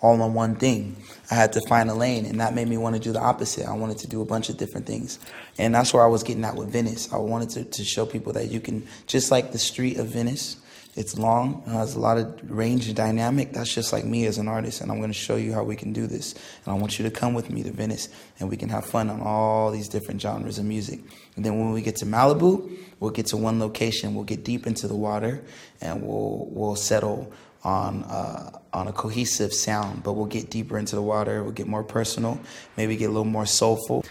[0.00, 0.94] all on one thing.
[1.30, 3.66] I had to find a lane, and that made me want to do the opposite.
[3.66, 5.18] I wanted to do a bunch of different things,
[5.58, 7.08] and that's where I was getting at with Venice.
[7.12, 10.56] I wanted to, to show people that you can, just like the street of Venice,
[10.98, 13.52] it's long, it has a lot of range and dynamic.
[13.52, 15.76] That's just like me as an artist, and I'm going to show you how we
[15.76, 16.34] can do this.
[16.34, 18.08] And I want you to come with me to Venice,
[18.40, 20.98] and we can have fun on all these different genres of music.
[21.36, 24.16] And then when we get to Malibu, we'll get to one location.
[24.16, 25.44] We'll get deep into the water,
[25.80, 30.02] and we'll we'll settle on uh, on a cohesive sound.
[30.02, 31.44] But we'll get deeper into the water.
[31.44, 32.40] We'll get more personal.
[32.76, 34.04] Maybe get a little more soulful.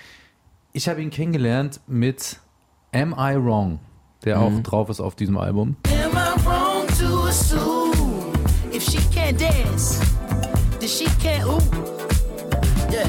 [0.72, 2.40] Ich habe ihn kennengelernt mit
[2.94, 3.80] Am I Wrong,
[4.24, 5.76] der auch drauf ist auf diesem Album.
[7.38, 8.34] Assume
[8.74, 10.00] if she can't dance,
[10.80, 11.62] then she can't ooh?
[12.92, 13.08] Yeah.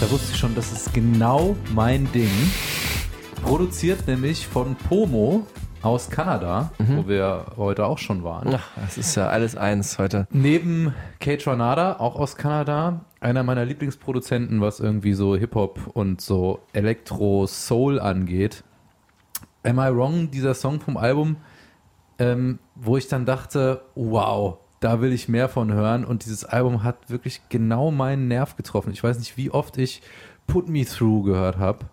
[0.00, 2.30] Da wusste ich schon, das ist genau mein Ding.
[3.42, 5.46] Produziert nämlich von Pomo
[5.82, 8.54] aus Kanada, wo wir heute auch schon waren.
[8.54, 10.26] Ach, das ist ja alles eins heute.
[10.30, 16.60] Neben Kate Ranada, auch aus Kanada, einer meiner Lieblingsproduzenten, was irgendwie so Hip-Hop und so
[16.72, 18.64] Elektro-Soul angeht.
[19.64, 21.36] Am I Wrong, dieser Song vom Album,
[22.18, 26.04] ähm, wo ich dann dachte, wow, da will ich mehr von hören.
[26.04, 28.92] Und dieses Album hat wirklich genau meinen Nerv getroffen.
[28.92, 30.02] Ich weiß nicht, wie oft ich
[30.46, 31.86] Put Me Through gehört habe.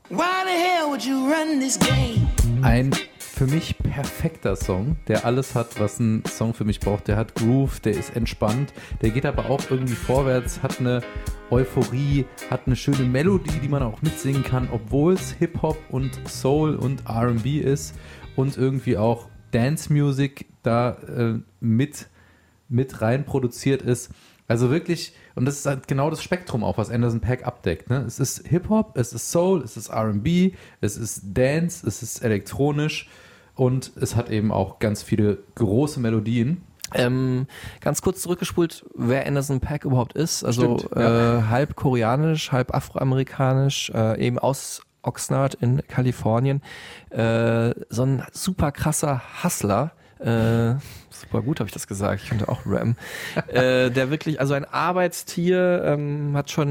[2.61, 7.07] Ein für mich perfekter Song, der alles hat, was ein Song für mich braucht.
[7.07, 11.01] Der hat Groove, der ist entspannt, der geht aber auch irgendwie vorwärts, hat eine
[11.49, 16.75] Euphorie, hat eine schöne Melodie, die man auch mitsingen kann, obwohl es Hip-Hop und Soul
[16.75, 17.95] und RB ist
[18.35, 22.07] und irgendwie auch Dance Music da äh, mit,
[22.67, 24.11] mit rein produziert ist.
[24.47, 27.89] Also wirklich, und das ist halt genau das Spektrum auch, was Anderson Pack abdeckt.
[27.89, 28.03] Ne?
[28.07, 33.07] Es ist Hip-Hop, es ist Soul, es ist RB, es ist Dance, es ist elektronisch
[33.53, 36.63] und es hat eben auch ganz viele große Melodien.
[36.95, 37.45] Ähm,
[37.81, 40.43] ganz kurz zurückgespult, wer Anderson Pack überhaupt ist.
[40.43, 41.37] Also Stimmt, ja.
[41.37, 46.61] äh, halb koreanisch, halb afroamerikanisch, äh, eben aus Oxnard in Kalifornien.
[47.09, 49.91] Äh, so ein super krasser Hustler.
[50.19, 50.75] Äh,
[51.09, 52.21] super gut habe ich das gesagt.
[52.23, 52.95] Ich könnte auch Ram.
[53.47, 56.67] äh, der wirklich, also ein Arbeitstier, ähm, hat schon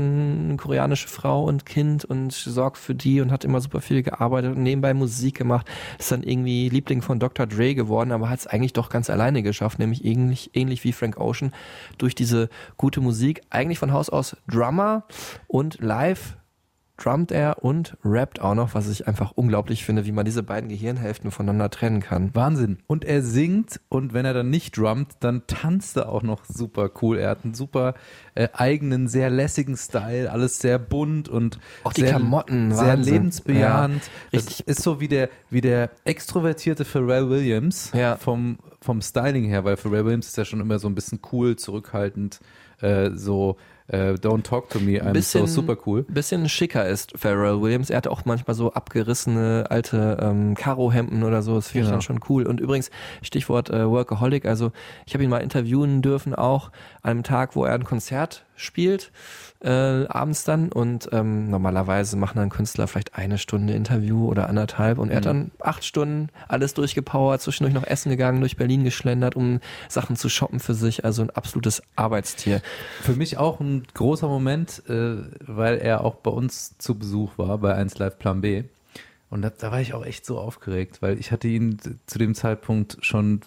[0.49, 4.55] eine koreanische Frau und Kind und sorgt für die und hat immer super viel gearbeitet
[4.55, 5.67] und nebenbei Musik gemacht.
[5.99, 7.47] Ist dann irgendwie Liebling von Dr.
[7.47, 11.19] Dre geworden, aber hat es eigentlich doch ganz alleine geschafft, nämlich ähnlich, ähnlich wie Frank
[11.19, 11.53] Ocean
[11.97, 13.41] durch diese gute Musik.
[13.49, 15.05] Eigentlich von Haus aus Drummer
[15.47, 16.37] und live
[16.99, 20.69] drummt er und rappt auch noch, was ich einfach unglaublich finde, wie man diese beiden
[20.69, 22.35] Gehirnhälften voneinander trennen kann.
[22.35, 22.79] Wahnsinn.
[22.87, 26.91] Und er singt und wenn er dann nicht drummt, dann tanzt er auch noch super
[27.01, 27.19] cool.
[27.19, 27.95] Er hat einen super
[28.35, 33.15] äh, eigenen, sehr lässigen Style, alles sehr bunt und Auch die sehr, Klamotten, sehr Wahnsinn.
[33.15, 34.03] lebensbejahend.
[34.33, 39.65] Ja, das ist so wie der, wie der extrovertierte Pharrell Williams vom, vom Styling her,
[39.65, 42.41] weil Pharrell Williams ist ja schon immer so ein bisschen cool, zurückhaltend,
[42.81, 43.57] äh, so
[43.89, 46.05] äh, Don't talk to me, I'm so super cool.
[46.05, 47.91] Bisschen schicker ist Pharrell Williams.
[47.91, 51.55] Er hat auch manchmal so abgerissene alte ähm, Karo-Hemden oder so.
[51.57, 52.47] Das finde ich dann schon cool.
[52.47, 52.91] Und übrigens,
[53.23, 54.45] Stichwort äh, Workaholic.
[54.47, 54.73] Also
[55.07, 56.71] ich habe ihn mal interviewen dürfen, auch
[57.03, 59.11] an einem Tag, wo er ein Konzert spielt,
[59.61, 60.71] äh, abends dann.
[60.71, 64.99] Und ähm, normalerweise machen dann Künstler vielleicht eine Stunde Interview oder anderthalb.
[64.99, 65.29] Und er hat Mhm.
[65.29, 70.29] dann acht Stunden alles durchgepowert, zwischendurch noch essen gegangen, durch Berlin geschlendert, um Sachen zu
[70.29, 71.05] shoppen für sich.
[71.05, 72.63] Also ein absolutes Arbeitstier.
[73.03, 77.59] Für mich auch ein großer Moment, äh, weil er auch bei uns zu Besuch war,
[77.59, 78.65] bei 1 Live Plan B.
[79.31, 81.77] Und da, da war ich auch echt so aufgeregt, weil ich hatte ihn
[82.07, 83.41] zu dem Zeitpunkt schon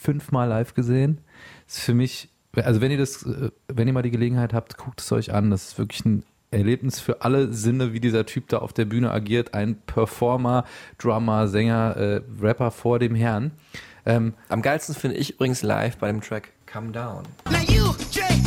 [0.00, 1.18] fünfmal live gesehen.
[1.66, 2.28] Das ist für mich,
[2.62, 5.50] also wenn ihr das, äh, wenn ihr mal die Gelegenheit habt, guckt es euch an.
[5.50, 9.10] Das ist wirklich ein Erlebnis für alle Sinne, wie dieser Typ da auf der Bühne
[9.10, 9.54] agiert.
[9.54, 10.64] Ein Performer,
[10.98, 13.52] Drummer, Sänger, äh, Rapper vor dem Herrn.
[14.06, 17.22] Ähm, Am geilsten finde ich übrigens live bei dem Track Come Down.
[17.50, 18.44] Now you drink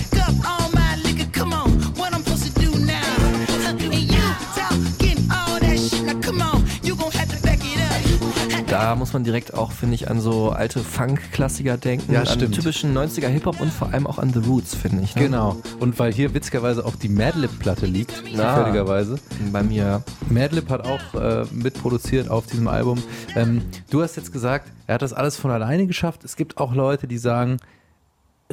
[8.82, 12.56] Da muss man direkt auch, finde ich, an so alte Funk-Klassiker denken, Ja, an stimmt.
[12.56, 15.16] typischen 90er Hip-Hop und vor allem auch an The Roots, finde ich.
[15.16, 15.24] Ne?
[15.24, 15.58] Genau.
[15.80, 18.56] Und weil hier witzigerweise auch die Madlib-Platte liegt, Ah.
[18.58, 19.20] zufälligerweise.
[19.52, 20.04] Bei mir.
[20.30, 23.02] Madlib hat auch äh, mitproduziert auf diesem Album.
[23.36, 26.24] Ähm, du hast jetzt gesagt, er hat das alles von alleine geschafft.
[26.24, 27.58] Es gibt auch Leute, die sagen,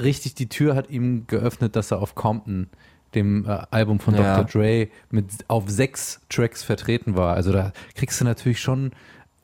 [0.00, 2.68] richtig die Tür hat ihm geöffnet, dass er auf Compton,
[3.14, 4.38] dem äh, Album von Ja.
[4.42, 4.60] Dr.
[4.62, 7.34] Dre, mit auf sechs Tracks vertreten war.
[7.34, 8.90] Also da kriegst du natürlich schon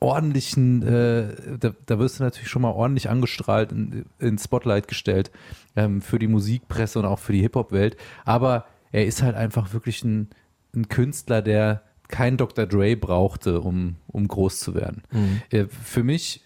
[0.01, 5.31] ordentlichen, äh, da, da wirst du natürlich schon mal ordentlich angestrahlt, in, ins Spotlight gestellt
[5.75, 7.95] ähm, für die Musikpresse und auch für die Hip-Hop-Welt.
[8.25, 10.29] Aber er ist halt einfach wirklich ein,
[10.75, 12.65] ein Künstler, der kein Dr.
[12.65, 15.03] Dre brauchte, um, um groß zu werden.
[15.11, 15.41] Mhm.
[15.51, 16.43] Äh, für mich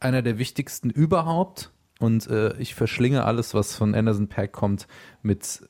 [0.00, 4.86] einer der wichtigsten überhaupt und äh, ich verschlinge alles, was von Anderson Pack kommt,
[5.22, 5.62] mit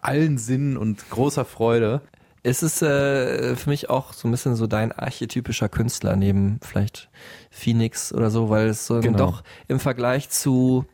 [0.00, 2.02] allen Sinnen und großer Freude.
[2.46, 7.08] Ist es äh, für mich auch so ein bisschen so dein archetypischer Künstler neben vielleicht
[7.50, 9.18] Phoenix oder so, weil es so Genau.
[9.18, 10.84] doch im Vergleich zu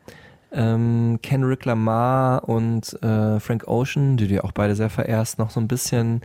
[0.51, 5.51] ähm, Kendrick Lamar und äh, Frank Ocean, die du ja auch beide sehr verehrst, noch
[5.51, 6.23] so ein bisschen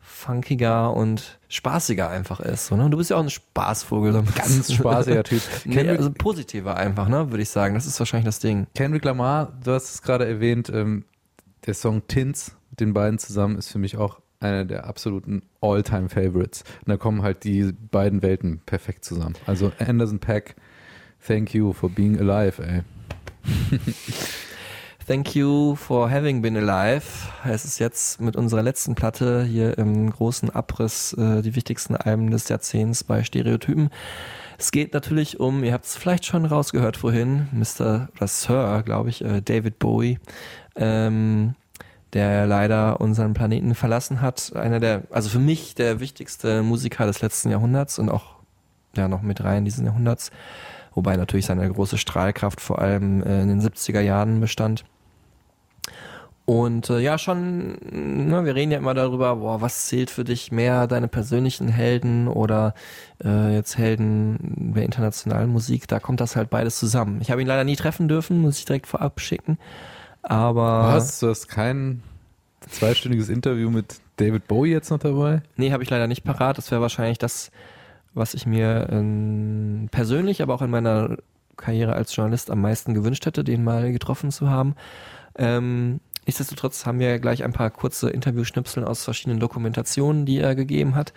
[0.00, 2.66] funkiger und spaßiger einfach ist.
[2.66, 2.88] So, ne?
[2.90, 4.12] Du bist ja auch ein Spaßvogel.
[4.12, 5.42] So ein Ganz spaßiger Typ.
[5.64, 7.74] nee, Kendrick- also positiver einfach, ne, würde ich sagen.
[7.74, 8.66] Das ist wahrscheinlich das Ding.
[8.74, 11.04] Kendrick Lamar, du hast es gerade erwähnt, ähm,
[11.66, 16.64] der Song Tints mit den beiden zusammen ist für mich auch einer der absoluten All-Time-Favorites.
[16.80, 19.34] Und da kommen halt die beiden Welten perfekt zusammen.
[19.46, 20.56] Also Anderson Pack,
[21.26, 22.82] thank you for being alive, ey.
[25.10, 27.04] Thank you for having been alive.
[27.44, 32.30] Es ist jetzt mit unserer letzten Platte hier im großen Abriss äh, die wichtigsten Alben
[32.30, 33.90] des Jahrzehnts bei Stereotypen.
[34.56, 38.08] Es geht natürlich um, ihr habt es vielleicht schon rausgehört vorhin, Mr.
[38.14, 40.20] oder Sir, glaube ich, äh, David Bowie,
[40.76, 41.56] ähm,
[42.12, 44.52] der leider unseren Planeten verlassen hat.
[44.56, 48.36] Einer der, also für mich der wichtigste Musiker des letzten Jahrhunderts und auch
[48.96, 50.30] ja noch mit rein diesen Jahrhunderts.
[50.94, 54.84] Wobei natürlich seine große Strahlkraft vor allem äh, in den 70er Jahren bestand.
[56.46, 60.50] Und äh, ja, schon, ne, wir reden ja immer darüber, boah, was zählt für dich
[60.50, 62.74] mehr, deine persönlichen Helden oder
[63.22, 67.20] äh, jetzt Helden der internationalen Musik, da kommt das halt beides zusammen.
[67.20, 69.58] Ich habe ihn leider nie treffen dürfen, muss ich direkt vorab schicken.
[70.22, 70.94] Aber.
[70.94, 71.20] Was?
[71.20, 72.02] Du hast kein
[72.68, 75.42] zweistündiges Interview mit David Bowie jetzt noch dabei?
[75.56, 76.58] Nee, habe ich leider nicht parat.
[76.58, 77.50] Das wäre wahrscheinlich das,
[78.12, 81.16] was ich mir ähm, persönlich, aber auch in meiner
[81.56, 84.74] Karriere als Journalist am meisten gewünscht hätte, den mal getroffen zu haben.
[85.36, 90.94] Ähm, nichtsdestotrotz haben wir gleich ein paar kurze Interviewschnipsel aus verschiedenen Dokumentationen, die er gegeben
[90.94, 91.12] hat.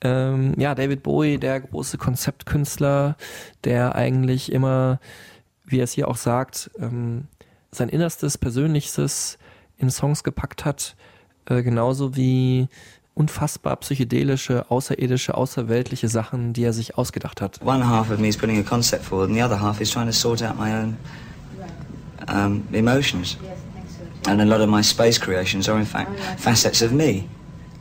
[0.00, 3.16] Ähm, ja, David Bowie, der große Konzeptkünstler,
[3.62, 4.98] der eigentlich immer,
[5.64, 7.28] wie er es hier auch sagt, ähm,
[7.74, 9.38] sein Innerstes, Persönlichstes
[9.78, 10.94] in Songs gepackt hat,
[11.46, 12.68] äh, genauso wie
[13.14, 17.60] unfassbar psychedelische, außerirdische, außerweltliche Sachen, die er sich ausgedacht hat.
[17.62, 20.06] One half of me is putting a concept forward, and the other half is trying
[20.06, 20.96] to sort out my own
[22.28, 23.36] um, emotions.
[24.26, 27.28] And a lot of my space creations are, in fact, facets of me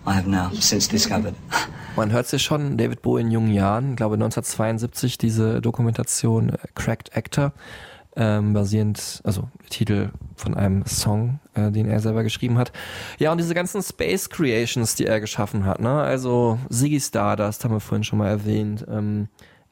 [0.05, 1.35] I have now since discovered.
[1.95, 6.57] Man hört sich schon, David Bowie in jungen Jahren, ich glaube 1972 diese Dokumentation äh,
[6.73, 7.51] Cracked Actor,
[8.15, 12.71] ähm, basierend, also Titel von einem Song, äh, den er selber geschrieben hat.
[13.19, 16.01] Ja, und diese ganzen Space Creations, die er geschaffen hat, ne?
[16.01, 19.27] Also Ziggy Stardust haben wir vorhin schon mal erwähnt, ähm,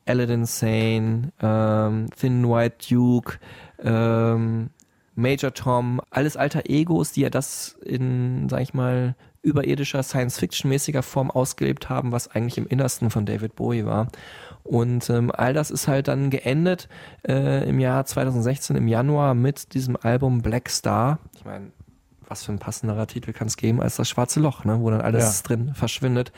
[0.06, 3.40] Aladdin Sane, ähm, Thin White Duke,
[3.84, 4.70] ähm,
[5.16, 11.32] Major Tom, alles alter Egos, die ja das in, sag ich mal, überirdischer Science-Fiction-mäßiger Form
[11.32, 14.08] ausgelebt haben, was eigentlich im Innersten von David Bowie war.
[14.70, 16.90] Und ähm, all das ist halt dann geendet
[17.28, 21.18] äh, im Jahr 2016, im Januar mit diesem Album Black Star.
[21.36, 21.72] Ich meine,
[22.28, 24.80] was für ein passenderer Titel kann es geben als das Schwarze Loch, ne?
[24.80, 25.48] wo dann alles Ja.
[25.48, 26.32] drin verschwindet.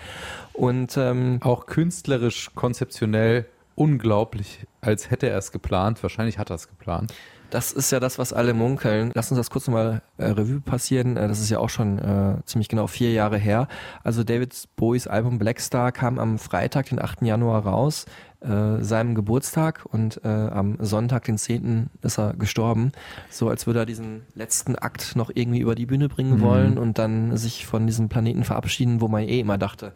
[0.53, 6.01] Und ähm, auch künstlerisch, konzeptionell unglaublich, als hätte er es geplant.
[6.01, 7.13] Wahrscheinlich hat er es geplant.
[7.51, 9.11] Das ist ja das, was alle munkeln.
[9.13, 11.17] Lass uns das kurz nochmal äh, Revue passieren.
[11.17, 13.67] Äh, das ist ja auch schon äh, ziemlich genau vier Jahre her.
[14.03, 17.21] Also David Bowies Album Black Star kam am Freitag, den 8.
[17.21, 18.05] Januar raus,
[18.39, 21.89] äh, seinem Geburtstag und äh, am Sonntag, den 10.
[22.01, 22.91] ist er gestorben.
[23.29, 26.41] So als würde er diesen letzten Akt noch irgendwie über die Bühne bringen Mhm.
[26.41, 29.93] wollen und dann sich von diesem Planeten verabschieden, wo man eh immer dachte,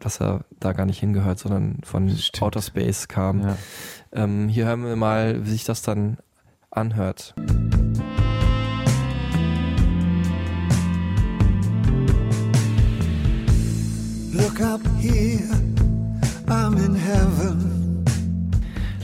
[0.00, 3.40] dass er da gar nicht hingehört, sondern von Outer Space kam.
[3.42, 3.56] Ja.
[4.12, 6.18] Ähm, hier hören wir mal, wie sich das dann
[6.72, 7.34] anhört.
[14.32, 15.42] Look up here,
[16.48, 18.04] I'm in heaven.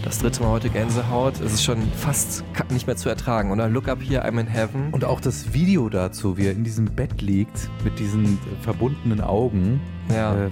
[0.02, 1.38] Das dritte Mal heute Gänsehaut.
[1.40, 3.68] Es ist schon fast nicht mehr zu ertragen, oder?
[3.68, 4.88] Look up here, I'm in heaven.
[4.92, 9.20] Und auch das Video dazu, wie er in diesem Bett liegt, mit diesen äh, verbundenen
[9.20, 9.80] Augen.
[10.10, 10.46] Ja.
[10.46, 10.50] Äh,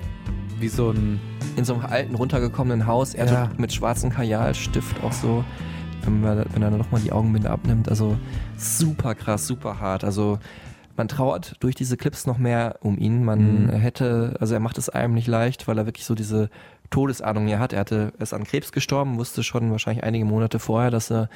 [0.60, 1.20] wie so ein.
[1.56, 3.50] In so einem alten, runtergekommenen Haus, er Ja.
[3.56, 5.42] mit schwarzem Kajalstift auch so,
[6.06, 7.88] wenn, man, wenn er dann nochmal die Augenbinde abnimmt.
[7.88, 8.16] Also
[8.56, 10.04] super krass, super hart.
[10.04, 10.38] Also
[10.96, 13.24] man trauert durch diese Clips noch mehr um ihn.
[13.24, 13.68] Man Mhm.
[13.70, 16.48] hätte, also er macht es einem nicht leicht, weil er wirklich so diese
[16.90, 17.72] Todesahnung ja hat.
[17.72, 21.28] Er hatte, er ist an Krebs gestorben, wusste schon wahrscheinlich einige Monate vorher, dass er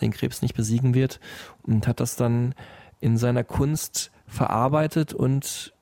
[0.00, 1.18] den Krebs nicht besiegen wird
[1.64, 2.54] und hat das dann
[3.00, 5.72] in seiner Kunst verarbeitet und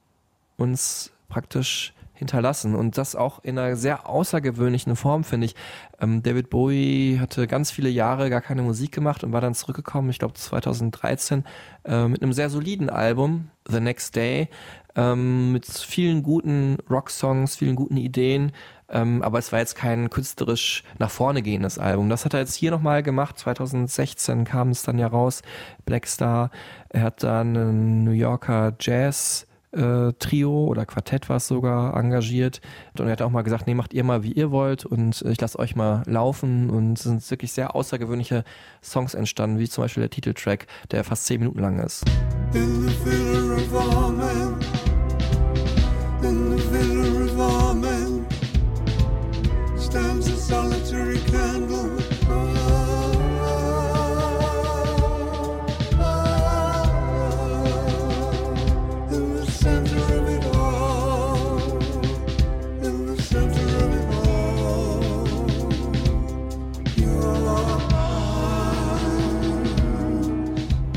[0.57, 5.55] uns praktisch hinterlassen und das auch in einer sehr außergewöhnlichen Form, finde ich.
[6.01, 10.11] Ähm, David Bowie hatte ganz viele Jahre gar keine Musik gemacht und war dann zurückgekommen,
[10.11, 11.45] ich glaube 2013,
[11.85, 14.49] äh, mit einem sehr soliden Album, The Next Day,
[14.97, 18.53] ähm, mit vielen guten Rocksongs, vielen guten Ideen,
[18.89, 22.09] ähm, aber es war jetzt kein künstlerisch nach vorne gehendes Album.
[22.09, 25.43] Das hat er jetzt hier nochmal gemacht, 2016 kam es dann ja raus,
[25.85, 26.51] Black Star.
[26.89, 32.61] Er hat dann einen New Yorker Jazz äh, Trio oder Quartett war es sogar engagiert.
[32.99, 35.41] Und er hat auch mal gesagt, nee, macht ihr mal, wie ihr wollt und ich
[35.41, 36.71] lasse euch mal laufen.
[36.71, 38.45] Und es sind wirklich sehr außergewöhnliche
[38.83, 42.05] Songs entstanden, wie zum Beispiel der Titeltrack, der fast zehn Minuten lang ist.
[42.55, 44.17] In the villa of all
[46.23, 48.27] in the villa of all men,
[49.79, 51.16] stands solitary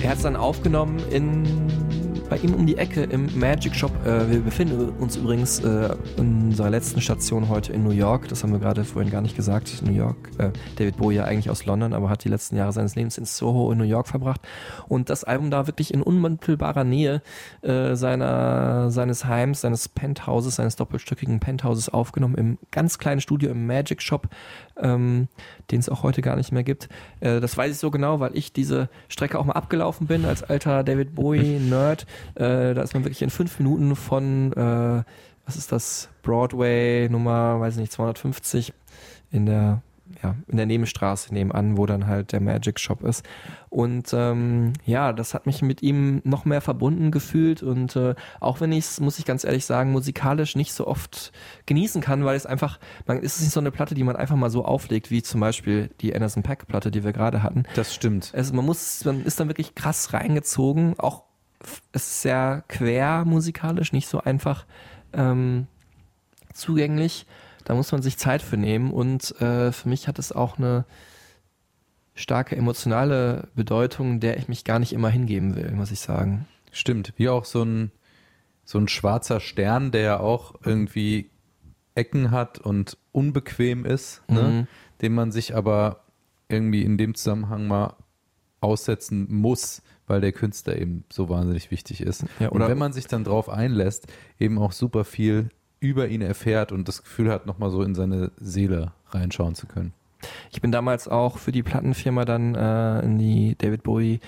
[0.09, 1.43] Er hat es dann aufgenommen in
[2.29, 3.91] bei ihm um die Ecke im Magic Shop.
[4.05, 8.27] Äh, wir befinden uns übrigens äh, in unserer letzten Station heute in New York.
[8.27, 9.81] Das haben wir gerade vorhin gar nicht gesagt.
[9.83, 10.15] New York.
[10.37, 13.25] Äh, David Bowie ja eigentlich aus London, aber hat die letzten Jahre seines Lebens in
[13.25, 14.41] Soho in New York verbracht.
[14.87, 17.23] Und das Album da wirklich in unmittelbarer Nähe
[17.61, 23.65] äh, seiner, seines Heims, seines Penthauses, seines doppelstöckigen Penthauses aufgenommen im ganz kleinen Studio im
[23.65, 24.27] Magic Shop,
[24.77, 25.29] ähm,
[25.71, 26.89] den es auch heute gar nicht mehr gibt.
[27.21, 30.43] Äh, das weiß ich so genau, weil ich diese Strecke auch mal abgelaufen bin als
[30.43, 32.05] alter David Bowie-Nerd.
[32.35, 35.03] Äh, da ist man wirklich in fünf Minuten von, äh,
[35.45, 38.73] was ist das, Broadway Nummer, weiß ich nicht, 250
[39.31, 39.81] in der
[40.23, 43.25] ja, in der Nebenstraße nebenan, wo dann halt der Magic Shop ist.
[43.69, 48.61] Und ähm, ja, das hat mich mit ihm noch mehr verbunden gefühlt und äh, auch
[48.61, 51.31] wenn ich es, muss ich ganz ehrlich sagen, musikalisch nicht so oft
[51.67, 54.35] genießen kann, weil es einfach, man ist es nicht so eine Platte, die man einfach
[54.35, 57.63] mal so auflegt, wie zum Beispiel die Anderson Pack Platte, die wir gerade hatten.
[57.75, 58.31] Das stimmt.
[58.33, 61.28] Also man muss, man ist dann wirklich krass reingezogen, auch
[61.91, 64.65] es ist sehr quer musikalisch, nicht so einfach
[65.13, 65.67] ähm,
[66.53, 67.25] zugänglich.
[67.65, 70.85] Da muss man sich Zeit für nehmen und äh, für mich hat es auch eine
[72.15, 76.47] starke emotionale Bedeutung, der ich mich gar nicht immer hingeben will, muss ich sagen.
[76.71, 77.91] Stimmt, wie auch so ein,
[78.65, 81.29] so ein schwarzer Stern, der ja auch irgendwie
[81.95, 84.41] Ecken hat und unbequem ist, ne?
[84.41, 84.67] Mhm.
[85.01, 86.03] den man sich aber
[86.47, 87.95] irgendwie in dem Zusammenhang mal
[88.61, 92.25] aussetzen muss, weil der Künstler eben so wahnsinnig wichtig ist.
[92.39, 94.07] Ja, und wenn man sich dann drauf einlässt,
[94.39, 95.49] eben auch super viel
[95.79, 99.93] über ihn erfährt und das Gefühl hat, nochmal so in seine Seele reinschauen zu können.
[100.51, 104.19] Ich bin damals auch für die Plattenfirma dann äh, in die David Bowie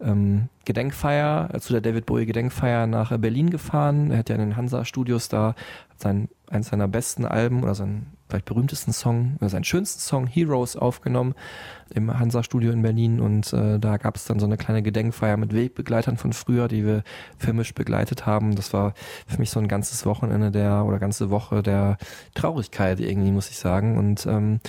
[0.00, 4.10] ähm, Gedenkfeier, äh, zu der David Bowie Gedenkfeier nach äh, Berlin gefahren.
[4.10, 5.54] Er hat ja in den Hansa Studios da
[5.96, 10.76] sein, eins seiner besten Alben oder seinen vielleicht berühmtesten Song, oder seinen schönsten Song Heroes
[10.76, 11.34] aufgenommen
[11.94, 15.38] im Hansa Studio in Berlin und äh, da gab es dann so eine kleine Gedenkfeier
[15.38, 17.02] mit Wegbegleitern von früher, die wir
[17.38, 18.54] filmisch begleitet haben.
[18.54, 18.92] Das war
[19.26, 21.96] für mich so ein ganzes Wochenende der oder ganze Woche der
[22.34, 23.96] Traurigkeit irgendwie, muss ich sagen.
[23.96, 24.60] Und ähm,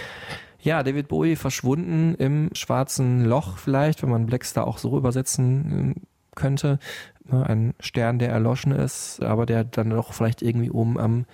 [0.61, 5.95] ja, David Bowie verschwunden im schwarzen Loch vielleicht, wenn man Blackstar auch so übersetzen ähm,
[6.35, 6.79] könnte.
[7.25, 11.25] Ne, Ein Stern, der erloschen ist, aber der dann doch vielleicht irgendwie oben am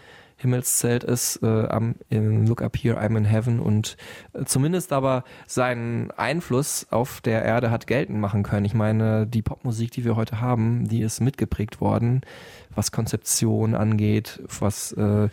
[0.45, 3.97] Himmelszelt ist, äh, am im Look Up Here, I'm in Heaven und
[4.33, 8.65] äh, zumindest aber seinen Einfluss auf der Erde hat geltend machen können.
[8.65, 12.21] Ich meine, die Popmusik, die wir heute haben, die ist mitgeprägt worden,
[12.75, 15.29] was Konzeption angeht, was äh,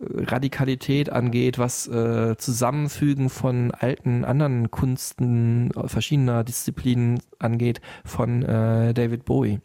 [0.00, 9.26] Radikalität angeht, was äh, Zusammenfügen von alten anderen Kunsten verschiedener Disziplinen angeht von äh, David
[9.26, 9.60] Bowie.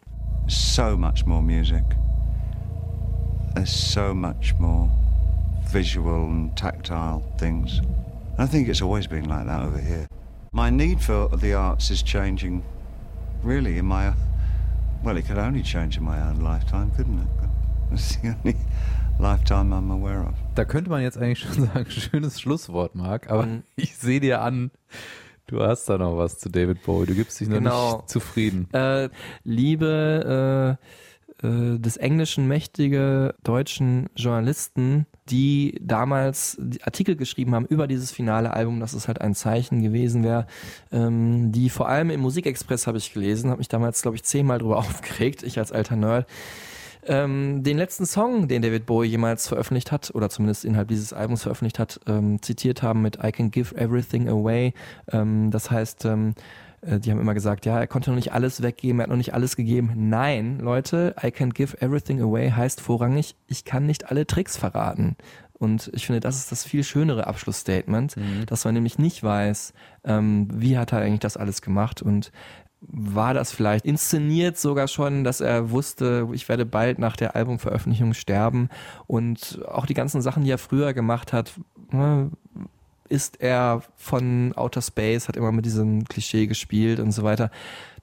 [0.48, 1.84] so much more music.
[3.54, 4.88] There's so much more
[5.70, 7.80] visual and tactile things.
[8.38, 10.06] I think it's always been like that over here.
[10.52, 12.62] My need for the arts is changing,
[13.42, 14.12] really, in my.
[15.04, 17.28] Well, it could only change in my own lifetime, couldn't it?
[17.92, 18.56] It's the only
[19.18, 20.34] lifetime I'm aware of.
[20.54, 23.46] Da könnte man jetzt eigentlich schon sagen, schönes Schlusswort, Marc, aber
[23.76, 24.70] ich sehe dir an,
[25.46, 27.04] du hast da noch was zu David Bowie.
[27.06, 27.96] Du gibst dich noch Genau.
[27.96, 28.68] nicht zufrieden.
[28.72, 29.10] Äh,
[29.44, 31.11] liebe äh,
[31.42, 38.92] des Englischen mächtige deutschen Journalisten, die damals Artikel geschrieben haben über dieses finale Album, dass
[38.92, 40.46] es halt ein Zeichen gewesen wäre,
[40.90, 44.58] ähm, die vor allem im Musikexpress habe ich gelesen, habe mich damals, glaube ich, zehnmal
[44.58, 46.26] drüber aufgeregt, ich als alter Nerd,
[47.04, 51.42] ähm, den letzten Song, den David Bowie jemals veröffentlicht hat, oder zumindest innerhalb dieses Albums
[51.42, 54.72] veröffentlicht hat, ähm, zitiert haben mit I can give everything away.
[55.10, 56.34] Ähm, das heißt, ähm, äh,
[56.84, 59.34] die haben immer gesagt, ja, er konnte noch nicht alles weggeben, er hat noch nicht
[59.34, 59.92] alles gegeben.
[59.94, 65.16] Nein, Leute, I can give everything away heißt vorrangig, ich kann nicht alle Tricks verraten.
[65.54, 68.46] Und ich finde, das ist das viel schönere Abschlussstatement, Mhm.
[68.46, 72.32] dass man nämlich nicht weiß, ähm, wie hat er eigentlich das alles gemacht und
[72.80, 78.12] war das vielleicht inszeniert sogar schon, dass er wusste, ich werde bald nach der Albumveröffentlichung
[78.12, 78.70] sterben
[79.06, 81.52] und auch die ganzen Sachen, die er früher gemacht hat,
[81.92, 82.32] ne,
[83.12, 87.50] ist er von Outer Space, hat immer mit diesem Klischee gespielt und so weiter.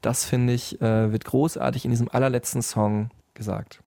[0.01, 3.81] Das finde ich, äh, wird großartig in diesem allerletzten Song gesagt.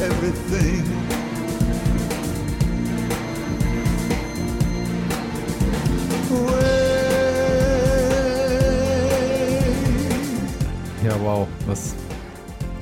[0.00, 0.84] everything.
[11.04, 11.48] Ja, wow.
[11.66, 11.94] Was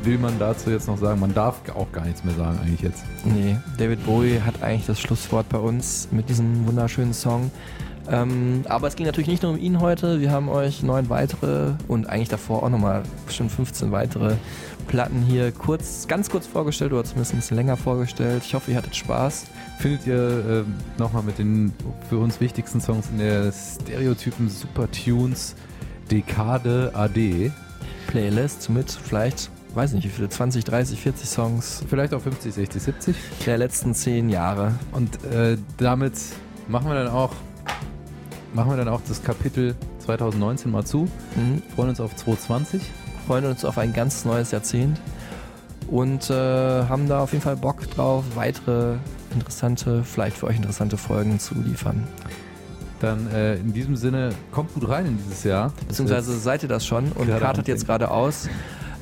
[0.06, 1.20] will man dazu jetzt noch sagen?
[1.20, 3.04] Man darf auch gar nichts mehr sagen eigentlich jetzt.
[3.24, 7.50] Nee, David Bowie hat eigentlich das Schlusswort bei uns mit diesem wunderschönen Song.
[8.08, 10.20] Ähm, aber es ging natürlich nicht nur um ihn heute.
[10.20, 14.36] Wir haben euch neun weitere und eigentlich davor auch nochmal bestimmt 15 weitere
[14.86, 18.44] Platten hier kurz, ganz kurz vorgestellt oder zumindest ein bisschen länger vorgestellt.
[18.46, 19.46] Ich hoffe, ihr hattet Spaß.
[19.80, 21.72] Findet ihr äh, nochmal mit den
[22.08, 25.56] für uns wichtigsten Songs in der Stereotypen Super Tunes
[26.08, 27.50] Dekade AD
[28.06, 31.85] Playlist mit vielleicht, weiß nicht wie viele, 20, 30, 40 Songs.
[31.89, 33.16] Vielleicht auch 50, 60, 70.
[33.44, 34.73] Der letzten zehn Jahre.
[34.93, 36.15] Und äh, damit
[36.66, 37.32] machen wir dann auch
[38.55, 41.09] machen wir dann auch das Kapitel 2019 mal zu.
[41.36, 41.62] Mhm.
[41.74, 42.81] Freuen uns auf 2020.
[43.27, 44.98] Freuen uns auf ein ganz neues Jahrzehnt
[45.89, 48.94] und äh, haben da auf jeden Fall Bock drauf, weitere
[49.35, 52.07] interessante, vielleicht für euch interessante Folgen zu liefern.
[53.01, 55.73] Dann äh, in diesem Sinne, kommt gut rein in dieses Jahr.
[55.86, 58.48] Beziehungsweise seid ihr das schon und kartet jetzt gerade aus.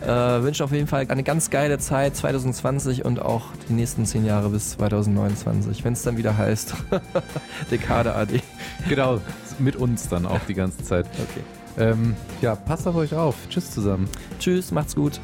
[0.04, 4.26] Äh, wünsche auf jeden Fall eine ganz geile Zeit 2020 und auch die nächsten zehn
[4.26, 6.74] Jahre bis 2029, wenn es dann wieder heißt
[7.70, 8.40] Dekade AD.
[8.88, 9.20] Genau,
[9.58, 11.06] mit uns dann auch die ganze Zeit.
[11.06, 11.44] Okay.
[11.78, 13.34] Ähm, ja, passt auf euch auf.
[13.48, 14.08] Tschüss zusammen.
[14.38, 15.20] Tschüss, macht's gut.